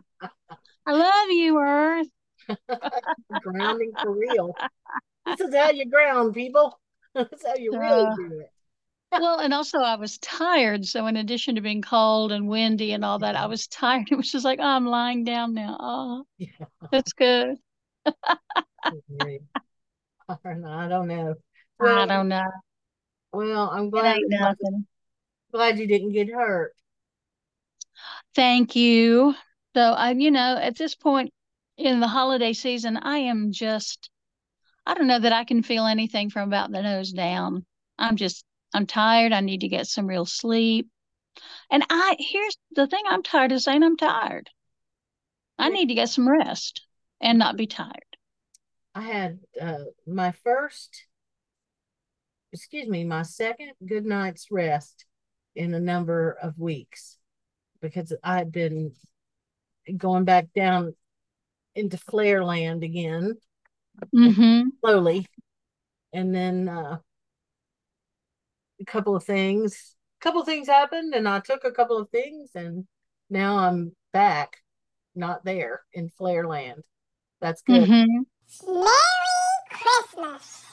I 0.85 0.91
love 0.91 1.29
you, 1.29 1.57
earth. 1.59 2.07
Grounding 3.41 3.91
for 4.01 4.11
real. 4.11 4.55
This 5.25 5.41
is 5.41 5.55
how 5.55 5.69
you 5.71 5.89
ground, 5.89 6.33
people. 6.33 6.79
This 7.15 7.27
is 7.33 7.45
how 7.47 7.55
you 7.55 7.71
really 7.71 8.05
Uh, 8.05 8.15
do 8.15 8.39
it. 8.41 8.51
Well, 9.11 9.39
and 9.39 9.53
also 9.53 9.79
I 9.79 9.95
was 9.95 10.17
tired. 10.19 10.85
So 10.85 11.07
in 11.07 11.17
addition 11.17 11.55
to 11.55 11.61
being 11.61 11.81
cold 11.81 12.31
and 12.31 12.47
windy 12.47 12.91
and 12.91 13.03
all 13.03 13.19
that, 13.19 13.35
I 13.35 13.47
was 13.47 13.67
tired. 13.67 14.07
It 14.11 14.15
was 14.15 14.31
just 14.31 14.45
like, 14.45 14.59
oh, 14.59 14.63
I'm 14.63 14.85
lying 14.85 15.23
down 15.23 15.53
now. 15.53 15.77
Oh, 15.79 16.25
Yeah. 16.37 16.49
that's 16.91 17.13
good. 17.13 17.57
I 20.29 20.35
don't 20.43 20.61
know. 20.61 20.69
I 20.69 20.87
don't 20.87 21.07
know. 21.07 21.35
well, 23.31 23.69
I'm 23.69 23.89
glad 23.89 24.17
glad 25.51 25.79
you 25.79 25.87
didn't 25.87 26.11
get 26.11 26.29
hurt. 26.29 26.73
Thank 28.35 28.75
you. 28.75 29.35
So 29.75 29.81
I, 29.81 30.11
you 30.11 30.31
know, 30.31 30.57
at 30.61 30.77
this 30.77 30.95
point 30.95 31.31
in 31.77 31.99
the 31.99 32.07
holiday 32.07 32.53
season, 32.53 32.97
I 32.97 33.19
am 33.19 33.51
just, 33.51 34.09
I 34.85 34.93
don't 34.95 35.07
know 35.07 35.19
that 35.19 35.33
I 35.33 35.43
can 35.43 35.63
feel 35.63 35.85
anything 35.85 36.29
from 36.29 36.47
about 36.49 36.71
the 36.71 36.81
nose 36.81 37.11
down. 37.11 37.65
I'm 37.97 38.15
just, 38.15 38.43
I'm 38.73 38.85
tired. 38.85 39.33
I 39.33 39.41
need 39.41 39.61
to 39.61 39.67
get 39.67 39.87
some 39.87 40.07
real 40.07 40.25
sleep. 40.25 40.89
And 41.69 41.83
I, 41.89 42.15
here's 42.19 42.57
the 42.71 42.87
thing 42.87 43.03
I'm 43.07 43.23
tired 43.23 43.51
of 43.51 43.61
saying 43.61 43.83
I'm 43.83 43.97
tired. 43.97 44.49
I 45.59 45.69
need 45.69 45.87
to 45.87 45.95
get 45.95 46.09
some 46.09 46.29
rest 46.29 46.85
and 47.21 47.39
not 47.39 47.57
be 47.57 47.67
tired. 47.67 48.06
I 48.97 49.01
had 49.01 49.39
uh, 49.61 49.83
my 50.07 50.31
first, 50.43 51.05
excuse 52.51 52.87
me, 52.87 53.03
my 53.03 53.21
second 53.21 53.73
good 53.85 54.05
night's 54.05 54.47
rest 54.49 55.05
in 55.55 55.75
a 55.75 55.79
number 55.79 56.31
of 56.41 56.57
weeks 56.57 57.19
because 57.79 58.11
I 58.23 58.37
had 58.37 58.51
been 58.51 58.93
going 59.95 60.25
back 60.25 60.47
down 60.55 60.95
into 61.75 61.97
flare 61.97 62.43
land 62.43 62.83
again 62.83 63.35
Mm-hmm. 64.15 64.69
slowly. 64.83 65.27
And 66.13 66.33
then 66.33 66.67
uh, 66.67 66.97
a 68.81 68.85
couple 68.85 69.15
of 69.15 69.25
things, 69.25 69.95
a 70.19 70.23
couple 70.23 70.41
of 70.41 70.47
things 70.47 70.67
happened, 70.67 71.13
and 71.13 71.27
I 71.27 71.39
took 71.39 71.65
a 71.65 71.71
couple 71.71 71.97
of 71.99 72.09
things, 72.09 72.51
and 72.55 72.87
now 73.29 73.57
I'm 73.57 73.95
back, 74.13 74.57
not 75.13 75.45
there 75.45 75.81
in 75.93 76.09
flare 76.09 76.47
land. 76.47 76.83
That's 77.41 77.61
good. 77.61 77.83
Mm-hmm. 77.83 78.21
Merry 78.65 78.87
Christmas. 79.71 80.63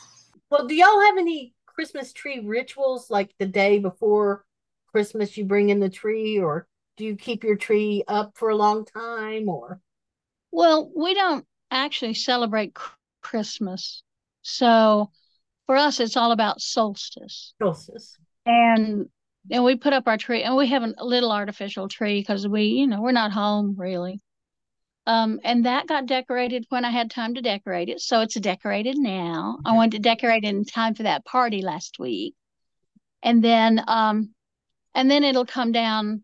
Well, 0.50 0.66
do 0.66 0.74
y'all 0.74 1.00
have 1.00 1.18
any 1.18 1.54
Christmas 1.66 2.12
tree 2.12 2.40
rituals 2.44 3.10
like 3.10 3.34
the 3.38 3.46
day 3.46 3.78
before 3.78 4.44
Christmas 4.86 5.36
you 5.36 5.44
bring 5.44 5.70
in 5.70 5.80
the 5.80 5.88
tree 5.88 6.38
or 6.38 6.66
do 6.96 7.04
you 7.04 7.16
keep 7.16 7.42
your 7.42 7.56
tree 7.56 8.04
up 8.06 8.32
for 8.36 8.50
a 8.50 8.56
long 8.56 8.84
time 8.84 9.48
or 9.48 9.80
Well, 10.52 10.90
we 10.96 11.14
don't 11.14 11.44
actually 11.70 12.14
celebrate 12.14 12.76
Christmas. 13.20 14.02
So 14.42 15.10
for 15.66 15.76
us, 15.76 15.98
it's 15.98 16.16
all 16.16 16.30
about 16.30 16.60
solstice. 16.60 17.54
solstice? 17.60 18.16
and 18.46 19.08
and 19.50 19.64
we 19.64 19.74
put 19.76 19.92
up 19.92 20.06
our 20.06 20.16
tree 20.16 20.42
and 20.42 20.56
we 20.56 20.68
have 20.68 20.82
a 20.82 21.04
little 21.04 21.32
artificial 21.32 21.88
tree 21.88 22.20
because 22.20 22.46
we 22.46 22.64
you 22.64 22.86
know 22.86 23.00
we're 23.02 23.12
not 23.12 23.32
home 23.32 23.74
really 23.76 24.20
um 25.06 25.40
and 25.44 25.66
that 25.66 25.86
got 25.86 26.06
decorated 26.06 26.64
when 26.68 26.84
i 26.84 26.90
had 26.90 27.10
time 27.10 27.34
to 27.34 27.42
decorate 27.42 27.88
it 27.88 28.00
so 28.00 28.20
it's 28.20 28.34
decorated 28.40 28.96
now 28.96 29.58
i 29.64 29.72
wanted 29.72 29.92
to 29.92 29.98
decorate 29.98 30.44
it 30.44 30.48
in 30.48 30.64
time 30.64 30.94
for 30.94 31.02
that 31.04 31.24
party 31.24 31.62
last 31.62 31.98
week 31.98 32.34
and 33.22 33.42
then 33.42 33.82
um 33.86 34.30
and 34.94 35.10
then 35.10 35.24
it'll 35.24 35.46
come 35.46 35.72
down 35.72 36.22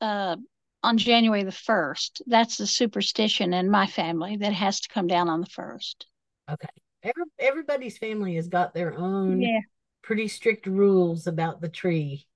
uh 0.00 0.36
on 0.82 0.98
january 0.98 1.42
the 1.44 1.52
1st 1.52 2.22
that's 2.26 2.56
the 2.56 2.66
superstition 2.66 3.52
in 3.52 3.70
my 3.70 3.86
family 3.86 4.36
that 4.36 4.52
has 4.52 4.80
to 4.80 4.88
come 4.88 5.06
down 5.06 5.28
on 5.28 5.40
the 5.40 5.46
1st 5.46 6.06
Okay. 6.50 6.68
Every, 7.04 7.22
everybody's 7.38 7.96
family 7.96 8.34
has 8.34 8.48
got 8.48 8.74
their 8.74 8.92
own 8.98 9.40
yeah 9.40 9.60
pretty 10.02 10.26
strict 10.26 10.66
rules 10.66 11.26
about 11.26 11.60
the 11.60 11.68
tree. 11.68 12.26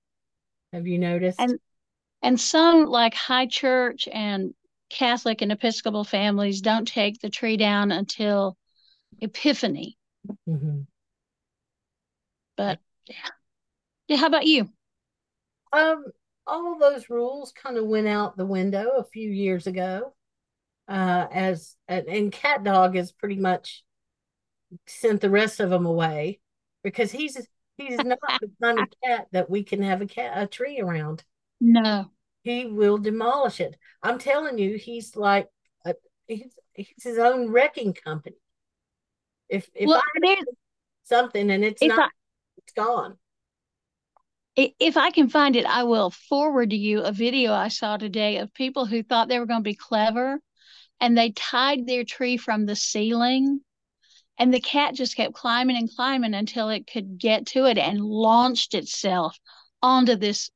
Have 0.73 0.87
you 0.87 0.99
noticed? 0.99 1.41
And- 1.41 1.59
And 2.23 2.39
some, 2.39 2.85
like 2.85 3.15
high 3.15 3.47
church 3.47 4.07
and 4.13 4.55
Catholic 4.95 5.43
and 5.43 5.53
Episcopal 5.53 6.05
families, 6.05 6.61
don't 6.61 6.87
take 6.87 7.21
the 7.21 7.29
tree 7.29 7.57
down 7.57 7.91
until 7.91 8.57
Epiphany. 9.21 9.99
Mhm. 10.47 10.87
But 12.57 12.81
yeah. 13.07 13.31
Yeah, 14.09 14.17
how 14.19 14.27
about 14.27 14.47
you? 14.47 14.71
Um, 15.73 16.05
all 16.47 16.79
those 16.79 17.11
rules 17.11 17.53
kind 17.53 17.77
of 17.77 17.87
went 17.87 18.07
out 18.07 18.37
the 18.37 18.47
window 18.47 18.93
a 18.97 19.05
few 19.05 19.31
years 19.31 19.67
ago. 19.67 20.15
Uh, 20.87 21.27
as 21.33 21.77
and, 21.89 22.07
and 22.07 22.33
Cat 22.33 22.63
Dog 22.63 22.95
has 22.95 23.11
pretty 23.11 23.37
much 23.37 23.85
sent 24.87 25.21
the 25.21 25.31
rest 25.31 25.61
of 25.61 25.71
them 25.71 25.87
away 25.87 26.41
because 26.83 27.11
he's 27.11 27.37
he's 27.77 27.99
not 27.99 28.19
the 28.41 28.51
kind 28.63 28.79
of 28.79 28.89
cat 29.05 29.27
that 29.33 29.51
we 29.51 29.63
can 29.65 29.83
have 29.83 30.03
a 30.03 30.07
cat 30.07 30.33
a 30.37 30.47
tree 30.47 30.81
around. 30.81 31.25
No. 31.61 32.11
He 32.45 32.67
will 32.67 32.99
demolish 32.99 33.61
it. 33.61 33.77
I'm 34.03 34.19
telling 34.19 34.59
you, 34.59 34.77
he's 34.77 35.17
like 35.17 35.49
a, 35.85 35.95
he's 36.29 36.53
he's 36.75 37.03
his 37.03 37.19
own 37.19 37.51
wrecking 37.51 37.95
company. 37.95 38.37
If 39.49 39.69
if 39.75 39.89
Well, 39.89 40.03
I 40.25 40.37
something 41.05 41.51
and 41.51 41.65
it's 41.65 41.83
not, 41.83 41.99
I 41.99 42.09
it's 42.59 42.73
gone. 42.75 43.17
if 44.57 44.97
I 44.97 45.11
can 45.11 45.29
find 45.29 45.57
it, 45.57 45.67
I 45.67 45.85
will 45.85 46.11
forward 46.11 46.71
to 46.71 46.77
you 46.77 47.01
a 47.01 47.13
video 47.13 47.53
I 47.53 47.69
saw 47.69 47.97
today 47.97 48.39
of 48.39 48.55
people 48.55 48.87
who 48.87 49.03
thought 49.03 49.29
they 49.29 49.39
were 49.39 49.47
going 49.47 49.61
to 49.61 49.71
be 49.71 49.75
clever 49.75 50.39
and 51.01 51.17
they 51.17 51.33
tied 51.33 51.87
their 51.87 52.05
tree 52.05 52.37
from 52.37 52.67
the 52.67 52.77
ceiling 52.77 53.61
and 54.39 54.53
the 54.53 54.61
cat 54.61 54.95
just 54.95 55.17
kept 55.17 55.35
climbing 55.35 55.77
and 55.77 55.91
climbing 55.95 56.35
until 56.35 56.69
it 56.69 56.87
could 56.87 57.19
get 57.19 57.47
to 57.47 57.67
it 57.67 57.79
and 57.79 58.01
launched 58.01 58.75
itself 58.75 59.37
onto 59.83 60.17
this 60.17 60.51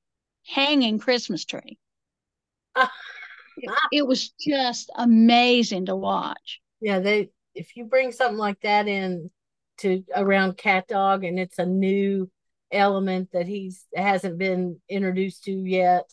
hanging 0.48 0.98
Christmas 0.98 1.44
tree. 1.44 1.78
It, 3.60 3.70
it 3.90 4.06
was 4.06 4.30
just 4.38 4.88
amazing 4.94 5.86
to 5.86 5.96
watch. 5.96 6.60
Yeah, 6.80 7.00
they 7.00 7.30
if 7.56 7.76
you 7.76 7.86
bring 7.86 8.12
something 8.12 8.38
like 8.38 8.60
that 8.60 8.86
in 8.86 9.32
to 9.78 10.04
around 10.14 10.56
cat 10.56 10.86
dog 10.86 11.24
and 11.24 11.40
it's 11.40 11.58
a 11.58 11.66
new 11.66 12.30
element 12.70 13.30
that 13.32 13.48
he's 13.48 13.84
hasn't 13.96 14.38
been 14.38 14.80
introduced 14.88 15.42
to 15.44 15.50
yet, 15.52 16.08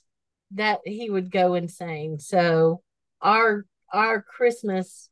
that 0.55 0.79
he 0.85 1.09
would 1.09 1.29
go 1.29 1.53
insane. 1.53 2.17
So 2.17 2.81
our 3.21 3.65
our 3.93 4.23
Christmas 4.23 5.07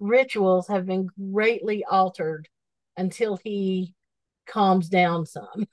rituals 0.00 0.68
have 0.68 0.86
been 0.86 1.08
greatly 1.32 1.84
altered 1.84 2.48
until 2.96 3.36
he 3.36 3.94
calms 4.46 4.88
down 4.88 5.26
some. 5.26 5.66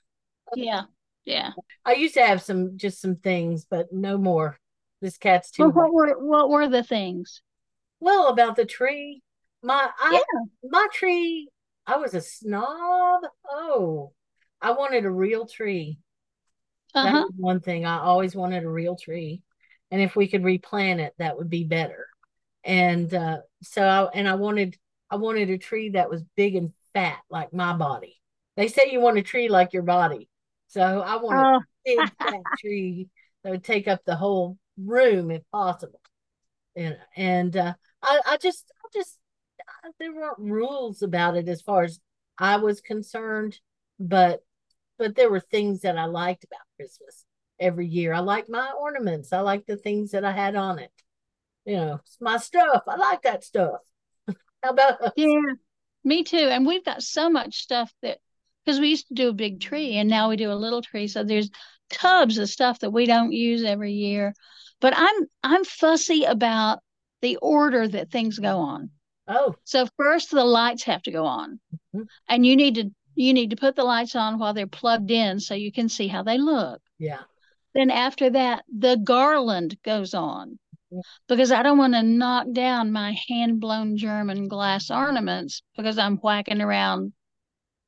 Yeah. 0.54 0.82
Yeah. 1.24 1.52
I 1.84 1.94
used 1.94 2.14
to 2.14 2.24
have 2.26 2.42
some 2.42 2.76
just 2.76 3.00
some 3.00 3.16
things, 3.16 3.64
but 3.64 3.92
no 3.92 4.18
more. 4.18 4.58
This 5.00 5.18
cat's 5.18 5.50
too. 5.50 5.64
Well, 5.64 5.72
what 5.72 5.92
were 5.92 6.26
what 6.26 6.48
were 6.48 6.68
the 6.68 6.82
things? 6.82 7.42
Well, 8.00 8.28
about 8.28 8.56
the 8.56 8.64
tree, 8.66 9.22
my 9.62 9.90
I 9.98 10.12
Yeah. 10.12 10.70
my 10.70 10.86
tree, 10.92 11.48
I 11.86 11.96
was 11.96 12.14
a 12.14 12.20
snob. 12.20 13.22
Oh, 13.48 14.12
I 14.60 14.72
wanted 14.72 15.04
a 15.04 15.10
real 15.10 15.46
tree. 15.46 15.98
That 16.94 17.04
Uh-huh. 17.04 17.24
was 17.24 17.32
one 17.36 17.60
thing. 17.60 17.84
I 17.84 17.98
always 18.00 18.34
wanted 18.36 18.64
a 18.64 18.68
real 18.70 18.96
tree. 18.96 19.42
And 19.90 20.00
if 20.00 20.16
we 20.16 20.28
could 20.28 20.44
replant 20.44 21.00
it, 21.00 21.14
that 21.18 21.36
would 21.36 21.50
be 21.50 21.64
better. 21.64 22.06
And 22.64 23.12
uh, 23.12 23.38
so 23.62 23.82
I 23.82 24.04
and 24.18 24.28
I 24.28 24.34
wanted 24.34 24.76
I 25.10 25.16
wanted 25.16 25.50
a 25.50 25.58
tree 25.58 25.90
that 25.90 26.10
was 26.10 26.22
big 26.36 26.54
and 26.54 26.72
fat 26.94 27.18
like 27.30 27.52
my 27.52 27.72
body. 27.74 28.20
They 28.56 28.68
say 28.68 28.90
you 28.90 29.00
want 29.00 29.18
a 29.18 29.22
tree 29.22 29.48
like 29.48 29.72
your 29.72 29.82
body. 29.82 30.28
So 30.72 30.80
I 31.02 31.16
wanted 31.16 31.44
Oh, 31.44 31.60
a 31.60 31.64
big 31.84 32.12
fat 32.22 32.40
tree 32.58 33.08
that 33.44 33.50
would 33.50 33.64
take 33.64 33.88
up 33.88 34.00
the 34.04 34.16
whole 34.16 34.56
room 34.78 35.30
if 35.30 35.42
possible. 35.52 36.00
And 36.76 36.96
and 37.16 37.56
uh, 37.56 37.74
I 38.02 38.20
I 38.26 38.36
just 38.38 38.72
I 38.84 38.88
just 38.94 39.18
uh, 39.84 39.90
there 40.00 40.14
weren't 40.14 40.38
rules 40.38 41.02
about 41.02 41.36
it 41.36 41.48
as 41.48 41.60
far 41.62 41.84
as 41.84 42.00
I 42.38 42.56
was 42.56 42.80
concerned, 42.80 43.60
but 44.00 44.40
but 44.98 45.14
there 45.14 45.30
were 45.30 45.40
things 45.40 45.82
that 45.82 45.98
I 45.98 46.06
liked 46.06 46.44
about 46.44 46.60
Christmas 46.76 47.26
every 47.60 47.86
year. 47.86 48.14
I 48.14 48.20
liked 48.20 48.48
my 48.48 48.72
ornaments. 48.72 49.32
I 49.34 49.40
liked 49.40 49.66
the 49.66 49.76
things 49.76 50.12
that 50.12 50.24
I 50.24 50.32
had 50.32 50.56
on 50.56 50.78
it. 50.78 50.92
You 51.66 51.76
know, 51.76 51.94
it's 52.02 52.18
my 52.20 52.38
stuff. 52.38 52.84
I 52.88 52.96
like 52.96 53.22
that 53.22 53.44
stuff. 53.44 53.80
How 54.62 54.70
about 54.70 55.02
us? 55.02 55.12
yeah. 55.16 55.40
Me 56.04 56.24
too. 56.24 56.48
And 56.50 56.66
we've 56.66 56.84
got 56.84 57.02
so 57.02 57.30
much 57.30 57.62
stuff 57.62 57.92
that 58.02 58.18
because 58.64 58.80
we 58.80 58.88
used 58.88 59.08
to 59.08 59.14
do 59.14 59.28
a 59.28 59.34
big 59.34 59.60
tree 59.60 59.96
and 59.96 60.08
now 60.08 60.28
we 60.28 60.36
do 60.36 60.52
a 60.52 60.54
little 60.54 60.82
tree. 60.82 61.08
So 61.08 61.24
there's 61.24 61.50
tubs 61.90 62.38
of 62.38 62.48
stuff 62.48 62.80
that 62.80 62.90
we 62.90 63.06
don't 63.06 63.32
use 63.32 63.64
every 63.64 63.92
year. 63.92 64.34
But 64.80 64.94
I'm 64.96 65.26
I'm 65.42 65.64
fussy 65.64 66.24
about 66.24 66.80
the 67.20 67.36
order 67.36 67.86
that 67.86 68.10
things 68.10 68.38
go 68.38 68.58
on. 68.58 68.90
Oh, 69.28 69.54
So 69.64 69.86
first 69.96 70.30
the 70.30 70.44
lights 70.44 70.84
have 70.84 71.02
to 71.02 71.12
go 71.12 71.24
on. 71.26 71.60
Mhm. 71.94 72.06
And 72.28 72.46
you 72.46 72.56
need 72.56 72.74
to 72.76 72.90
you 73.14 73.32
need 73.34 73.50
to 73.50 73.56
put 73.56 73.76
the 73.76 73.84
lights 73.84 74.16
on 74.16 74.38
while 74.38 74.54
they're 74.54 74.66
plugged 74.66 75.10
in 75.10 75.38
so 75.38 75.54
you 75.54 75.70
can 75.70 75.88
see 75.88 76.08
how 76.08 76.22
they 76.22 76.38
look. 76.38 76.80
yeah. 76.98 77.22
Then 77.74 77.90
after 77.90 78.30
that, 78.30 78.64
the 78.74 78.96
garland 78.96 79.76
goes 79.82 80.14
on 80.14 80.58
because 81.28 81.50
I 81.52 81.62
don't 81.62 81.78
want 81.78 81.94
to 81.94 82.02
knock 82.02 82.46
down 82.52 82.92
my 82.92 83.16
hand 83.28 83.60
blown 83.60 83.96
German 83.96 84.48
glass 84.48 84.90
ornaments 84.90 85.62
because 85.76 85.98
I'm 85.98 86.18
whacking 86.18 86.60
around 86.60 87.12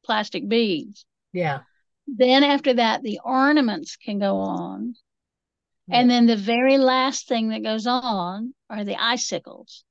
plastic 0.04 0.48
beads. 0.48 1.04
Yeah. 1.32 1.60
Then 2.06 2.44
after 2.44 2.74
that, 2.74 3.02
the 3.02 3.20
ornaments 3.24 3.96
can 3.96 4.18
go 4.18 4.36
on. 4.36 4.94
And 5.90 6.10
then 6.10 6.26
the 6.26 6.36
very 6.36 6.78
last 6.78 7.28
thing 7.28 7.50
that 7.50 7.62
goes 7.62 7.86
on 7.86 8.54
are 8.70 8.84
the 8.84 8.96
icicles. 8.96 9.84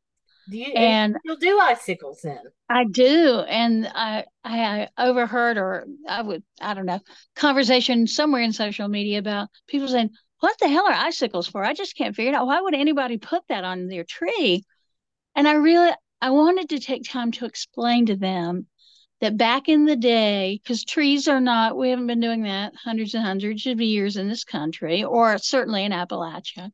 Do 0.49 0.57
you 0.57 0.73
And 0.73 1.15
you'll 1.23 1.37
do 1.37 1.59
icicles 1.59 2.21
then? 2.23 2.39
I 2.67 2.85
do, 2.85 3.39
and 3.47 3.87
I 3.87 4.25
I 4.43 4.89
overheard 4.97 5.57
or 5.57 5.85
I 6.07 6.21
would 6.21 6.43
I 6.59 6.73
don't 6.73 6.85
know 6.85 6.99
conversation 7.35 8.07
somewhere 8.07 8.41
in 8.41 8.51
social 8.51 8.87
media 8.87 9.19
about 9.19 9.49
people 9.67 9.87
saying, 9.87 10.09
"What 10.39 10.57
the 10.59 10.67
hell 10.67 10.85
are 10.85 10.91
icicles 10.91 11.47
for?" 11.47 11.63
I 11.63 11.73
just 11.73 11.95
can't 11.95 12.15
figure 12.15 12.33
it 12.33 12.35
out. 12.35 12.47
Why 12.47 12.59
would 12.59 12.73
anybody 12.73 13.17
put 13.17 13.43
that 13.47 13.63
on 13.63 13.87
their 13.87 14.03
tree? 14.03 14.63
And 15.35 15.47
I 15.47 15.53
really 15.53 15.93
I 16.21 16.31
wanted 16.31 16.69
to 16.69 16.79
take 16.79 17.03
time 17.03 17.31
to 17.33 17.45
explain 17.45 18.07
to 18.07 18.15
them 18.15 18.67
that 19.21 19.37
back 19.37 19.69
in 19.69 19.85
the 19.85 19.95
day, 19.95 20.59
because 20.61 20.83
trees 20.83 21.27
are 21.27 21.39
not 21.39 21.77
we 21.77 21.89
haven't 21.89 22.07
been 22.07 22.19
doing 22.19 22.43
that 22.43 22.73
hundreds 22.75 23.13
and 23.13 23.23
hundreds 23.23 23.65
of 23.65 23.79
years 23.79 24.17
in 24.17 24.27
this 24.27 24.43
country, 24.43 25.03
or 25.03 25.37
certainly 25.37 25.85
in 25.85 25.91
Appalachia. 25.91 26.71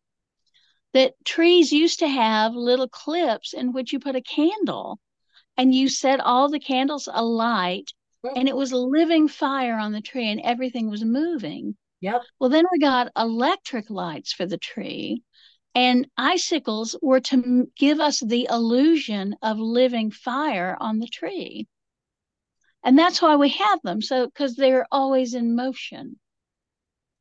That 0.94 1.14
trees 1.24 1.72
used 1.72 2.00
to 2.00 2.08
have 2.08 2.56
little 2.56 2.88
clips 2.88 3.54
in 3.54 3.74
which 3.74 3.94
you 3.94 4.00
put 4.00 4.16
a 4.16 4.22
candle 4.22 5.00
and 5.56 5.76
you 5.76 5.88
set 5.88 6.20
all 6.20 6.50
the 6.50 6.60
candles 6.60 7.08
alight 7.12 7.92
and 8.36 8.50
it 8.50 8.56
was 8.56 8.74
living 8.74 9.28
fire 9.28 9.78
on 9.78 9.92
the 9.92 10.02
tree 10.02 10.30
and 10.30 10.42
everything 10.42 10.90
was 10.90 11.04
moving. 11.04 11.76
Yep. 12.02 12.22
Well, 12.40 12.50
then 12.50 12.66
we 12.72 12.80
got 12.80 13.12
electric 13.18 13.90
lights 13.90 14.34
for 14.34 14.46
the 14.46 14.58
tree, 14.58 15.24
and 15.76 16.08
icicles 16.18 16.96
were 17.02 17.20
to 17.22 17.70
give 17.76 18.00
us 18.00 18.20
the 18.20 18.48
illusion 18.50 19.36
of 19.42 19.60
living 19.60 20.12
fire 20.12 20.78
on 20.80 21.00
the 21.00 21.08
tree. 21.08 21.68
And 22.84 22.98
that's 22.98 23.22
why 23.22 23.36
we 23.36 23.50
have 23.50 23.80
them. 23.84 24.02
So, 24.02 24.26
because 24.26 24.56
they're 24.56 24.88
always 24.92 25.34
in 25.34 25.56
motion. 25.56 26.18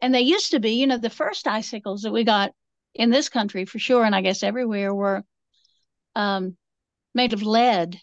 And 0.01 0.15
they 0.15 0.21
used 0.21 0.53
to 0.53 0.61
be, 0.61 0.73
you 0.73 0.87
know, 0.87 0.99
the 0.99 1.11
first 1.11 1.47
icicles 1.49 2.03
that 2.03 2.13
we 2.13 2.23
got 2.25 2.53
in 2.95 3.11
this 3.11 3.29
country 3.29 3.65
for 3.65 3.79
sure, 3.79 4.05
and 4.05 4.15
I 4.15 4.21
guess 4.21 4.43
everywhere 4.43 4.95
were 4.95 5.25
um, 6.15 6.57
made 7.15 7.33
of 7.33 7.43
lead. 7.43 7.99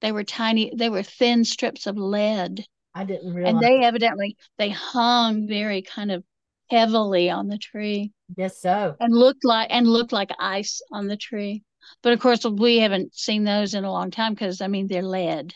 They 0.00 0.12
were 0.12 0.24
tiny, 0.24 0.72
they 0.74 0.88
were 0.88 1.02
thin 1.02 1.44
strips 1.44 1.86
of 1.86 1.96
lead. 1.96 2.64
I 2.94 3.04
didn't 3.04 3.34
realize. 3.34 3.54
And 3.54 3.62
they 3.62 3.84
evidently 3.84 4.36
they 4.58 4.70
hung 4.70 5.46
very 5.46 5.82
kind 5.82 6.10
of 6.10 6.24
heavily 6.70 7.30
on 7.30 7.48
the 7.48 7.58
tree 7.58 8.12
Yes, 8.36 8.60
so. 8.60 8.96
and 9.00 9.14
looked 9.14 9.44
like 9.44 9.68
and 9.70 9.86
looked 9.86 10.12
like 10.12 10.30
ice 10.38 10.80
on 10.92 11.06
the 11.06 11.16
tree. 11.16 11.62
But 12.02 12.12
of 12.12 12.20
course 12.20 12.44
we 12.44 12.78
haven't 12.78 13.14
seen 13.14 13.44
those 13.44 13.74
in 13.74 13.84
a 13.84 13.92
long 13.92 14.10
time 14.10 14.34
because 14.34 14.60
I 14.60 14.68
mean 14.68 14.86
they're 14.86 15.02
lead. 15.02 15.54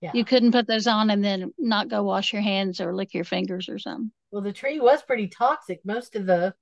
Yeah. 0.00 0.10
You 0.14 0.24
couldn't 0.24 0.52
put 0.52 0.66
those 0.66 0.86
on 0.86 1.08
and 1.10 1.24
then 1.24 1.52
not 1.58 1.88
go 1.88 2.02
wash 2.02 2.32
your 2.32 2.42
hands 2.42 2.80
or 2.80 2.94
lick 2.94 3.14
your 3.14 3.24
fingers 3.24 3.68
or 3.68 3.78
something. 3.78 4.12
Well, 4.30 4.42
the 4.42 4.52
tree 4.52 4.78
was 4.78 5.02
pretty 5.02 5.28
toxic. 5.28 5.80
Most 5.84 6.16
of 6.16 6.26
the 6.26 6.54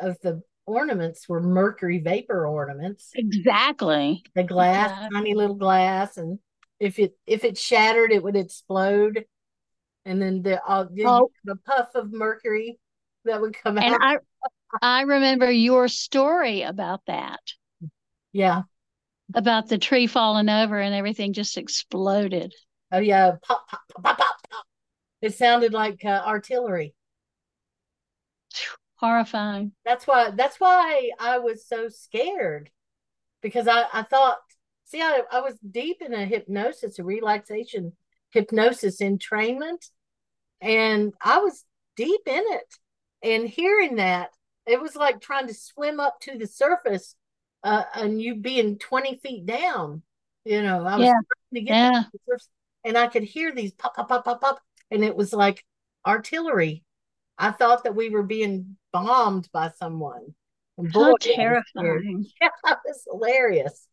of 0.00 0.16
the 0.22 0.42
ornaments 0.66 1.28
were 1.28 1.40
mercury 1.40 1.98
vapor 1.98 2.46
ornaments. 2.46 3.10
Exactly. 3.14 4.22
The 4.34 4.44
glass, 4.44 4.90
Yeah. 4.90 5.08
tiny 5.12 5.34
little 5.34 5.56
glass, 5.56 6.16
and 6.16 6.38
if 6.80 6.98
it 6.98 7.16
if 7.26 7.44
it 7.44 7.58
shattered, 7.58 8.10
it 8.12 8.22
would 8.22 8.36
explode, 8.36 9.24
and 10.04 10.20
then 10.22 10.42
the 10.42 10.62
uh, 10.64 10.86
the, 10.90 11.04
Oh. 11.06 11.30
the 11.44 11.56
puff 11.56 11.88
of 11.94 12.12
mercury 12.12 12.78
that 13.24 13.40
would 13.40 13.54
come 13.54 13.76
out. 13.78 13.84
And 13.84 13.94
out. 14.02 14.20
I 14.82 15.00
I 15.00 15.02
remember 15.02 15.50
your 15.50 15.88
story 15.88 16.62
about 16.62 17.00
that, 17.06 17.40
yeah. 18.32 18.62
about 19.34 19.68
the 19.68 19.78
tree 19.78 20.06
falling 20.06 20.48
over 20.48 20.78
and 20.78 20.94
everything 20.94 21.32
just 21.32 21.56
exploded. 21.58 22.54
Oh 22.92 22.98
yeah. 22.98 23.32
Pop 23.42 23.68
pop 23.68 23.80
pop 23.94 24.02
pop 24.04 24.18
pop. 24.18 24.36
pop. 24.50 24.64
It 25.20 25.34
sounded 25.34 25.72
like 25.72 26.04
uh, 26.04 26.22
artillery. 26.26 26.94
Horrifying. 28.96 29.72
That's 29.84 30.06
why 30.06 30.30
that's 30.30 30.58
why 30.58 31.10
I 31.20 31.38
was 31.38 31.66
so 31.66 31.88
scared 31.88 32.70
because 33.42 33.68
I, 33.68 33.84
I 33.92 34.02
thought 34.02 34.38
see 34.86 35.00
I, 35.00 35.22
I 35.30 35.40
was 35.40 35.54
deep 35.58 35.98
in 36.00 36.12
a 36.12 36.24
hypnosis, 36.24 36.98
a 36.98 37.04
relaxation 37.04 37.92
hypnosis 38.30 39.00
entrainment 39.00 39.88
and 40.60 41.12
I 41.22 41.38
was 41.38 41.64
deep 41.96 42.22
in 42.26 42.42
it 42.44 42.74
and 43.22 43.48
hearing 43.48 43.96
that 43.96 44.30
it 44.66 44.80
was 44.80 44.96
like 44.96 45.20
trying 45.20 45.46
to 45.46 45.54
swim 45.54 46.00
up 46.00 46.20
to 46.22 46.36
the 46.36 46.46
surface 46.46 47.14
uh, 47.64 47.84
and 47.94 48.20
you 48.20 48.34
being 48.36 48.78
20 48.78 49.16
feet 49.18 49.46
down 49.46 50.02
you 50.44 50.62
know 50.62 50.84
I 50.84 50.96
was 50.96 51.06
Yeah. 51.06 51.12
trying 51.12 51.54
to 51.54 51.60
get 51.62 51.74
Yeah. 51.76 52.02
Down 52.84 52.94
to 52.94 52.94
the 52.94 52.94
surface 52.94 52.94
and 52.94 52.98
I 52.98 53.06
could 53.08 53.22
hear 53.24 53.52
these 53.52 53.72
pop 53.72 53.96
pop 53.96 54.08
pop 54.08 54.24
pop 54.24 54.40
pop 54.40 54.60
and 54.90 55.04
it 55.04 55.16
was 55.16 55.32
like 55.32 55.64
artillery 56.06 56.84
I 57.38 57.52
thought 57.52 57.84
that 57.84 57.94
we 57.94 58.10
were 58.10 58.24
being 58.24 58.76
bombed 58.92 59.48
by 59.52 59.70
someone. 59.78 60.34
And 60.76 60.92
How 60.92 61.04
I 61.04 61.08
was 61.08 61.16
scared. 61.20 61.62
terrifying. 61.74 62.26
Yeah, 62.42 62.48
it 62.66 62.78
was 62.84 63.04
hilarious. 63.10 63.86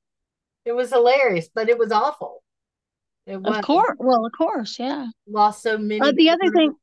It 0.65 0.71
was 0.71 0.89
hilarious, 0.89 1.49
but 1.53 1.69
it 1.69 1.77
was 1.77 1.91
awful. 1.91 2.43
It 3.27 3.41
was 3.41 3.57
Of 3.57 3.63
course. 3.63 3.95
Well, 3.99 4.25
of 4.25 4.31
course, 4.35 4.79
yeah. 4.79 5.07
lost 5.27 5.61
so 5.61 5.77
many. 5.77 6.01
Uh, 6.01 6.11
the 6.15 6.29
other 6.31 6.49
thing, 6.51 6.75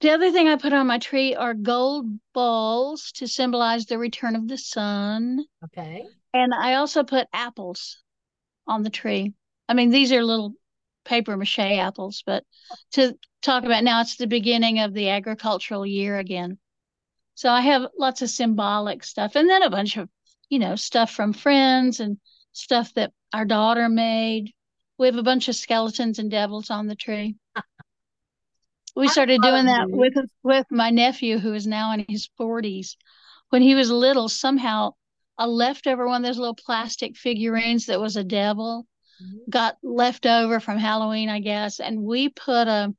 the 0.00 0.10
other 0.10 0.30
thing 0.30 0.48
I 0.48 0.56
put 0.56 0.72
on 0.72 0.86
my 0.86 0.98
tree 0.98 1.34
are 1.34 1.54
gold 1.54 2.06
balls 2.32 3.12
to 3.16 3.26
symbolize 3.26 3.86
the 3.86 3.98
return 3.98 4.36
of 4.36 4.48
the 4.48 4.58
sun. 4.58 5.44
Okay. 5.64 6.06
And 6.32 6.54
I 6.54 6.74
also 6.74 7.02
put 7.02 7.26
apples 7.32 8.00
on 8.66 8.82
the 8.82 8.90
tree. 8.90 9.34
I 9.70 9.74
mean, 9.74 9.90
these 9.90 10.12
are 10.12 10.24
little 10.24 10.54
paper 11.04 11.36
mache 11.36 11.60
apples, 11.60 12.24
but 12.26 12.42
to 12.94 13.16
talk 13.40 13.62
about 13.62 13.84
now, 13.84 14.00
it's 14.00 14.16
the 14.16 14.26
beginning 14.26 14.80
of 14.80 14.92
the 14.92 15.10
agricultural 15.10 15.86
year 15.86 16.18
again. 16.18 16.58
So 17.36 17.48
I 17.48 17.60
have 17.60 17.86
lots 17.96 18.20
of 18.20 18.30
symbolic 18.30 19.04
stuff 19.04 19.36
and 19.36 19.48
then 19.48 19.62
a 19.62 19.70
bunch 19.70 19.96
of, 19.96 20.08
you 20.48 20.58
know, 20.58 20.74
stuff 20.74 21.12
from 21.12 21.32
friends 21.32 22.00
and 22.00 22.18
stuff 22.50 22.92
that 22.94 23.12
our 23.32 23.44
daughter 23.44 23.88
made. 23.88 24.52
We 24.98 25.06
have 25.06 25.14
a 25.14 25.22
bunch 25.22 25.48
of 25.48 25.54
skeletons 25.54 26.18
and 26.18 26.32
devils 26.32 26.70
on 26.70 26.88
the 26.88 26.96
tree. 26.96 27.36
We 28.96 29.06
started 29.06 29.40
doing 29.40 29.66
that 29.66 29.88
with 29.88 30.14
with 30.42 30.66
my 30.68 30.90
nephew 30.90 31.38
who 31.38 31.54
is 31.54 31.64
now 31.64 31.92
in 31.92 32.04
his 32.08 32.28
40s. 32.38 32.96
When 33.50 33.62
he 33.62 33.76
was 33.76 33.88
little, 33.88 34.28
somehow 34.28 34.94
a 35.38 35.46
leftover 35.46 36.08
one 36.08 36.22
of 36.22 36.28
those 36.28 36.38
little 36.38 36.56
plastic 36.56 37.16
figurines 37.16 37.86
that 37.86 38.00
was 38.00 38.16
a 38.16 38.24
devil. 38.24 38.88
Mm-hmm. 39.22 39.50
got 39.50 39.76
left 39.82 40.26
over 40.26 40.60
from 40.60 40.78
Halloween, 40.78 41.28
I 41.28 41.40
guess, 41.40 41.80
and 41.80 42.02
we 42.02 42.28
put 42.30 42.68
a 42.68 42.94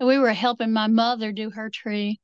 we 0.00 0.18
were 0.18 0.32
helping 0.32 0.72
my 0.72 0.86
mother 0.86 1.32
do 1.32 1.50
her 1.50 1.68
tree, 1.68 2.20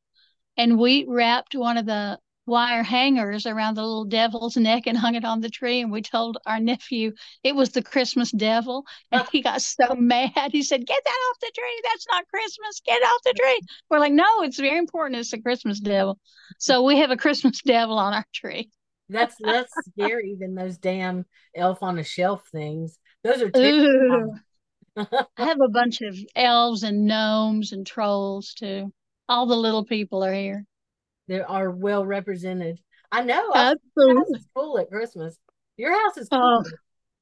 and 0.56 0.78
we 0.78 1.04
wrapped 1.06 1.54
one 1.54 1.76
of 1.76 1.84
the 1.84 2.18
wire 2.46 2.82
hangers 2.82 3.44
around 3.44 3.74
the 3.74 3.82
little 3.82 4.04
devil's 4.04 4.56
neck 4.56 4.86
and 4.86 4.96
hung 4.96 5.16
it 5.16 5.24
on 5.24 5.40
the 5.40 5.50
tree. 5.50 5.80
And 5.80 5.90
we 5.90 6.00
told 6.00 6.38
our 6.46 6.60
nephew 6.60 7.12
it 7.42 7.54
was 7.54 7.70
the 7.70 7.82
Christmas 7.82 8.30
devil. 8.30 8.84
And 9.10 9.26
he 9.32 9.42
got 9.42 9.60
so 9.60 9.94
mad. 9.98 10.50
He 10.52 10.62
said, 10.62 10.86
Get 10.86 11.02
that 11.04 11.28
off 11.30 11.40
the 11.40 11.52
tree. 11.54 11.80
That's 11.84 12.06
not 12.10 12.28
Christmas. 12.28 12.80
Get 12.84 13.02
off 13.02 13.20
the 13.24 13.34
tree. 13.34 13.60
We're 13.90 13.98
like, 13.98 14.12
No, 14.12 14.42
it's 14.42 14.58
very 14.58 14.78
important. 14.78 15.20
It's 15.20 15.32
the 15.32 15.42
Christmas 15.42 15.80
devil. 15.80 16.18
So 16.58 16.84
we 16.84 16.98
have 16.98 17.10
a 17.10 17.16
Christmas 17.16 17.60
devil 17.64 17.98
on 17.98 18.14
our 18.14 18.26
tree. 18.32 18.70
That's 19.08 19.36
less 19.40 19.68
scary 19.92 20.36
than 20.38 20.54
those 20.54 20.78
damn 20.78 21.26
elf 21.54 21.82
on 21.82 21.98
a 21.98 22.04
shelf 22.04 22.42
things. 22.50 22.98
Those 23.26 23.42
are 23.42 23.50
Ooh. 23.56 24.34
I 24.96 25.26
have 25.36 25.60
a 25.60 25.68
bunch 25.68 26.00
of 26.00 26.16
elves 26.34 26.82
and 26.82 27.06
gnomes 27.06 27.72
and 27.72 27.86
trolls 27.86 28.54
too. 28.54 28.92
All 29.28 29.46
the 29.46 29.56
little 29.56 29.84
people 29.84 30.24
are 30.24 30.32
here. 30.32 30.64
they 31.28 31.40
are 31.40 31.70
well 31.70 32.04
represented. 32.06 32.78
I 33.12 33.22
know. 33.24 33.50
I, 33.52 33.70
your 33.70 33.76
Absolutely. 33.96 34.16
house 34.16 34.40
is 34.40 34.48
cool 34.56 34.78
at 34.78 34.88
Christmas. 34.90 35.36
Your 35.76 35.92
house 35.92 36.16
is 36.16 36.28
cool. 36.28 36.62
Oh, 36.66 36.70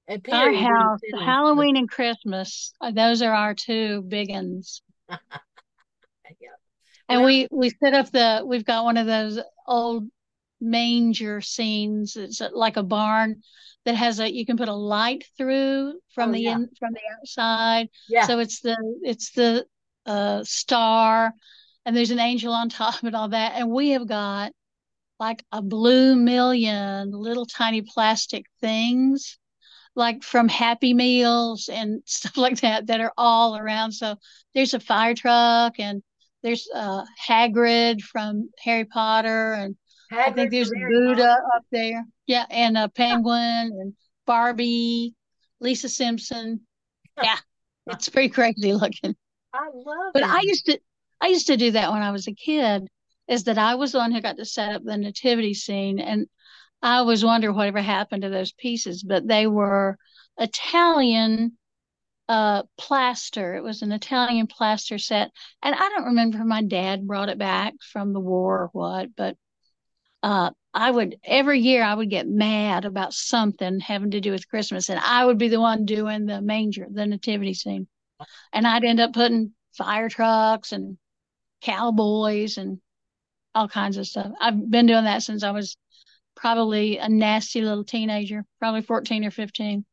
at 0.06 0.20
Our 0.30 0.52
house, 0.52 1.00
Halloween 1.18 1.76
and 1.76 1.88
Christmas, 1.90 2.72
uh, 2.80 2.90
those 2.90 3.22
are 3.22 3.32
our 3.32 3.54
two 3.54 4.02
big 4.02 4.30
ones. 4.30 4.82
Yeah. 6.40 6.48
And 7.08 7.20
Well- 7.20 7.26
we 7.26 7.48
we 7.50 7.70
set 7.82 7.94
up 7.94 8.10
the 8.10 8.42
we've 8.46 8.64
got 8.64 8.84
one 8.84 8.96
of 8.96 9.06
those 9.06 9.38
old 9.66 10.08
manger 10.60 11.40
scenes. 11.40 12.16
It's 12.16 12.40
like 12.52 12.76
a 12.76 12.82
barn 12.82 13.42
that 13.84 13.96
has 13.96 14.20
a 14.20 14.32
you 14.32 14.46
can 14.46 14.56
put 14.56 14.68
a 14.68 14.74
light 14.74 15.24
through 15.36 15.94
from 16.14 16.30
Oh, 16.30 16.32
the 16.32 16.40
yeah. 16.40 16.52
in 16.52 16.68
from 16.78 16.92
the 16.92 17.00
outside. 17.20 17.88
Yeah. 18.08 18.26
So 18.26 18.38
it's 18.38 18.60
the 18.60 18.76
it's 19.02 19.30
the 19.32 19.66
uh 20.06 20.44
star 20.44 21.34
and 21.86 21.96
there's 21.96 22.10
an 22.10 22.18
angel 22.18 22.52
on 22.52 22.68
top 22.70 23.02
and 23.02 23.14
all 23.14 23.28
that. 23.28 23.52
And 23.56 23.70
we 23.70 23.90
have 23.90 24.06
got 24.06 24.52
like 25.20 25.44
a 25.52 25.62
blue 25.62 26.16
million 26.16 27.10
little 27.12 27.46
tiny 27.46 27.82
plastic 27.82 28.46
things 28.60 29.38
like 29.96 30.22
from 30.22 30.48
Happy 30.48 30.94
Meals 30.94 31.68
and 31.72 32.02
stuff 32.06 32.36
like 32.36 32.60
that 32.60 32.86
that 32.88 33.00
are 33.00 33.12
all 33.16 33.56
around. 33.56 33.92
So 33.92 34.16
there's 34.54 34.74
a 34.74 34.80
fire 34.80 35.14
truck 35.14 35.74
and 35.78 36.02
there's 36.42 36.68
uh 36.74 37.04
Hagrid 37.28 38.02
from 38.02 38.50
Harry 38.60 38.84
Potter 38.84 39.52
and 39.54 39.76
I 40.18 40.32
think 40.32 40.50
there's 40.50 40.70
a 40.70 40.74
Buddha 40.88 41.38
up 41.56 41.64
there. 41.70 42.04
Yeah, 42.26 42.46
and 42.50 42.76
a 42.78 42.88
penguin 42.88 43.36
and 43.80 43.94
Barbie, 44.26 45.14
Lisa 45.60 45.88
Simpson. 45.88 46.60
Yeah, 47.22 47.38
it's 47.86 48.08
pretty 48.08 48.30
crazy 48.30 48.72
looking. 48.72 49.14
I 49.52 49.68
love 49.72 50.12
But 50.14 50.22
it. 50.22 50.28
I 50.28 50.40
used 50.42 50.66
to 50.66 50.78
I 51.20 51.28
used 51.28 51.46
to 51.46 51.56
do 51.56 51.70
that 51.72 51.92
when 51.92 52.02
I 52.02 52.10
was 52.10 52.26
a 52.26 52.32
kid, 52.34 52.86
is 53.28 53.44
that 53.44 53.58
I 53.58 53.76
was 53.76 53.92
the 53.92 53.98
one 53.98 54.12
who 54.12 54.20
got 54.20 54.36
to 54.36 54.44
set 54.44 54.74
up 54.74 54.82
the 54.84 54.96
nativity 54.96 55.54
scene 55.54 55.98
and 55.98 56.26
I 56.82 56.96
always 56.96 57.24
wonder 57.24 57.52
whatever 57.52 57.80
happened 57.80 58.22
to 58.22 58.28
those 58.28 58.52
pieces, 58.52 59.02
but 59.02 59.26
they 59.26 59.46
were 59.46 59.96
Italian 60.38 61.56
uh 62.28 62.62
plaster. 62.78 63.54
It 63.54 63.62
was 63.62 63.82
an 63.82 63.92
Italian 63.92 64.46
plaster 64.46 64.98
set. 64.98 65.30
And 65.62 65.74
I 65.74 65.88
don't 65.90 66.06
remember 66.06 66.38
if 66.38 66.44
my 66.44 66.62
dad 66.62 67.06
brought 67.06 67.28
it 67.28 67.38
back 67.38 67.74
from 67.92 68.12
the 68.12 68.20
war 68.20 68.60
or 68.62 68.70
what, 68.72 69.14
but 69.16 69.36
uh 70.24 70.50
I 70.74 70.90
would 70.90 71.18
every 71.24 71.60
year 71.60 71.84
I 71.84 71.94
would 71.94 72.10
get 72.10 72.26
mad 72.28 72.84
about 72.84 73.14
something 73.14 73.78
having 73.80 74.10
to 74.12 74.20
do 74.20 74.32
with 74.32 74.48
Christmas 74.48 74.88
and 74.90 74.98
I 75.00 75.24
would 75.24 75.38
be 75.38 75.48
the 75.48 75.60
one 75.60 75.84
doing 75.84 76.26
the 76.26 76.40
manger, 76.40 76.86
the 76.90 77.06
nativity 77.06 77.54
scene. 77.54 77.86
And 78.52 78.66
I'd 78.66 78.84
end 78.84 79.00
up 79.00 79.12
putting 79.12 79.52
fire 79.76 80.08
trucks 80.08 80.72
and 80.72 80.98
cowboys 81.62 82.58
and 82.58 82.80
all 83.54 83.68
kinds 83.68 83.96
of 83.98 84.06
stuff. 84.06 84.32
I've 84.40 84.70
been 84.70 84.86
doing 84.86 85.04
that 85.04 85.22
since 85.22 85.44
I 85.44 85.52
was 85.52 85.76
probably 86.36 86.98
a 86.98 87.08
nasty 87.08 87.62
little 87.62 87.84
teenager, 87.84 88.44
probably 88.60 88.82
14 88.82 89.24
or 89.24 89.30
15. 89.30 89.84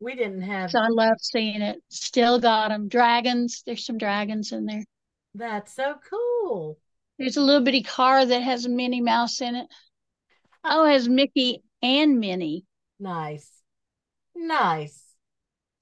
we 0.00 0.14
didn't 0.14 0.42
have 0.42 0.70
So 0.70 0.80
I 0.80 0.88
love 0.88 1.16
seeing 1.20 1.62
it. 1.62 1.82
Still 1.88 2.38
got 2.40 2.68
them. 2.68 2.88
Dragons. 2.88 3.62
There's 3.66 3.86
some 3.86 3.98
dragons 3.98 4.52
in 4.52 4.66
there. 4.66 4.84
that's 5.34 5.74
so 5.74 5.96
cool. 6.10 6.78
There's 7.20 7.36
a 7.36 7.42
little 7.42 7.60
bitty 7.60 7.82
car 7.82 8.24
that 8.24 8.42
has 8.42 8.64
a 8.64 8.70
Minnie 8.70 9.02
Mouse 9.02 9.42
in 9.42 9.54
it. 9.54 9.66
Oh, 10.64 10.86
it 10.86 10.92
has 10.92 11.06
Mickey 11.06 11.62
and 11.82 12.18
Minnie. 12.18 12.64
Nice. 12.98 13.50
Nice. 14.34 15.02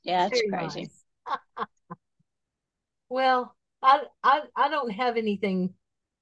Yeah, 0.03 0.27
it's 0.27 0.37
Very 0.37 0.49
crazy. 0.49 0.91
nice. 1.27 1.69
well, 3.09 3.55
I, 3.81 4.03
I 4.25 4.43
I 4.57 4.69
don't 4.69 4.91
have 4.91 5.17
anything 5.17 5.75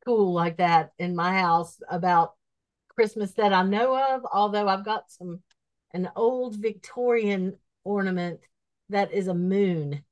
cool 0.05 0.35
like 0.35 0.59
that 0.59 0.93
in 0.99 1.17
my 1.17 1.33
house 1.41 1.81
about 1.89 2.35
Christmas 2.95 3.33
that 3.33 3.55
I 3.55 3.63
know 3.63 3.97
of, 4.15 4.27
although 4.31 4.69
I've 4.69 4.85
got 4.85 5.11
some 5.11 5.41
an 5.95 6.11
old 6.15 6.57
Victorian 6.57 7.57
ornament 7.85 8.41
that 8.91 9.13
is 9.13 9.29
a 9.29 9.35
moon. 9.35 10.05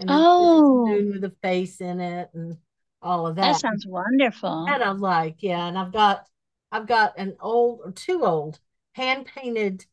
And 0.00 0.10
Oh. 0.10 0.86
moon 0.86 1.12
with 1.12 1.22
a 1.24 1.36
face 1.42 1.80
in 1.80 2.00
it 2.00 2.30
and 2.34 2.56
all 3.02 3.26
of 3.26 3.36
That 3.42 3.54
that. 3.54 3.60
sounds 3.60 3.86
wonderful. 3.86 4.66
That 4.66 4.82
I 4.82 4.90
like, 4.92 5.42
yeah. 5.42 5.66
And 5.66 5.76
I've 5.78 5.92
got 5.92 6.26
I've 6.72 6.86
got 6.86 7.18
an 7.18 7.36
old 7.40 7.80
or 7.84 7.92
two 7.92 8.24
old 8.24 8.60
hand 8.92 9.26
painted 9.26 9.84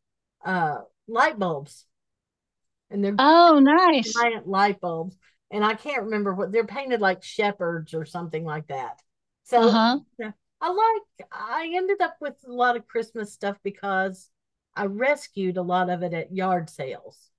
uh 0.45 0.83
light 1.07 1.37
bulbs. 1.39 1.85
And 2.89 3.03
they're 3.03 3.19
Oh, 3.19 3.59
nice. 3.59 4.25
giant 4.25 4.47
light 4.47 4.81
bulbs. 4.81 5.17
And 5.51 5.65
I 5.65 5.75
can't 5.75 6.03
remember 6.05 6.33
what 6.35 6.51
they're 6.51 6.67
painted 6.67 7.01
like 7.01 7.23
shepherds 7.23 7.93
or 7.93 8.05
something 8.05 8.45
like 8.45 8.67
that. 8.67 9.01
So 9.45 9.61
Uh-huh. 9.61 9.99
I 10.61 10.69
like 10.71 11.29
I 11.31 11.71
ended 11.75 12.01
up 12.01 12.17
with 12.21 12.35
a 12.47 12.51
lot 12.53 12.77
of 12.77 12.87
Christmas 12.87 13.33
stuff 13.33 13.57
because 13.63 14.29
I 14.75 14.85
rescued 14.87 15.57
a 15.57 15.61
lot 15.63 15.89
of 15.89 16.03
it 16.03 16.13
at 16.13 16.33
yard 16.35 16.69
sales. 16.69 17.31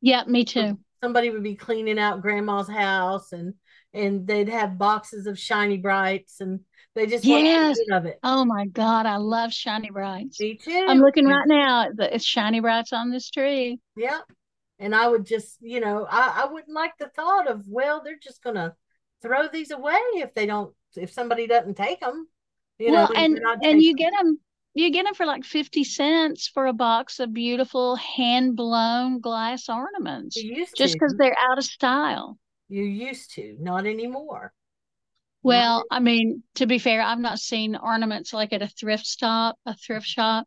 Yeah, 0.00 0.24
me 0.26 0.44
too. 0.44 0.78
Somebody 1.02 1.30
would 1.30 1.42
be 1.42 1.54
cleaning 1.54 1.98
out 1.98 2.22
grandma's 2.22 2.68
house 2.68 3.32
and 3.32 3.54
and 3.94 4.26
they'd 4.26 4.48
have 4.48 4.76
boxes 4.76 5.26
of 5.26 5.38
Shiny 5.38 5.78
Brites 5.80 6.40
and 6.40 6.60
they 6.94 7.06
just 7.06 7.24
Yes. 7.24 7.76
of 7.92 8.06
it. 8.06 8.18
Oh 8.22 8.44
my 8.44 8.66
God, 8.66 9.06
I 9.06 9.16
love 9.16 9.52
Shiny 9.52 9.90
Brites. 9.90 10.38
Me 10.40 10.56
too. 10.56 10.84
I'm 10.88 10.98
looking 10.98 11.26
right 11.26 11.46
now. 11.46 11.86
at 11.86 11.96
the- 11.96 12.14
It's 12.14 12.24
Shiny 12.24 12.60
Brites 12.60 12.92
on 12.92 13.10
this 13.10 13.30
tree. 13.30 13.80
Yeah. 13.96 14.20
And 14.78 14.94
I 14.94 15.08
would 15.08 15.24
just, 15.24 15.58
you 15.60 15.80
know, 15.80 16.06
I, 16.10 16.42
I 16.44 16.52
wouldn't 16.52 16.74
like 16.74 16.92
the 16.98 17.08
thought 17.08 17.48
of, 17.48 17.64
well, 17.68 18.02
they're 18.04 18.18
just 18.22 18.42
gonna 18.42 18.74
throw 19.22 19.48
these 19.48 19.70
away 19.70 19.98
if 20.14 20.34
they 20.34 20.46
don't, 20.46 20.74
if 20.96 21.12
somebody 21.12 21.46
doesn't 21.46 21.76
take 21.76 22.00
them. 22.00 22.28
You 22.78 22.90
well, 22.92 23.08
know, 23.08 23.14
and 23.18 23.40
and 23.62 23.80
you 23.82 23.94
taking- 23.94 23.96
get 23.96 24.12
them, 24.18 24.38
you 24.74 24.90
get 24.90 25.04
them 25.04 25.14
for 25.14 25.26
like 25.26 25.44
50 25.44 25.84
cents 25.84 26.48
for 26.52 26.66
a 26.66 26.72
box 26.72 27.20
of 27.20 27.32
beautiful 27.32 27.94
hand 27.94 28.56
blown 28.56 29.20
glass 29.20 29.68
ornaments, 29.68 30.34
used 30.36 30.76
just 30.76 30.94
because 30.94 31.14
they're 31.16 31.36
out 31.38 31.58
of 31.58 31.64
style. 31.64 32.36
You 32.68 32.82
used 32.82 33.34
to, 33.34 33.56
not 33.60 33.86
anymore. 33.86 34.52
Well, 35.42 35.84
I 35.90 36.00
mean, 36.00 36.42
to 36.54 36.66
be 36.66 36.78
fair, 36.78 37.02
I've 37.02 37.18
not 37.18 37.38
seen 37.38 37.76
ornaments 37.76 38.32
like 38.32 38.52
at 38.54 38.62
a 38.62 38.68
thrift 38.68 39.06
stop, 39.06 39.58
a 39.66 39.74
thrift 39.74 40.06
shop. 40.06 40.46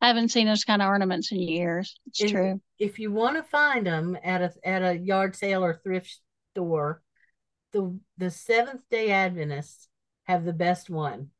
I 0.00 0.08
haven't 0.08 0.28
seen 0.28 0.46
those 0.46 0.64
kind 0.64 0.82
of 0.82 0.88
ornaments 0.88 1.32
in 1.32 1.40
years. 1.40 1.98
It's 2.06 2.20
If- 2.22 2.30
true. 2.30 2.60
If 2.78 2.98
you 2.98 3.10
want 3.12 3.36
to 3.36 3.42
find 3.42 3.86
them 3.86 4.18
at 4.22 4.42
a 4.42 4.52
at 4.68 4.82
a 4.82 4.98
yard 4.98 5.34
sale 5.36 5.64
or 5.64 5.80
thrift 5.82 6.20
store, 6.52 7.02
the 7.72 7.98
the 8.18 8.30
Seventh 8.30 8.82
Day 8.90 9.10
Adventists 9.12 9.88
have 10.24 10.44
the 10.44 10.52
best 10.52 10.90
one. 10.90 11.30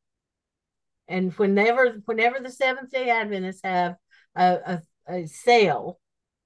And 1.08 1.32
whenever 1.34 1.90
whenever 2.06 2.40
the 2.40 2.50
Seventh 2.50 2.90
Day 2.90 3.10
Adventists 3.10 3.60
have 3.64 3.96
a, 4.34 4.80
a, 5.06 5.12
a 5.14 5.26
sale, 5.26 6.00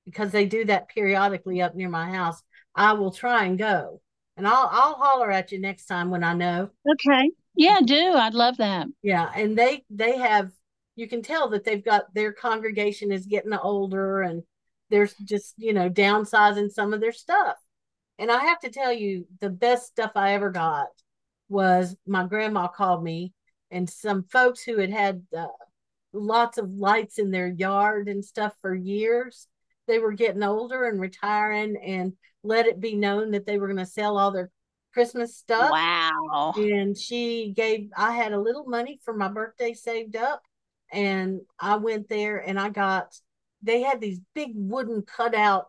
because 0.04 0.32
they 0.32 0.46
do 0.46 0.64
that 0.64 0.88
periodically 0.88 1.62
up 1.62 1.74
near 1.76 1.88
my 1.90 2.10
house, 2.10 2.42
I 2.78 2.92
will 2.92 3.10
try 3.10 3.44
and 3.44 3.58
go. 3.58 4.00
And 4.36 4.46
I'll 4.46 4.68
I'll 4.70 4.94
holler 4.94 5.30
at 5.30 5.52
you 5.52 5.60
next 5.60 5.86
time 5.86 6.10
when 6.10 6.22
I 6.22 6.32
know. 6.32 6.70
Okay. 6.88 7.30
Yeah, 7.54 7.80
do. 7.84 8.12
I'd 8.14 8.34
love 8.34 8.56
that. 8.58 8.86
Yeah, 9.02 9.30
and 9.34 9.58
they 9.58 9.84
they 9.90 10.16
have 10.16 10.52
you 10.94 11.08
can 11.08 11.22
tell 11.22 11.48
that 11.50 11.64
they've 11.64 11.84
got 11.84 12.12
their 12.14 12.32
congregation 12.32 13.12
is 13.12 13.26
getting 13.26 13.52
older 13.52 14.22
and 14.22 14.42
there's 14.90 15.14
just, 15.24 15.54
you 15.56 15.72
know, 15.72 15.90
downsizing 15.90 16.70
some 16.70 16.92
of 16.92 17.00
their 17.00 17.12
stuff. 17.12 17.56
And 18.18 18.32
I 18.32 18.44
have 18.44 18.58
to 18.60 18.70
tell 18.70 18.92
you, 18.92 19.26
the 19.40 19.50
best 19.50 19.86
stuff 19.86 20.12
I 20.16 20.32
ever 20.32 20.50
got 20.50 20.88
was 21.48 21.96
my 22.06 22.26
grandma 22.26 22.66
called 22.66 23.04
me 23.04 23.32
and 23.70 23.88
some 23.88 24.24
folks 24.24 24.62
who 24.62 24.78
had 24.78 24.90
had 24.90 25.22
uh, 25.36 25.46
lots 26.12 26.58
of 26.58 26.70
lights 26.70 27.18
in 27.18 27.30
their 27.30 27.48
yard 27.48 28.08
and 28.08 28.24
stuff 28.24 28.54
for 28.60 28.74
years. 28.74 29.46
They 29.88 29.98
were 29.98 30.12
getting 30.12 30.44
older 30.44 30.84
and 30.84 31.00
retiring 31.00 31.76
and 31.84 32.12
let 32.44 32.66
it 32.66 32.78
be 32.78 32.94
known 32.94 33.32
that 33.32 33.46
they 33.46 33.58
were 33.58 33.66
going 33.66 33.78
to 33.78 33.86
sell 33.86 34.16
all 34.16 34.30
their 34.30 34.50
Christmas 34.94 35.36
stuff. 35.36 35.72
Wow. 35.72 36.54
And 36.56 36.96
she 36.96 37.52
gave, 37.56 37.90
I 37.96 38.12
had 38.12 38.32
a 38.32 38.40
little 38.40 38.66
money 38.66 39.00
for 39.04 39.12
my 39.12 39.26
birthday 39.26 39.74
saved 39.74 40.14
up. 40.14 40.42
And 40.92 41.40
I 41.58 41.76
went 41.76 42.08
there 42.08 42.38
and 42.38 42.60
I 42.60 42.68
got, 42.68 43.18
they 43.62 43.82
had 43.82 44.00
these 44.00 44.20
big 44.34 44.52
wooden 44.54 45.02
cutout 45.02 45.66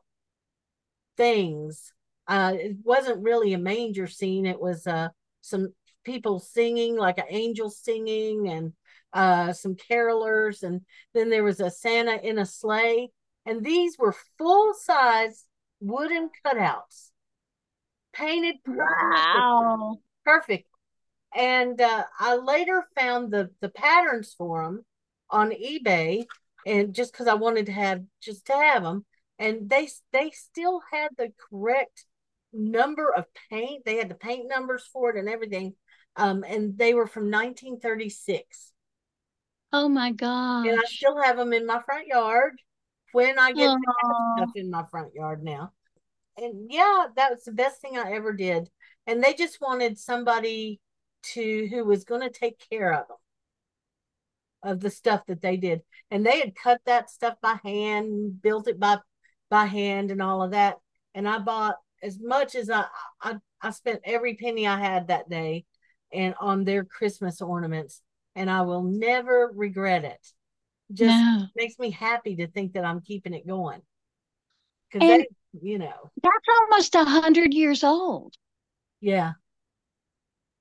things 1.17 1.91
Uh, 2.29 2.53
it 2.53 2.77
wasn't 2.83 3.23
really 3.23 3.53
a 3.53 3.57
manger 3.57 4.05
scene. 4.05 4.45
It 4.45 4.61
was 4.61 4.85
uh, 4.85 5.09
some 5.41 5.73
people 6.03 6.39
singing, 6.39 6.95
like 6.95 7.17
an 7.17 7.25
angel 7.29 7.71
singing, 7.71 8.47
and 8.47 8.73
uh, 9.13 9.51
some 9.53 9.75
carolers, 9.75 10.61
and 10.61 10.81
then 11.15 11.31
there 11.31 11.43
was 11.43 11.59
a 11.59 11.71
Santa 11.71 12.21
in 12.21 12.37
a 12.37 12.45
sleigh, 12.45 13.09
and 13.45 13.63
these 13.65 13.97
were 13.97 14.15
full 14.37 14.73
size 14.73 15.45
wooden 15.81 16.29
cutouts, 16.45 17.11
painted 18.13 18.55
perfect, 18.65 19.49
Wow. 19.57 19.99
perfect. 20.25 20.67
And 21.35 21.81
uh, 21.81 22.05
I 22.19 22.35
later 22.37 22.85
found 22.97 23.31
the 23.31 23.51
the 23.61 23.69
patterns 23.69 24.35
for 24.37 24.63
them 24.63 24.85
on 25.29 25.51
eBay, 25.51 26.25
and 26.65 26.93
just 26.95 27.13
because 27.13 27.27
I 27.27 27.35
wanted 27.35 27.67
to 27.67 27.73
have 27.73 28.03
just 28.21 28.45
to 28.47 28.53
have 28.53 28.83
them, 28.83 29.05
and 29.39 29.69
they 29.69 29.89
they 30.13 30.31
still 30.31 30.81
had 30.91 31.09
the 31.17 31.33
correct 31.51 32.05
number 32.53 33.13
of 33.13 33.25
paint. 33.51 33.85
They 33.85 33.97
had 33.97 34.09
the 34.09 34.15
paint 34.15 34.47
numbers 34.49 34.85
for 34.93 35.11
it 35.11 35.17
and 35.17 35.29
everything. 35.29 35.75
Um, 36.15 36.43
and 36.47 36.77
they 36.77 36.93
were 36.95 37.07
from 37.07 37.29
1936. 37.29 38.73
Oh 39.73 39.89
my 39.89 40.11
god! 40.11 40.65
And 40.69 40.79
I 40.79 40.85
still 40.85 41.21
have 41.21 41.37
them 41.37 41.53
in 41.53 41.65
my 41.65 41.81
front 41.81 42.07
yard 42.07 42.61
when 43.11 43.39
I 43.39 43.51
get 43.51 43.67
to 43.67 43.71
have 43.71 44.11
Aw. 44.11 44.37
stuff 44.37 44.51
in 44.55 44.69
my 44.69 44.83
front 44.89 45.13
yard 45.13 45.43
now. 45.43 45.71
And 46.37 46.71
yeah, 46.71 47.07
that 47.15 47.31
was 47.31 47.43
the 47.43 47.51
best 47.51 47.81
thing 47.81 47.97
I 47.97 48.13
ever 48.13 48.33
did. 48.33 48.69
And 49.07 49.23
they 49.23 49.33
just 49.33 49.59
wanted 49.61 49.97
somebody 49.97 50.79
to 51.33 51.67
who 51.67 51.83
was 51.83 52.05
going 52.05 52.21
to 52.21 52.29
take 52.29 52.61
care 52.69 52.93
of 52.93 53.07
them 53.07 53.17
of 54.63 54.79
the 54.79 54.89
stuff 54.89 55.25
that 55.27 55.41
they 55.41 55.57
did. 55.57 55.81
And 56.11 56.25
they 56.25 56.39
had 56.39 56.55
cut 56.55 56.81
that 56.85 57.09
stuff 57.09 57.35
by 57.41 57.55
hand, 57.63 58.41
built 58.41 58.67
it 58.67 58.79
by 58.79 58.97
by 59.49 59.65
hand 59.65 60.11
and 60.11 60.21
all 60.21 60.43
of 60.43 60.51
that. 60.51 60.77
And 61.15 61.27
I 61.27 61.39
bought 61.39 61.77
as 62.03 62.19
much 62.19 62.55
as 62.55 62.69
I 62.69 62.85
I, 63.21 63.35
I 63.61 63.71
spent 63.71 64.01
every 64.03 64.35
penny 64.35 64.67
I 64.67 64.79
had 64.79 65.07
that 65.07 65.29
day 65.29 65.65
and 66.11 66.35
on 66.39 66.63
their 66.63 66.83
Christmas 66.83 67.41
ornaments. 67.41 68.01
And 68.35 68.49
I 68.49 68.61
will 68.61 68.83
never 68.83 69.51
regret 69.53 70.05
it. 70.05 70.33
Just 70.91 71.09
No. 71.17 71.45
makes 71.55 71.77
me 71.79 71.91
happy 71.91 72.35
to 72.37 72.47
think 72.47 72.73
that 72.73 72.83
I'm 72.85 73.01
keeping 73.01 73.33
it 73.33 73.47
going. 73.47 73.81
Because 74.91 75.25
you 75.61 75.77
know, 75.79 76.11
That's 76.21 76.45
almost 76.61 76.95
a 76.95 77.03
hundred 77.05 77.53
years 77.53 77.83
old. 77.83 78.35
yeah, 79.01 79.33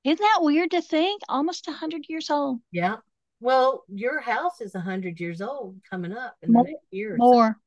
Isn't 0.04 0.18
that 0.20 0.38
weird 0.42 0.70
to 0.72 0.82
think? 0.82 1.22
Almost 1.28 1.68
a 1.68 1.72
hundred 1.72 2.06
years 2.08 2.30
old. 2.30 2.60
yeah. 2.72 2.96
Well, 3.40 3.84
your 3.88 4.20
house 4.20 4.60
is 4.60 4.74
a 4.74 4.80
hundred 4.80 5.20
years 5.20 5.40
old 5.40 5.80
coming 5.88 6.12
up 6.12 6.36
in 6.42 6.52
More- 6.52 6.64
the 6.64 6.70
next 6.72 6.86
year. 6.90 7.14
or 7.14 7.18
so. 7.18 7.24
More. 7.24 7.60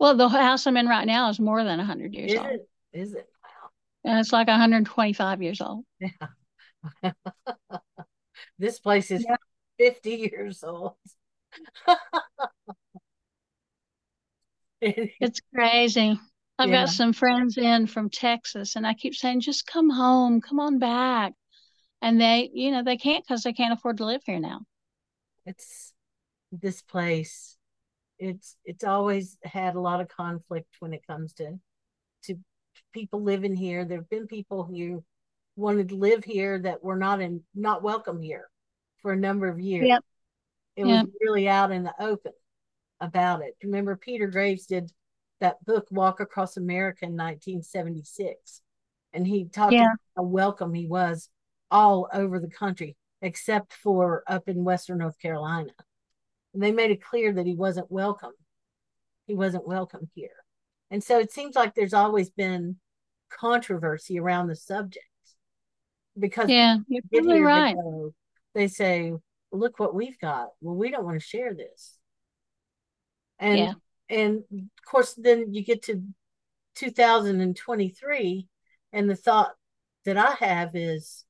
Well, 0.00 0.16
the 0.16 0.28
house 0.28 0.66
I'm 0.66 0.76
in 0.76 0.88
right 0.88 1.06
now 1.06 1.28
is 1.30 1.38
more 1.40 1.62
than 1.64 1.78
a 1.80 1.84
hundred 1.84 2.14
years 2.14 2.32
Is 2.32 2.38
old. 2.38 2.48
it? 2.48 2.68
Is 2.92 3.14
it? 3.14 3.28
Wow. 3.44 3.70
And 4.04 4.18
it's 4.20 4.32
like 4.32 4.48
125 4.48 5.42
years 5.42 5.60
old. 5.60 5.84
Yeah. 6.00 7.12
this 8.58 8.78
place 8.80 9.10
is 9.10 9.24
Yeah. 9.28 9.36
50 9.78 10.10
years 10.32 10.64
old. 10.64 10.94
It's 15.20 15.40
crazy. 15.54 16.18
I've 16.58 16.70
Yeah. 16.70 16.84
got 16.84 16.88
some 16.88 17.12
friends 17.12 17.56
in 17.56 17.86
from 17.86 18.10
Texas, 18.10 18.76
and 18.76 18.86
I 18.86 18.94
keep 18.94 19.14
saying, 19.14 19.40
just 19.40 19.66
come 19.66 19.90
home, 19.90 20.40
come 20.40 20.58
on 20.60 20.78
back. 20.78 21.34
And 22.02 22.20
they, 22.20 22.50
you 22.52 22.70
know, 22.70 22.82
they 22.82 22.96
can't 22.96 23.24
because 23.24 23.42
they 23.42 23.52
can't 23.52 23.72
afford 23.72 23.98
to 23.98 24.06
live 24.06 24.22
here 24.24 24.38
now. 24.40 24.60
it's 25.46 25.92
this 26.52 26.82
place. 26.82 27.56
It's 28.18 28.56
it's 28.64 28.84
always 28.84 29.38
had 29.44 29.76
a 29.76 29.80
lot 29.80 30.00
of 30.00 30.08
conflict 30.08 30.68
when 30.80 30.92
it 30.92 31.06
comes 31.06 31.32
to 31.34 31.58
to 32.24 32.36
people 32.92 33.22
living 33.22 33.54
here. 33.56 33.84
There 33.84 33.98
have 33.98 34.10
been 34.10 34.26
people 34.26 34.64
who 34.64 35.04
wanted 35.56 35.90
to 35.90 35.96
live 35.96 36.24
here 36.24 36.58
that 36.60 36.82
were 36.82 36.96
not 36.96 37.20
in 37.20 37.42
not 37.54 37.82
welcome 37.82 38.20
here 38.20 38.48
for 39.02 39.12
a 39.12 39.16
number 39.16 39.48
of 39.48 39.60
years. 39.60 39.88
Yep. 39.88 40.04
It 40.78 40.86
Yep. 40.86 41.06
was 41.06 41.14
really 41.20 41.48
out 41.48 41.72
in 41.72 41.82
the 41.82 41.94
open 42.00 42.32
about 43.00 43.42
it. 43.42 43.56
Remember 43.64 43.96
Peter 43.96 44.28
Graves 44.28 44.64
did 44.66 44.92
that 45.40 45.62
book 45.64 45.88
Walk 45.90 46.20
Across 46.20 46.56
America 46.56 47.04
in 47.04 47.16
1976 47.16 48.62
and 49.12 49.26
he 49.26 49.46
talked 49.46 49.72
Yeah. 49.72 49.86
about 49.86 49.98
how 50.16 50.22
welcome 50.22 50.72
he 50.72 50.86
was 50.86 51.30
all 51.68 52.08
over 52.12 52.38
the 52.38 52.48
country 52.50 52.96
except 53.22 53.72
for 53.72 54.22
up 54.28 54.48
in 54.48 54.62
western 54.62 54.98
North 54.98 55.18
Carolina. 55.18 55.72
And 56.54 56.62
they 56.62 56.70
made 56.70 56.92
it 56.92 57.02
clear 57.02 57.32
that 57.32 57.46
he 57.46 57.56
wasn't 57.56 57.90
welcome. 57.90 58.34
He 59.26 59.34
wasn't 59.34 59.66
welcome 59.66 60.08
here. 60.14 60.44
And 60.92 61.02
so 61.02 61.18
it 61.18 61.32
seems 61.32 61.56
like 61.56 61.74
there's 61.74 61.92
always 61.92 62.30
been 62.30 62.78
controversy 63.30 64.20
around 64.20 64.46
the 64.46 64.54
subject 64.54 65.04
because 66.16 66.48
Yeah, 66.48 66.78
you're 66.86 67.02
they 67.10 67.40
right. 67.40 67.74
go- 67.74 68.14
They 68.54 68.68
say, 68.68 69.12
look 69.52 69.78
what 69.78 69.94
we've 69.94 70.18
got. 70.18 70.48
Well, 70.60 70.76
we 70.76 70.90
don't 70.90 71.04
want 71.04 71.20
to 71.20 71.26
share 71.26 71.54
this. 71.54 71.96
And 73.38 73.58
Yeah. 73.58 73.74
and 74.10 74.44
of 74.52 74.84
course 74.84 75.14
then 75.14 75.52
you 75.52 75.64
get 75.64 75.82
to 75.84 76.02
2023 76.74 78.48
and 78.92 79.10
the 79.10 79.16
thought 79.16 79.54
that 80.04 80.16
I 80.16 80.32
have 80.32 80.74
is 80.74 81.24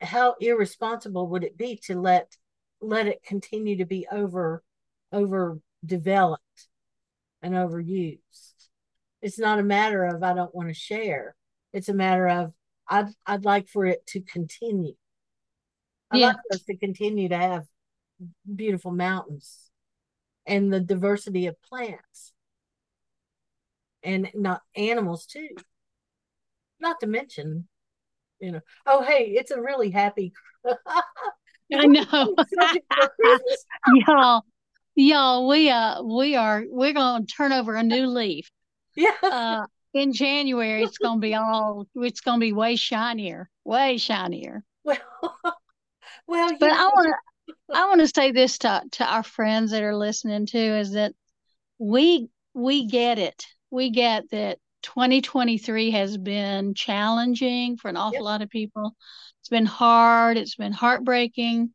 how 0.00 0.34
irresponsible 0.40 1.28
would 1.28 1.44
it 1.44 1.56
be 1.56 1.76
to 1.84 1.98
let 1.98 2.36
let 2.80 3.06
it 3.06 3.22
continue 3.22 3.76
to 3.78 3.86
be 3.86 4.06
over 4.10 4.62
over 5.12 5.58
developed 5.84 6.68
and 7.42 7.54
overused. 7.54 8.18
It's 9.20 9.38
not 9.38 9.58
a 9.58 9.62
matter 9.64 10.04
of 10.04 10.22
I 10.22 10.34
don't 10.34 10.54
want 10.54 10.68
to 10.68 10.74
share. 10.74 11.34
It's 11.72 11.88
a 11.88 11.94
matter 11.94 12.28
of 12.28 12.52
I'd 12.88 13.08
I'd 13.26 13.44
like 13.44 13.68
for 13.68 13.86
it 13.86 14.06
to 14.08 14.20
continue. 14.20 14.94
I'd 16.12 16.18
Yeah. 16.20 16.26
like 16.28 16.36
us 16.52 16.62
to 16.64 16.76
continue 16.76 17.28
to 17.30 17.36
have 17.36 17.66
beautiful 18.54 18.90
mountains 18.92 19.70
and 20.46 20.72
the 20.72 20.80
diversity 20.80 21.46
of 21.46 21.60
plants 21.62 22.32
and 24.02 24.30
not 24.34 24.62
animals 24.76 25.26
too. 25.26 25.48
Not 26.80 27.00
to 27.00 27.06
mention, 27.06 27.68
you 28.40 28.52
know, 28.52 28.60
oh 28.86 29.02
hey, 29.02 29.26
it's 29.36 29.50
a 29.52 29.60
really 29.60 29.90
happy 29.90 30.32
I 31.74 31.86
know. 31.86 32.04
subject 32.04 32.86
for 32.94 33.08
Christmas. 33.20 33.66
y'all, 34.06 34.44
y'all, 34.94 35.48
we 35.48 35.70
uh 35.70 36.02
we 36.02 36.36
are 36.36 36.64
we're 36.68 36.92
gonna 36.92 37.24
turn 37.26 37.52
over 37.52 37.74
a 37.76 37.82
new 37.82 38.06
leaf. 38.06 38.50
Yeah. 38.96 39.12
Uh 39.22 39.66
in 39.94 40.12
January 40.12 40.82
it's 40.82 40.98
gonna 40.98 41.20
be 41.20 41.34
all 41.34 41.86
it's 41.96 42.20
gonna 42.20 42.40
be 42.40 42.52
way 42.52 42.76
shinier, 42.76 43.48
way 43.64 43.96
shinier. 43.98 44.64
Well, 44.84 44.98
well, 46.32 46.56
But 46.58 46.70
I 46.72 46.90
wanna 46.94 47.14
I 47.74 47.88
wanna 47.88 48.06
say 48.08 48.32
this 48.32 48.58
to 48.58 48.82
to 48.92 49.04
our 49.04 49.22
friends 49.22 49.70
that 49.70 49.82
are 49.82 49.96
listening 49.96 50.46
too 50.46 50.58
is 50.58 50.92
that 50.92 51.14
we 51.78 52.28
we 52.54 52.86
get 52.86 53.18
it. 53.18 53.46
We 53.70 53.90
get 53.90 54.30
that 54.30 54.58
2023 54.82 55.90
has 55.92 56.16
been 56.18 56.74
challenging 56.74 57.76
for 57.76 57.88
an 57.88 57.96
awful 57.96 58.14
Yep. 58.16 58.24
lot 58.24 58.42
of 58.42 58.50
people. 58.50 58.96
It's 59.40 59.48
been 59.48 59.66
hard, 59.66 60.36
it's 60.36 60.56
been 60.56 60.72
heartbreaking, 60.72 61.72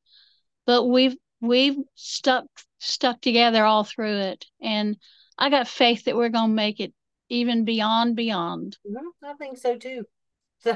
but 0.65 0.85
we've 0.85 1.15
we've 1.41 1.77
stuck 1.95 2.45
stuck 2.79 3.21
together 3.21 3.63
all 3.65 3.83
through 3.83 4.17
it. 4.17 4.45
And 4.61 4.97
I 5.37 5.49
got 5.49 5.67
faith 5.67 6.05
that 6.05 6.15
we're 6.15 6.29
gonna 6.29 6.53
make 6.53 6.79
it 6.79 6.93
even 7.29 7.65
beyond 7.65 8.15
beyond. 8.15 8.77
Mhm, 8.87 9.11
I 9.23 9.33
think 9.33 9.57
so 9.57 9.77
too. 9.77 10.05
So 10.59 10.75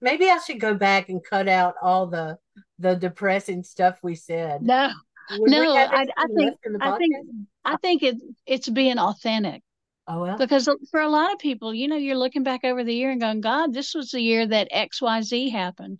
maybe 0.00 0.28
I 0.28 0.38
should 0.38 0.60
go 0.60 0.74
back 0.74 1.08
and 1.08 1.22
cut 1.24 1.48
out 1.48 1.74
all 1.82 2.06
the 2.06 2.38
the 2.78 2.94
depressing 2.94 3.62
stuff 3.62 3.98
we 4.02 4.14
said. 4.14 4.62
No, 4.62 4.90
Would 5.38 5.50
no, 5.50 5.76
I, 5.76 6.06
I 6.16 6.26
think 6.26 6.40
left 6.40 6.58
in 6.66 6.72
the 6.74 6.84
I 6.84 6.96
think? 6.98 7.16
I 7.64 7.76
think 7.76 8.02
it 8.02 8.16
it's 8.46 8.68
being 8.68 8.98
authentic. 8.98 9.62
Oh 10.08 10.22
well, 10.22 10.38
Because 10.38 10.68
for 10.90 11.00
a 11.00 11.08
lot 11.08 11.32
of 11.32 11.38
people, 11.38 11.74
you 11.74 11.88
know, 11.88 11.96
you're 11.96 12.16
looking 12.16 12.44
back 12.44 12.64
over 12.64 12.84
the 12.84 12.94
year 12.94 13.10
and 13.10 13.20
going, 13.20 13.40
God, 13.40 13.72
this 13.74 13.92
was 13.92 14.10
the 14.10 14.20
year 14.20 14.46
that 14.46 14.70
XYZ 14.70 15.50
happened. 15.50 15.98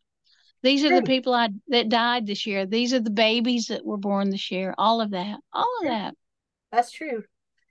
These 0.62 0.84
are 0.84 0.94
the 0.94 1.02
people 1.02 1.34
I 1.34 1.48
that 1.68 1.88
died 1.88 2.26
this 2.26 2.46
year. 2.46 2.66
These 2.66 2.94
are 2.94 3.00
the 3.00 3.10
babies 3.10 3.66
that 3.66 3.84
were 3.84 3.98
born 3.98 4.30
this 4.30 4.50
year. 4.50 4.74
All 4.78 5.00
of 5.00 5.10
that. 5.10 5.38
All 5.52 5.68
of 5.80 5.82
True. 5.82 5.90
that. 5.90 6.14
that's 6.72 6.90
true. 6.92 7.24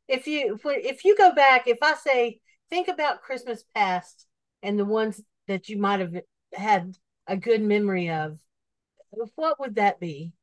If 0.07 0.27
you 0.27 0.59
if 0.63 1.03
you 1.03 1.17
go 1.17 1.33
back, 1.33 1.67
if 1.67 1.77
I 1.81 1.95
say 1.95 2.39
think 2.69 2.87
about 2.87 3.21
Christmas 3.21 3.63
past 3.73 4.25
and 4.61 4.77
the 4.77 4.85
ones 4.85 5.21
that 5.47 5.69
you 5.69 5.77
might 5.77 5.99
have 5.99 6.15
had 6.53 6.97
a 7.27 7.37
good 7.37 7.61
memory 7.61 8.09
of, 8.09 8.39
what 9.35 9.59
would 9.59 9.75
that 9.75 9.99
be? 9.99 10.33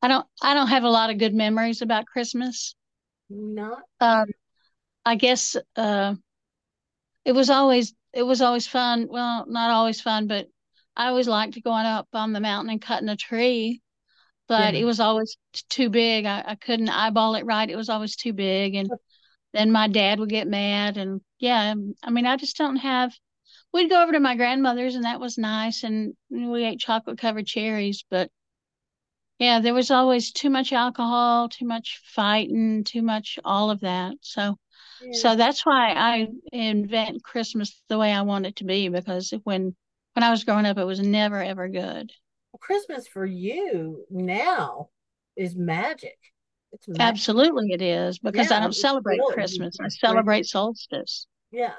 I 0.00 0.06
don't 0.08 0.26
I 0.42 0.54
don't 0.54 0.68
have 0.68 0.84
a 0.84 0.90
lot 0.90 1.10
of 1.10 1.18
good 1.18 1.34
memories 1.34 1.82
about 1.82 2.06
Christmas. 2.06 2.76
Not 3.30 3.88
Um, 4.00 4.26
I 5.06 5.16
guess 5.16 5.56
uh 5.76 6.16
it 7.24 7.32
was 7.32 7.50
always 7.50 7.94
it 8.12 8.22
was 8.24 8.40
always 8.42 8.66
fun. 8.66 9.08
Well, 9.08 9.46
not 9.48 9.70
always 9.70 10.00
fun, 10.00 10.26
but 10.26 10.48
I 10.96 11.08
always 11.08 11.28
liked 11.28 11.62
going 11.64 11.86
up 11.86 12.08
on 12.12 12.32
the 12.32 12.40
mountain 12.40 12.70
and 12.70 12.80
cutting 12.82 13.08
a 13.08 13.16
tree. 13.16 13.80
But 14.48 14.74
Yeah. 14.74 14.76
it 14.76 14.84
was 14.84 15.00
always 15.00 15.36
too 15.70 15.90
big. 15.90 16.26
I, 16.26 16.44
I 16.46 16.54
couldn't 16.56 16.88
eyeball 16.90 17.36
it 17.36 17.46
right. 17.46 17.70
It 17.70 17.76
was 17.76 17.88
always 17.90 18.16
too 18.16 18.32
big. 18.34 18.74
And 18.76 18.90
then 19.54 19.72
my 19.72 19.88
dad 19.88 20.20
would 20.20 20.30
get 20.30 20.48
mad. 20.48 20.96
And 20.98 21.22
yeah, 21.42 21.72
um, 21.72 21.94
I 22.04 22.10
mean, 22.10 22.24
I 22.24 22.36
just 22.36 22.56
don't 22.56 22.76
have. 22.76 23.12
We'd 23.72 23.90
go 23.90 24.00
over 24.00 24.12
to 24.12 24.20
my 24.20 24.36
grandmother's, 24.36 24.94
and 24.94 25.04
that 25.04 25.18
was 25.18 25.36
nice. 25.36 25.82
And 25.82 26.14
we 26.30 26.64
ate 26.64 26.78
chocolate 26.78 27.18
covered 27.18 27.48
cherries. 27.48 28.04
But 28.08 28.30
yeah, 29.40 29.58
there 29.58 29.74
was 29.74 29.90
always 29.90 30.30
too 30.30 30.50
much 30.50 30.72
alcohol, 30.72 31.48
too 31.48 31.66
much 31.66 32.00
fighting, 32.14 32.84
too 32.84 33.02
much 33.02 33.40
all 33.44 33.70
of 33.70 33.80
that. 33.80 34.14
So, 34.20 34.56
Yeah. 35.02 35.12
so 35.14 35.36
that's 35.36 35.66
why 35.66 35.92
I 35.96 36.28
invent 36.52 37.24
Christmas 37.24 37.82
the 37.88 37.98
way 37.98 38.12
I 38.12 38.22
want 38.22 38.46
it 38.46 38.56
to 38.56 38.64
be 38.64 38.88
because 38.88 39.34
when 39.42 39.74
when 40.14 40.22
I 40.22 40.30
was 40.30 40.44
growing 40.44 40.66
up, 40.66 40.78
it 40.78 40.84
was 40.84 41.00
never 41.00 41.42
ever 41.42 41.68
good. 41.68 42.12
Christmas 42.60 43.08
for 43.08 43.26
you 43.26 44.04
now 44.10 44.90
is 45.34 45.56
magic. 45.56 46.18
It's 46.72 46.86
magic. 46.86 47.00
Absolutely, 47.00 47.72
it 47.72 47.82
is 47.82 48.20
because 48.20 48.52
I 48.52 48.60
don't 48.60 48.74
celebrate 48.74 49.18
really 49.18 49.34
Christmas. 49.34 49.76
I 49.80 49.88
celebrate 49.88 50.46
solstice. 50.46 51.26
Yeah. 51.52 51.74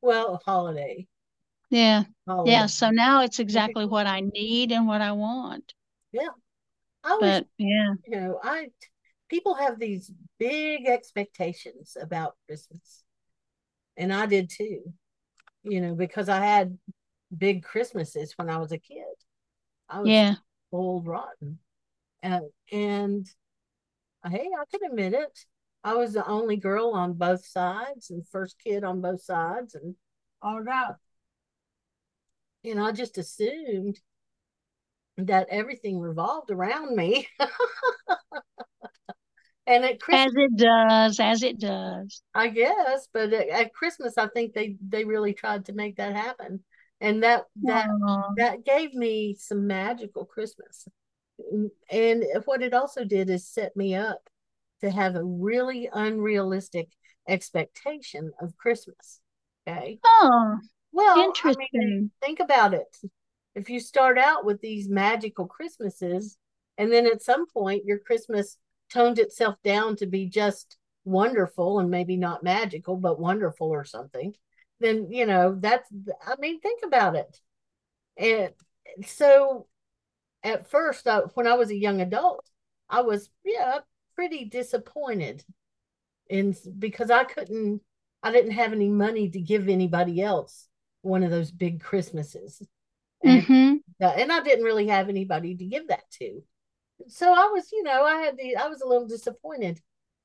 Well, 0.00 0.34
a 0.34 0.50
holiday. 0.50 1.06
Yeah, 1.70 2.04
Holiday. 2.26 2.52
yeah. 2.52 2.66
So 2.66 2.90
now 2.90 3.22
it's 3.22 3.40
exactly 3.40 3.84
what 3.84 4.06
I 4.06 4.20
need 4.20 4.72
and 4.72 4.86
what 4.86 5.02
I 5.02 5.12
want. 5.12 5.74
Yeah. 6.12 6.28
I 7.04 7.12
was, 7.12 7.20
But 7.20 7.46
yeah, 7.58 7.94
you 8.06 8.20
know, 8.20 8.40
I 8.42 8.68
people 9.28 9.54
have 9.54 9.78
these 9.78 10.10
big 10.38 10.86
expectations 10.86 11.96
about 12.00 12.36
Christmas. 12.46 13.04
And 13.96 14.12
I 14.12 14.26
did 14.26 14.50
too. 14.50 14.82
You 15.62 15.80
know, 15.80 15.94
because 15.94 16.28
I 16.28 16.44
had 16.44 16.78
big 17.36 17.62
Christmases 17.62 18.32
when 18.36 18.48
I 18.48 18.58
was 18.58 18.72
a 18.72 18.78
kid. 18.78 19.04
I 19.88 20.00
was 20.00 20.08
yeah. 20.08 20.34
old 20.72 21.06
rotten. 21.06 21.58
Uh, 22.22 22.40
and 22.72 23.26
hey, 24.24 24.48
I 24.58 24.64
can 24.70 24.90
admit 24.90 25.14
it. 25.14 25.38
I 25.88 25.94
was 25.94 26.12
the 26.12 26.28
only 26.28 26.56
girl 26.58 26.90
on 26.90 27.14
both 27.14 27.46
sides 27.46 28.10
and 28.10 28.28
first 28.28 28.56
kid 28.62 28.84
on 28.84 29.00
both 29.00 29.22
sides 29.22 29.74
and 29.74 29.94
all 30.42 30.62
that. 30.62 30.96
And 32.62 32.78
I 32.78 32.92
just 32.92 33.16
assumed 33.16 33.98
that 35.16 35.46
everything 35.50 35.98
revolved 35.98 36.50
around 36.50 36.94
me. 36.94 37.26
and 39.66 39.82
at 39.86 39.98
Christmas, 39.98 40.26
As 40.26 40.32
it 40.36 40.56
does, 40.58 41.20
as 41.20 41.42
it 41.42 41.58
does. 41.58 42.20
I 42.34 42.48
guess, 42.48 43.08
but 43.10 43.32
at, 43.32 43.48
at 43.48 43.72
Christmas, 43.72 44.18
I 44.18 44.26
think 44.28 44.52
they 44.52 44.76
they 44.86 45.06
really 45.06 45.32
tried 45.32 45.64
to 45.66 45.72
make 45.72 45.96
that 45.96 46.14
happen, 46.14 46.62
and 47.00 47.22
that 47.22 47.44
that 47.62 47.88
Aw. 47.88 48.34
that 48.36 48.66
gave 48.66 48.92
me 48.92 49.36
some 49.38 49.66
magical 49.66 50.26
Christmas. 50.26 50.86
And 51.90 52.26
what 52.44 52.60
it 52.60 52.74
also 52.74 53.04
did 53.04 53.30
is 53.30 53.48
set 53.48 53.74
me 53.74 53.94
up 53.94 54.28
to 54.80 54.90
have 54.90 55.16
a 55.16 55.24
really 55.24 55.88
unrealistic 55.92 56.88
expectation 57.26 58.32
of 58.40 58.56
Christmas. 58.56 59.20
Okay. 59.66 60.00
Oh, 60.04 60.58
Well, 60.92 61.16
I 61.18 61.20
mean, 61.22 61.26
interesting. 61.26 62.10
think 62.22 62.40
about 62.40 62.74
it. 62.74 62.96
If 63.54 63.68
you 63.70 63.80
start 63.80 64.18
out 64.18 64.44
with 64.44 64.60
these 64.60 64.88
magical 64.88 65.46
Christmases, 65.46 66.38
and 66.76 66.92
then 66.92 67.06
at 67.06 67.22
some 67.22 67.46
point 67.48 67.84
your 67.84 67.98
Christmas 67.98 68.56
toned 68.90 69.18
itself 69.18 69.56
down 69.64 69.96
to 69.96 70.06
be 70.06 70.26
just 70.26 70.76
wonderful 71.04 71.78
and 71.80 71.90
maybe 71.90 72.16
not 72.16 72.42
magical, 72.42 72.96
but 72.96 73.20
wonderful 73.20 73.68
or 73.68 73.84
something, 73.84 74.34
then, 74.80 75.10
you 75.10 75.26
know, 75.26 75.56
that's, 75.58 75.88
I 76.26 76.36
mean, 76.38 76.60
think 76.60 76.82
about 76.84 77.16
it. 77.16 77.40
And 78.16 78.52
so 79.06 79.66
at 80.42 80.68
first, 80.70 81.06
I, 81.06 81.20
when 81.34 81.46
I 81.46 81.54
was 81.54 81.70
a 81.70 81.76
young 81.76 82.00
adult, 82.00 82.48
I 82.88 83.02
was, 83.02 83.30
yeah, 83.44 83.78
pretty 84.18 84.44
disappointed 84.46 85.44
and 86.28 86.58
because 86.76 87.08
I 87.08 87.22
couldn't, 87.22 87.80
I 88.20 88.32
didn't 88.32 88.50
have 88.50 88.72
any 88.72 88.88
money 88.88 89.30
to 89.30 89.40
give 89.40 89.68
anybody 89.68 90.20
else 90.20 90.68
one 91.02 91.22
of 91.22 91.30
those 91.30 91.52
big 91.52 91.80
Christmases. 91.80 92.60
And, 93.22 93.42
hmm 93.42 93.74
uh, 94.02 94.06
and 94.06 94.32
I 94.32 94.40
didn't 94.40 94.64
really 94.64 94.88
have 94.88 95.08
anybody 95.08 95.54
to 95.54 95.64
give 95.64 95.86
that 95.88 96.10
to. 96.18 96.42
So 97.06 97.32
I 97.32 97.50
was, 97.52 97.70
you 97.70 97.84
know, 97.84 98.02
I 98.02 98.16
had 98.22 98.36
the, 98.36 98.56
I 98.56 98.66
was 98.66 98.80
a 98.80 98.88
little 98.88 99.06
disappointed. 99.06 99.80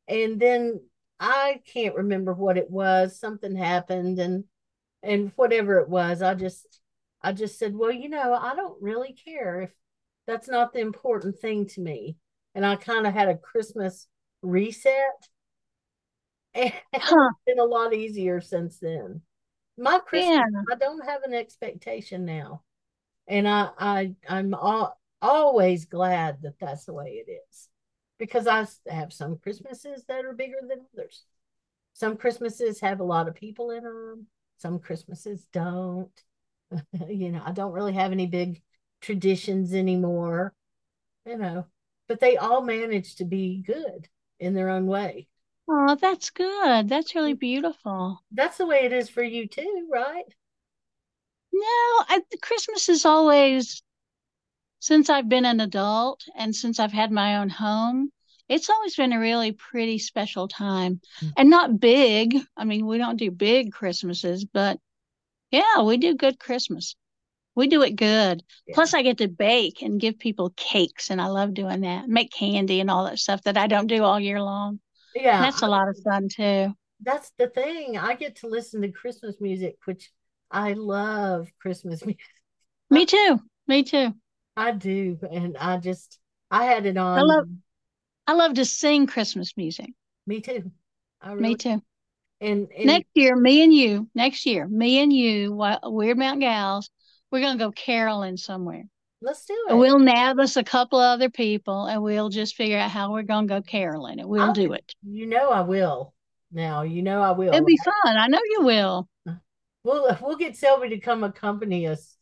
And 0.07 0.39
then 0.39 0.81
I 1.19 1.61
can't 1.71 1.95
remember 1.95 2.33
what 2.33 2.57
it 2.57 2.71
was. 2.71 3.19
Something 3.19 3.55
happened 3.55 4.17
and, 4.17 4.45
and 5.03 5.31
whatever 5.35 5.77
it 5.77 5.87
was, 5.87 6.23
I 6.23 6.33
just, 6.33 6.79
I 7.21 7.31
just 7.31 7.59
said, 7.59 7.75
well, 7.75 7.91
you 7.91 8.09
know, 8.09 8.33
I 8.33 8.55
don't 8.55 8.81
really 8.81 9.13
care 9.13 9.61
if 9.61 9.71
that's 10.25 10.47
not 10.47 10.73
the 10.73 10.79
important 10.79 11.37
thing 11.37 11.67
to 11.67 11.81
me. 11.81 12.17
And 12.55 12.65
I 12.65 12.75
kind 12.75 13.07
of 13.07 13.13
had 13.13 13.29
a 13.29 13.37
Christmas 13.37 14.07
reset. 14.41 14.93
And 16.55 16.71
Huh. 16.95 17.33
it's 17.45 17.45
been 17.45 17.59
a 17.59 17.63
lot 17.63 17.93
easier 17.93 18.41
since 18.41 18.77
then. 18.79 19.21
My 19.77 19.99
Christmas, 19.99 20.35
Yeah. 20.35 20.43
I 20.71 20.75
don't 20.75 21.05
have 21.05 21.23
an 21.23 21.33
expectation 21.33 22.25
now. 22.25 22.63
And 23.27 23.47
I, 23.47 23.69
I, 23.79 24.15
I'm 24.29 24.53
all, 24.53 24.99
always 25.21 25.85
glad 25.85 26.41
that 26.43 26.59
that's 26.59 26.85
the 26.85 26.93
way 26.93 27.23
it 27.27 27.31
is 27.31 27.69
because 28.19 28.47
I 28.47 28.65
have 28.91 29.13
some 29.13 29.37
Christmases 29.39 30.05
that 30.07 30.25
are 30.25 30.33
bigger 30.33 30.59
than 30.61 30.85
others. 30.93 31.23
Some 31.93 32.17
Christmases 32.17 32.79
have 32.81 32.99
a 32.99 33.03
lot 33.05 33.27
of 33.27 33.35
people 33.35 33.71
in 33.71 33.83
them. 33.83 34.27
Some 34.59 34.79
Christmases 34.79 35.45
don't. 35.53 36.11
you 37.09 37.31
know, 37.31 37.41
I 37.45 37.51
don't 37.53 37.73
really 37.73 37.93
have 37.93 38.11
any 38.11 38.27
big 38.27 38.61
traditions 39.01 39.73
anymore, 39.73 40.53
you 41.25 41.37
know, 41.37 41.65
but 42.07 42.19
they 42.19 42.37
all 42.37 42.61
manage 42.61 43.15
to 43.15 43.25
be 43.25 43.63
good 43.65 44.07
in 44.39 44.53
their 44.53 44.69
own 44.69 44.87
way. 44.87 45.27
Oh, 45.67 45.95
that's 45.95 46.29
good. 46.29 46.89
That's 46.89 47.15
really 47.15 47.33
beautiful. 47.33 48.21
That's 48.31 48.57
the 48.57 48.65
way 48.65 48.79
it 48.83 48.93
is 48.93 49.09
for 49.09 49.23
you 49.23 49.47
too, 49.47 49.87
right? 49.91 50.25
No, 51.53 51.61
I, 51.61 52.21
Christmas 52.41 52.89
is 52.89 53.05
always, 53.05 53.81
since 54.79 55.09
I've 55.09 55.29
been 55.29 55.45
an 55.45 55.61
adult 55.61 56.23
and 56.35 56.55
since 56.55 56.79
I've 56.79 56.91
had 56.91 57.11
my 57.11 57.37
own 57.37 57.49
home, 57.49 58.11
it's 58.49 58.69
always 58.69 58.95
been 58.95 59.13
a 59.13 59.19
really 59.19 59.53
pretty 59.53 59.99
special 59.99 60.47
time. 60.47 60.99
Mm. 61.21 61.33
And 61.37 61.49
not 61.49 61.79
big. 61.79 62.37
I 62.57 62.65
mean, 62.65 62.85
we 62.85 62.97
don't 62.97 63.17
do 63.17 63.31
big 63.31 63.71
Christmases, 63.71 64.45
but 64.45 64.79
yeah, 65.51 65.83
we 65.83 65.97
do 65.97 66.15
good 66.15 66.39
Christmas. 66.39 66.95
We 67.55 67.67
do 67.67 67.83
it 67.83 67.95
good. 67.95 68.43
Yeah. 68.67 68.75
Plus, 68.75 68.93
I 68.93 69.03
get 69.03 69.19
to 69.19 69.27
bake 69.27 69.81
and 69.81 69.99
give 69.99 70.17
people 70.19 70.53
cakes, 70.55 71.09
and 71.11 71.21
I 71.21 71.27
love 71.27 71.53
doing 71.53 71.81
that. 71.81 72.07
Make 72.07 72.31
candy 72.31 72.79
and 72.79 72.89
all 72.89 73.05
that 73.05 73.19
stuff 73.19 73.43
that 73.43 73.57
I 73.57 73.67
don't 73.67 73.87
do 73.87 74.03
all 74.03 74.19
year 74.19 74.41
long. 74.41 74.79
Yeah, 75.15 75.35
And 75.35 75.43
that's 75.45 75.61
a 75.61 75.67
lot 75.67 75.87
of 75.87 75.97
fun 76.03 76.27
too. 76.29 76.73
that's 77.01 77.31
the 77.37 77.47
thing. 77.47 77.97
I 77.97 78.15
get 78.15 78.37
to 78.37 78.47
listen 78.47 78.81
to 78.81 78.91
Christmas 78.91 79.35
music, 79.39 79.75
which 79.85 80.11
I 80.49 80.73
love 80.73 81.47
Christmas 81.61 82.01
music. 82.05 82.21
Me 82.89 83.05
too. 83.05 83.39
Me 83.67 83.83
too. 83.83 84.13
I 84.57 84.71
do. 84.71 85.19
And 85.31 85.57
I 85.57 85.77
just, 85.77 86.19
I 86.49 86.65
had 86.65 86.85
it 86.85 86.97
on. 86.97 87.19
I 87.19 87.21
love- 87.21 87.49
I 88.25 88.33
love 88.33 88.53
to 88.53 88.63
sing 88.65 89.05
Christmas 89.05 89.57
music. 89.57 89.89
Me 90.25 90.39
too. 90.39 90.71
I 91.21 91.33
really, 91.33 91.49
Me 91.49 91.55
too. 91.55 91.81
And, 92.39 92.69
and 92.75 92.85
Next 92.85 93.09
year, 93.15 93.35
me 93.35 93.63
and 93.63 93.73
you, 93.73 94.09
next 94.15 94.45
year, 94.45 94.65
me 94.67 94.99
and 95.01 95.11
you, 95.11 95.51
Wyrd 95.51 96.15
Mountain 96.17 96.39
Gals, 96.39 96.89
we're 97.33 97.41
going 97.41 97.57
to 97.57 97.63
go 97.65 97.71
caroling 97.71 98.37
somewhere. 98.37 98.83
let's 99.21 99.43
do 99.45 99.57
it. 99.69 99.75
we'll 99.75 99.99
nab 99.99 100.39
us 100.39 100.55
a 100.55 100.63
couple 100.63 100.99
of 100.99 101.15
other 101.15 101.29
people 101.29 101.87
and 101.87 102.01
we'll 102.03 102.29
just 102.29 102.55
figure 102.55 102.77
out 102.77 102.91
how 102.91 103.11
we're 103.11 103.23
going 103.23 103.47
to 103.47 103.55
go 103.55 103.61
caroling 103.61 104.19
and 104.19 104.29
we'll 104.29 104.43
I'll- 104.43 104.53
do 104.53 104.73
it. 104.73 104.93
You 105.01 105.25
know 105.25 105.49
I 105.49 105.61
will. 105.61 106.13
Now, 106.51 106.83
you 106.83 107.01
know 107.01 107.19
I 107.21 107.31
will. 107.31 107.51
It'll 107.51 107.65
be 107.65 107.79
fun. 107.83 108.15
I 108.15 108.27
know 108.27 108.39
you 108.51 108.61
will. 108.61 109.09
We'll 109.83 110.17
we'll 110.21 110.37
get 110.37 110.55
Sylvie 110.55 110.89
to 110.89 110.99
come 110.99 111.23
accompany 111.23 111.87
us. 111.87 112.15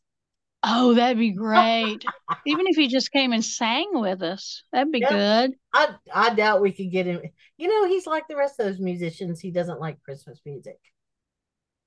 Oh, 0.64 0.94
that'd 0.94 1.18
be 1.18 1.32
great. 1.48 2.06
Even 2.46 2.66
if 2.68 2.78
he 2.78 2.88
just 2.88 3.12
came 3.12 3.34
and 3.34 3.44
sang 3.44 3.90
with 3.94 4.22
us, 4.24 4.64
that'd 4.72 4.92
be 4.92 5.02
good. 5.02 5.52
I 5.74 5.96
I 6.14 6.34
doubt 6.34 6.62
we 6.62 6.72
could 6.72 6.92
get 6.92 7.06
him. 7.06 7.22
You 7.58 7.68
know, 7.68 7.90
he's 7.90 8.08
like 8.08 8.24
the 8.30 8.38
rest 8.38 8.58
of 8.60 8.68
those 8.68 8.80
musicians. 8.80 9.42
He 9.42 9.52
doesn't 9.52 9.82
like 9.82 10.02
Christmas 10.02 10.40
music. 10.46 10.80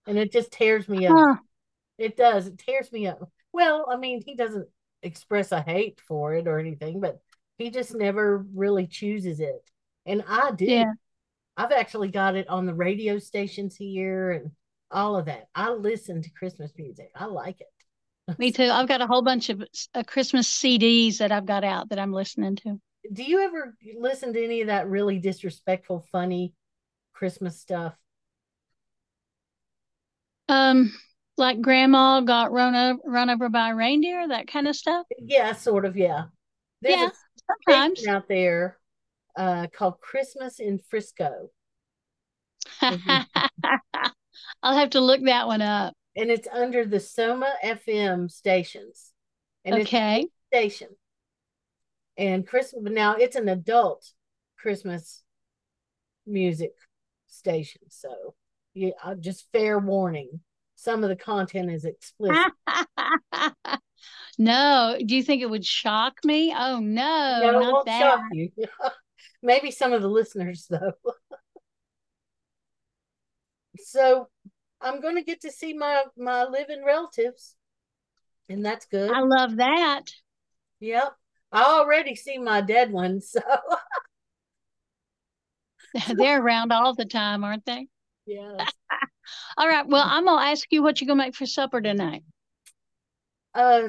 And 0.06 0.18
it 0.18 0.30
just 0.30 0.52
tears 0.52 0.86
me 0.86 1.06
up. 1.06 1.14
Huh. 1.16 1.36
It 1.98 2.16
does. 2.16 2.46
It 2.46 2.58
tears 2.58 2.90
me 2.92 3.06
up. 3.06 3.30
Well, 3.52 3.86
I 3.90 3.96
mean, 3.96 4.22
he 4.24 4.34
doesn't 4.34 4.68
express 5.02 5.52
a 5.52 5.60
hate 5.62 6.00
for 6.06 6.34
it 6.34 6.48
or 6.48 6.58
anything, 6.58 7.00
but 7.00 7.20
he 7.58 7.70
just 7.70 7.94
never 7.94 8.44
really 8.54 8.86
chooses 8.86 9.40
it. 9.40 9.62
And 10.06 10.24
I 10.28 10.50
do. 10.52 10.64
Yeah. 10.64 10.92
I've 11.56 11.72
actually 11.72 12.08
got 12.08 12.34
it 12.34 12.48
on 12.48 12.66
the 12.66 12.74
radio 12.74 13.18
stations 13.18 13.76
here 13.76 14.32
and 14.32 14.50
all 14.90 15.16
of 15.16 15.26
that. 15.26 15.48
I 15.54 15.70
listen 15.70 16.20
to 16.22 16.30
Christmas 16.30 16.72
music. 16.76 17.10
I 17.14 17.26
like 17.26 17.60
it. 17.60 17.68
Me 18.38 18.50
too. 18.50 18.70
I've 18.70 18.88
got 18.88 19.02
a 19.02 19.06
whole 19.06 19.22
bunch 19.22 19.50
of 19.50 19.62
uh, 19.94 20.02
Christmas 20.04 20.48
CDs 20.48 21.18
that 21.18 21.30
I've 21.30 21.46
got 21.46 21.62
out 21.62 21.90
that 21.90 21.98
I'm 21.98 22.12
listening 22.12 22.56
to. 22.56 22.80
Do 23.12 23.22
you 23.22 23.40
ever 23.40 23.76
listen 23.98 24.32
to 24.32 24.42
any 24.42 24.62
of 24.62 24.68
that 24.68 24.88
really 24.88 25.18
disrespectful, 25.18 26.06
funny 26.10 26.54
Christmas 27.12 27.60
stuff? 27.60 27.94
Um, 30.48 30.92
like 31.36 31.60
Grandma 31.60 32.20
got 32.20 32.52
run 32.52 32.74
over, 32.74 33.00
run 33.04 33.30
over 33.30 33.48
by 33.48 33.70
a 33.70 33.74
reindeer, 33.74 34.28
that 34.28 34.46
kind 34.48 34.68
of 34.68 34.76
stuff. 34.76 35.06
Yeah, 35.18 35.52
sort 35.52 35.84
of. 35.84 35.96
Yeah. 35.96 36.24
There's 36.82 37.00
Yeah, 37.00 37.06
a 37.06 37.12
Sometimes. 37.66 38.06
out 38.06 38.28
there 38.28 38.78
uh, 39.36 39.66
called 39.72 40.00
Christmas 40.00 40.60
in 40.60 40.78
Frisko. 40.92 41.48
I'll 44.62 44.76
have 44.76 44.90
to 44.90 45.00
look 45.00 45.22
that 45.24 45.46
one 45.46 45.62
up. 45.62 45.94
and 46.16 46.30
it's 46.30 46.48
under 46.52 46.84
the 46.84 47.00
Soma 47.00 47.52
FM 47.62 48.30
stations. 48.30 49.12
And 49.64 49.78
it's 49.78 49.90
Okay. 49.90 50.28
a 50.52 50.56
station. 50.56 50.88
And 52.16 52.46
Christmas 52.46 52.82
now 52.92 53.16
it's 53.16 53.36
an 53.36 53.48
adult 53.48 54.10
Christmas 54.58 55.22
music 56.26 56.74
station. 57.26 57.82
So 57.88 58.34
yeah, 58.74 58.90
uh, 59.02 59.14
just 59.14 59.46
fair 59.52 59.78
warning. 59.78 60.40
Some 60.76 61.02
of 61.02 61.08
the 61.08 61.16
content 61.16 61.70
is 61.70 61.84
explicit. 61.84 62.52
no, 64.38 64.98
do 65.04 65.16
you 65.16 65.22
think 65.22 65.42
it 65.42 65.50
would 65.50 65.64
shock 65.64 66.18
me? 66.24 66.54
Oh 66.56 66.80
no, 66.80 67.40
no, 67.42 67.52
not 67.52 67.72
won't 67.72 67.86
that. 67.86 68.00
shock 68.00 68.20
you. 68.32 68.50
Maybe 69.42 69.70
some 69.70 69.92
of 69.92 70.02
the 70.02 70.08
listeners 70.08 70.66
though. 70.68 70.92
so 73.78 74.28
I'm 74.80 75.00
gonna 75.00 75.22
get 75.22 75.42
to 75.42 75.52
see 75.52 75.74
my 75.74 76.04
my 76.16 76.44
living 76.44 76.84
relatives. 76.84 77.56
And 78.48 78.64
that's 78.64 78.86
good. 78.86 79.10
I 79.10 79.20
love 79.20 79.56
that. 79.56 80.02
Yep. 80.80 81.14
I 81.50 81.62
already 81.62 82.14
see 82.14 82.36
my 82.36 82.60
dead 82.60 82.92
ones, 82.92 83.30
so 83.30 83.40
They're 86.14 86.42
around 86.42 86.72
all 86.72 86.94
the 86.94 87.04
time, 87.04 87.44
aren't 87.44 87.64
they? 87.64 87.88
yes. 88.26 88.72
All 89.56 89.68
right. 89.68 89.86
Well, 89.86 90.04
I'm 90.04 90.24
gonna 90.24 90.50
ask 90.50 90.66
you 90.70 90.82
what 90.82 91.00
you're 91.00 91.06
gonna 91.08 91.22
make 91.24 91.34
for 91.34 91.46
supper 91.46 91.80
tonight. 91.80 92.22
Uh 93.54 93.88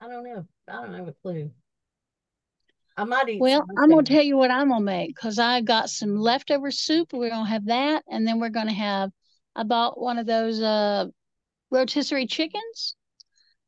I 0.00 0.08
don't 0.08 0.24
know. 0.24 0.46
I 0.68 0.72
don't 0.72 0.94
have 0.94 1.08
a 1.08 1.14
clue. 1.22 1.50
I 2.96 3.04
might 3.04 3.28
eat 3.28 3.40
Well, 3.40 3.64
I'm 3.78 3.90
gonna 3.90 4.02
tell 4.02 4.22
you 4.22 4.36
what 4.36 4.50
I'm 4.50 4.68
gonna 4.68 4.84
make 4.84 5.14
because 5.14 5.38
I 5.38 5.60
got 5.60 5.90
some 5.90 6.16
leftover 6.16 6.70
soup. 6.70 7.12
We're 7.12 7.30
gonna 7.30 7.48
have 7.48 7.66
that, 7.66 8.04
and 8.08 8.26
then 8.26 8.40
we're 8.40 8.50
gonna 8.50 8.72
have. 8.72 9.10
I 9.54 9.62
bought 9.64 10.00
one 10.00 10.18
of 10.18 10.26
those 10.26 10.60
uh 10.60 11.06
rotisserie 11.70 12.26
chickens, 12.26 12.94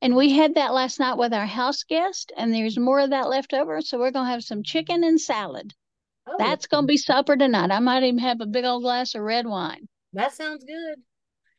and 0.00 0.16
we 0.16 0.32
had 0.32 0.54
that 0.54 0.72
last 0.72 0.98
night 0.98 1.18
with 1.18 1.34
our 1.34 1.46
house 1.46 1.82
guest, 1.82 2.32
and 2.36 2.54
there's 2.54 2.78
more 2.78 3.00
of 3.00 3.10
that 3.10 3.28
left 3.28 3.52
over, 3.52 3.80
so 3.82 3.98
we're 3.98 4.10
gonna 4.10 4.30
have 4.30 4.44
some 4.44 4.62
chicken 4.62 5.04
and 5.04 5.20
salad. 5.20 5.74
Oh, 6.30 6.36
That's 6.38 6.66
gonna 6.66 6.86
be 6.86 6.96
supper 6.96 7.36
tonight. 7.36 7.70
I 7.70 7.78
might 7.80 8.02
even 8.02 8.18
have 8.18 8.40
a 8.40 8.46
big 8.46 8.64
old 8.64 8.82
glass 8.82 9.14
of 9.14 9.22
red 9.22 9.46
wine. 9.46 9.88
that 10.12 10.32
sounds 10.32 10.64
good. 10.64 10.96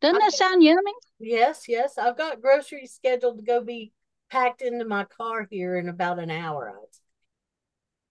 Doesn't 0.02 0.16
Okay. 0.16 0.26
that 0.26 0.34
sound 0.34 0.64
yummy? 0.64 0.94
Yes, 1.20 1.68
yes. 1.68 1.98
I've 1.98 2.18
got 2.18 2.42
groceries 2.42 2.94
scheduled 2.94 3.40
to 3.40 3.44
go 3.44 3.62
be 3.62 3.92
packed 4.30 4.62
into 4.62 4.86
my 4.86 5.06
car 5.06 5.48
here 5.50 5.78
in 5.78 5.90
about 5.90 6.20
an 6.20 6.32
hour. 6.32 6.74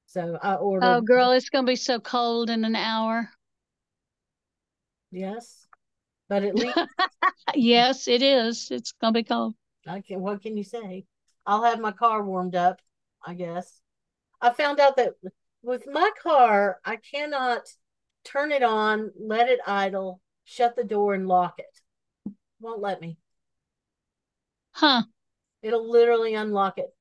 So 0.06 0.38
I 0.42 0.54
ordered. 0.54 0.86
Oh, 0.86 1.00
girl, 1.00 1.32
it's 1.32 1.50
gonna 1.50 1.66
be 1.66 1.76
so 1.76 2.00
cold 2.00 2.50
in 2.50 2.64
an 2.64 2.76
hour. 2.76 3.30
Yes, 5.10 5.66
but 6.28 6.42
at 6.42 6.54
least 6.54 6.76
Yes, 7.54 8.08
it 8.08 8.22
is. 8.22 8.70
It's 8.70 8.92
gonna 8.92 9.12
be 9.12 9.22
cold. 9.24 9.54
I 9.86 10.00
can. 10.02 10.20
What 10.20 10.42
can 10.42 10.56
you 10.56 10.64
say? 10.64 11.04
I'll 11.46 11.62
have 11.64 11.80
my 11.80 11.92
car 11.92 12.22
warmed 12.22 12.54
up. 12.54 12.80
I 13.24 13.34
guess. 13.34 13.80
I 14.40 14.50
found 14.50 14.80
out 14.80 14.96
that 14.96 15.14
with 15.62 15.86
my 15.90 16.10
car, 16.22 16.78
I 16.84 16.96
cannot 16.96 17.62
turn 18.24 18.52
it 18.52 18.62
on, 18.62 19.10
let 19.18 19.48
it 19.48 19.60
idle, 19.66 20.20
shut 20.44 20.76
the 20.76 20.84
door, 20.84 21.14
and 21.14 21.26
lock 21.26 21.58
it. 21.58 22.32
Won't 22.60 22.80
let 22.80 23.00
me. 23.00 23.18
Huh. 24.72 25.02
It'll 25.62 25.90
literally 25.90 26.34
unlock 26.34 26.78
it. 26.78 26.94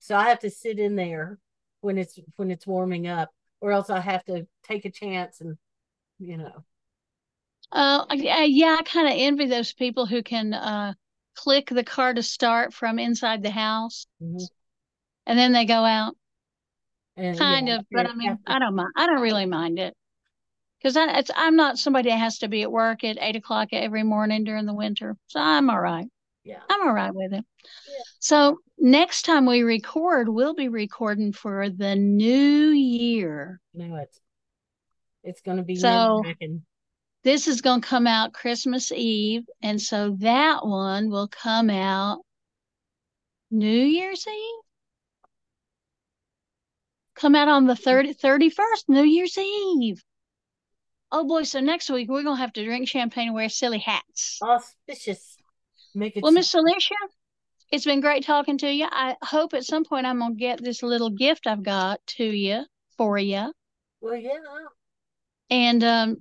So 0.00 0.16
I 0.16 0.28
have 0.28 0.40
to 0.40 0.50
sit 0.50 0.78
in 0.78 0.96
there 0.96 1.38
when 1.80 1.98
it's 1.98 2.18
when 2.36 2.50
it's 2.50 2.66
warming 2.66 3.06
up, 3.06 3.30
or 3.60 3.72
else 3.72 3.90
I 3.90 4.00
have 4.00 4.24
to 4.24 4.46
take 4.64 4.84
a 4.84 4.90
chance 4.90 5.40
and 5.40 5.56
you 6.18 6.36
know. 6.36 6.64
Uh, 7.72 8.06
yeah, 8.14 8.44
yeah, 8.44 8.76
I 8.78 8.82
kind 8.82 9.08
of 9.08 9.14
envy 9.16 9.46
those 9.46 9.72
people 9.72 10.06
who 10.06 10.22
can 10.22 10.54
uh 10.54 10.94
click 11.34 11.68
the 11.68 11.84
car 11.84 12.14
to 12.14 12.22
start 12.22 12.72
from 12.72 12.98
inside 12.98 13.42
the 13.42 13.50
house 13.50 14.06
mhm. 14.22 14.46
and 15.26 15.38
then 15.38 15.52
they 15.52 15.64
go 15.64 15.84
out. 15.84 16.16
And 17.16 17.38
Kind 17.38 17.68
yeah, 17.68 17.78
of, 17.78 17.86
but 17.90 18.08
I 18.08 18.14
mean, 18.14 18.38
I 18.46 18.58
don't 18.58 18.74
mind. 18.74 18.90
I 18.96 19.06
don't 19.06 19.22
really 19.22 19.46
mind 19.46 19.78
it 19.78 19.94
because 20.78 20.96
I, 20.96 21.18
it's 21.18 21.30
I'm 21.34 21.56
not 21.56 21.78
somebody 21.78 22.10
that 22.10 22.18
has 22.18 22.38
to 22.38 22.48
be 22.48 22.62
at 22.62 22.70
work 22.70 23.04
at 23.04 23.16
eight 23.20 23.36
o'clock 23.36 23.68
every 23.72 24.02
morning 24.02 24.44
during 24.44 24.66
the 24.66 24.74
winter, 24.74 25.16
so 25.26 25.40
I'm 25.40 25.70
all 25.70 25.80
right. 25.80 26.06
yeah. 26.44 26.60
I'm 26.68 26.86
all 26.86 26.92
right 26.92 27.14
with 27.14 27.32
it. 27.32 27.44
Yeah. 27.64 28.02
So 28.18 28.58
next 28.78 29.22
time 29.22 29.46
we 29.46 29.62
record, 29.62 30.28
we'll 30.28 30.54
be 30.54 30.68
recording 30.68 31.32
for 31.32 31.70
the 31.70 31.96
new 31.96 32.68
year. 32.68 33.60
No, 33.72 33.96
it's 33.96 34.20
it's 35.24 35.40
gonna 35.40 35.62
be 35.62 35.76
So- 35.76 36.22
This 37.24 37.48
is 37.48 37.60
going 37.60 37.80
to 37.80 37.88
come 37.88 38.06
out 38.06 38.34
Christmas 38.34 38.92
Eve, 38.92 39.42
and 39.60 39.82
so 39.82 40.16
that 40.20 40.64
one 40.64 41.10
will 41.10 41.26
come 41.26 41.70
out 41.70 42.20
New 43.50 43.66
Year's 43.66 44.24
Eve. 44.28 44.65
Come 47.16 47.34
out 47.34 47.48
on 47.48 47.66
the 47.66 47.76
30, 47.76 48.14
31st, 48.14 48.84
New 48.88 49.02
Year's 49.04 49.38
Eve. 49.38 50.02
Oh 51.10 51.26
boy, 51.26 51.44
so 51.44 51.60
next 51.60 51.88
week 51.88 52.08
we're 52.10 52.22
going 52.22 52.36
to 52.36 52.40
have 52.40 52.52
to 52.54 52.64
drink 52.64 52.88
champagne 52.88 53.28
and 53.28 53.34
wear 53.34 53.48
silly 53.48 53.78
hats. 53.78 54.38
auspicious. 54.42 55.36
Make 55.94 56.16
it 56.16 56.22
Well, 56.22 56.32
Miss 56.32 56.52
Alicia, 56.52 56.94
it's 57.72 57.84
been 57.84 58.00
great 58.00 58.24
talking 58.24 58.58
to 58.58 58.70
you. 58.70 58.86
I 58.90 59.16
hope 59.22 59.54
at 59.54 59.64
some 59.64 59.84
point 59.84 60.04
I'm 60.06 60.18
going 60.18 60.34
to 60.34 60.38
get 60.38 60.62
this 60.62 60.82
little 60.82 61.10
gift 61.10 61.46
I've 61.46 61.62
got 61.62 62.00
to 62.18 62.24
you 62.24 62.64
for 62.96 63.16
you. 63.18 63.52
well, 64.00 64.16
yeah, 64.16 64.38
And 65.48 65.82
um, 65.84 66.16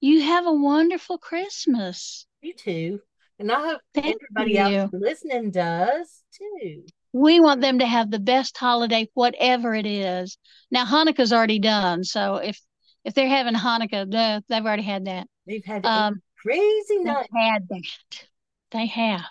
you 0.00 0.22
have 0.22 0.46
a 0.46 0.52
wonderful 0.52 1.18
Christmas. 1.18 2.26
you 2.40 2.54
too. 2.54 3.00
And 3.38 3.50
I 3.50 3.68
hope 3.68 3.80
Thank 3.94 4.16
everybody 4.38 4.54
you. 4.54 4.60
out 4.60 4.94
listening 4.94 5.50
does 5.50 6.22
too. 6.32 6.84
We 7.12 7.40
want 7.40 7.60
them 7.60 7.80
to 7.80 7.86
have 7.86 8.10
the 8.10 8.20
best 8.20 8.56
holiday, 8.56 9.08
whatever 9.14 9.74
it 9.74 9.86
is. 9.86 10.38
Now 10.70 10.84
Hanukkah's 10.84 11.32
already 11.32 11.58
done, 11.58 12.04
so 12.04 12.36
if 12.36 12.60
if 13.04 13.14
they're 13.14 13.28
having 13.28 13.54
Hanukkah, 13.54 14.42
they've 14.48 14.64
already 14.64 14.82
had 14.82 15.06
that. 15.06 15.26
They've 15.46 15.64
had 15.64 15.84
a 15.84 15.88
Um, 15.88 16.22
crazy 16.42 16.98
night. 16.98 17.26
had 17.34 17.66
that. 17.68 18.24
They 18.72 18.86
have. 18.86 19.24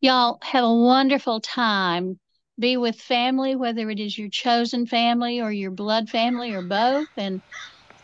Y'all 0.00 0.38
have 0.42 0.64
a 0.64 0.74
wonderful 0.74 1.40
time. 1.40 2.18
Be 2.58 2.76
with 2.76 3.00
family, 3.00 3.56
whether 3.56 3.88
it 3.90 3.98
is 4.00 4.18
your 4.18 4.28
chosen 4.28 4.86
family 4.86 5.40
or 5.40 5.52
your 5.52 5.70
blood 5.70 6.08
family 6.10 6.52
or 6.52 6.62
both, 6.62 7.08
and 7.16 7.40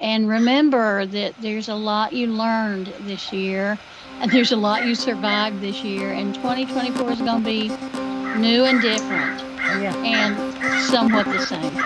and 0.01 0.29
remember 0.29 1.07
that 1.07 1.35
there's 1.41 1.69
a 1.69 1.75
lot 1.75 2.13
you 2.13 2.29
learned 2.29 2.87
this 3.01 3.33
year, 3.33 3.77
and 4.21 4.31
there's 4.31 4.53
a 4.53 4.57
lot 4.57 4.87
you 4.87 4.95
survived 4.95 5.61
this 5.61 5.83
year, 5.83 6.13
and 6.13 6.35
2024 6.37 7.11
is 7.11 7.19
going 7.21 7.43
to 7.43 7.45
be 7.45 7.69
new 8.37 8.65
and 8.65 8.81
different 8.81 9.41
Yeah. 9.81 9.95
and 10.05 10.37
somewhat 10.85 11.27
the 11.27 11.39
same. 11.41 11.77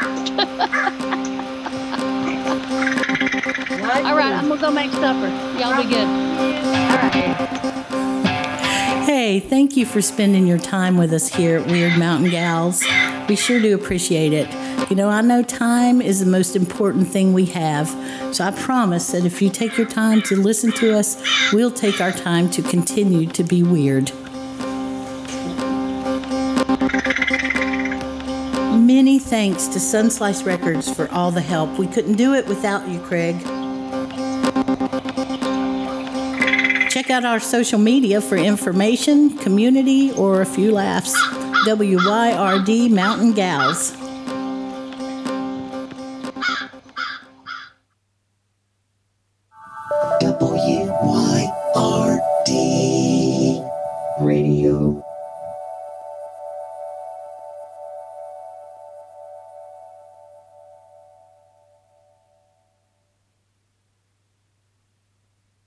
All 4.04 4.16
right, 4.16 4.32
on. 4.32 4.38
I'm 4.44 4.48
gonna 4.48 4.60
go 4.60 4.70
make 4.70 4.92
supper. 4.92 5.28
Y'all 5.58 5.76
be 5.82 5.88
good. 5.88 6.06
All 6.06 6.96
right. 6.96 7.48
Hey, 9.04 9.40
thank 9.40 9.76
you 9.76 9.84
for 9.84 10.00
spending 10.00 10.46
your 10.46 10.58
time 10.58 10.96
with 10.96 11.12
us 11.12 11.28
here 11.28 11.58
at 11.58 11.66
Wyrd 11.68 11.98
Mountain 11.98 12.30
Gals. 12.30 12.82
We 13.28 13.36
sure 13.36 13.60
do 13.60 13.74
appreciate 13.74 14.32
it. 14.32 14.48
You 14.90 14.96
know, 14.96 15.08
I 15.08 15.20
know 15.20 15.42
time 15.42 16.00
is 16.00 16.20
the 16.20 16.26
most 16.26 16.56
important 16.56 17.08
thing 17.08 17.32
we 17.32 17.46
have, 17.46 17.88
so 18.34 18.44
I 18.44 18.50
promise 18.52 19.12
that 19.12 19.24
if 19.24 19.40
you 19.42 19.48
take 19.50 19.76
your 19.76 19.86
time 19.86 20.22
to 20.22 20.36
listen 20.36 20.72
to 20.72 20.96
us, 20.96 21.22
we'll 21.52 21.70
take 21.70 22.00
our 22.00 22.12
time 22.12 22.50
to 22.50 22.62
continue 22.62 23.26
to 23.28 23.42
be 23.44 23.62
weird. 23.62 24.12
Many 28.92 29.18
thanks 29.18 29.68
to 29.68 29.78
Sunslice 29.78 30.44
Records 30.44 30.92
for 30.94 31.10
all 31.10 31.30
the 31.30 31.40
help. 31.40 31.78
We 31.78 31.86
couldn't 31.86 32.16
do 32.16 32.34
it 32.34 32.46
without 32.46 32.86
you, 32.86 33.00
Craig. 33.00 33.40
Check 36.90 37.08
out 37.08 37.24
our 37.24 37.40
social 37.40 37.78
media 37.78 38.20
for 38.20 38.36
information, 38.36 39.38
community, 39.38 40.12
or 40.12 40.42
a 40.42 40.46
few 40.46 40.72
laughs. 40.72 41.16
WYRD 41.66 42.90
Mountain 42.90 43.32
Gals. 43.32 44.01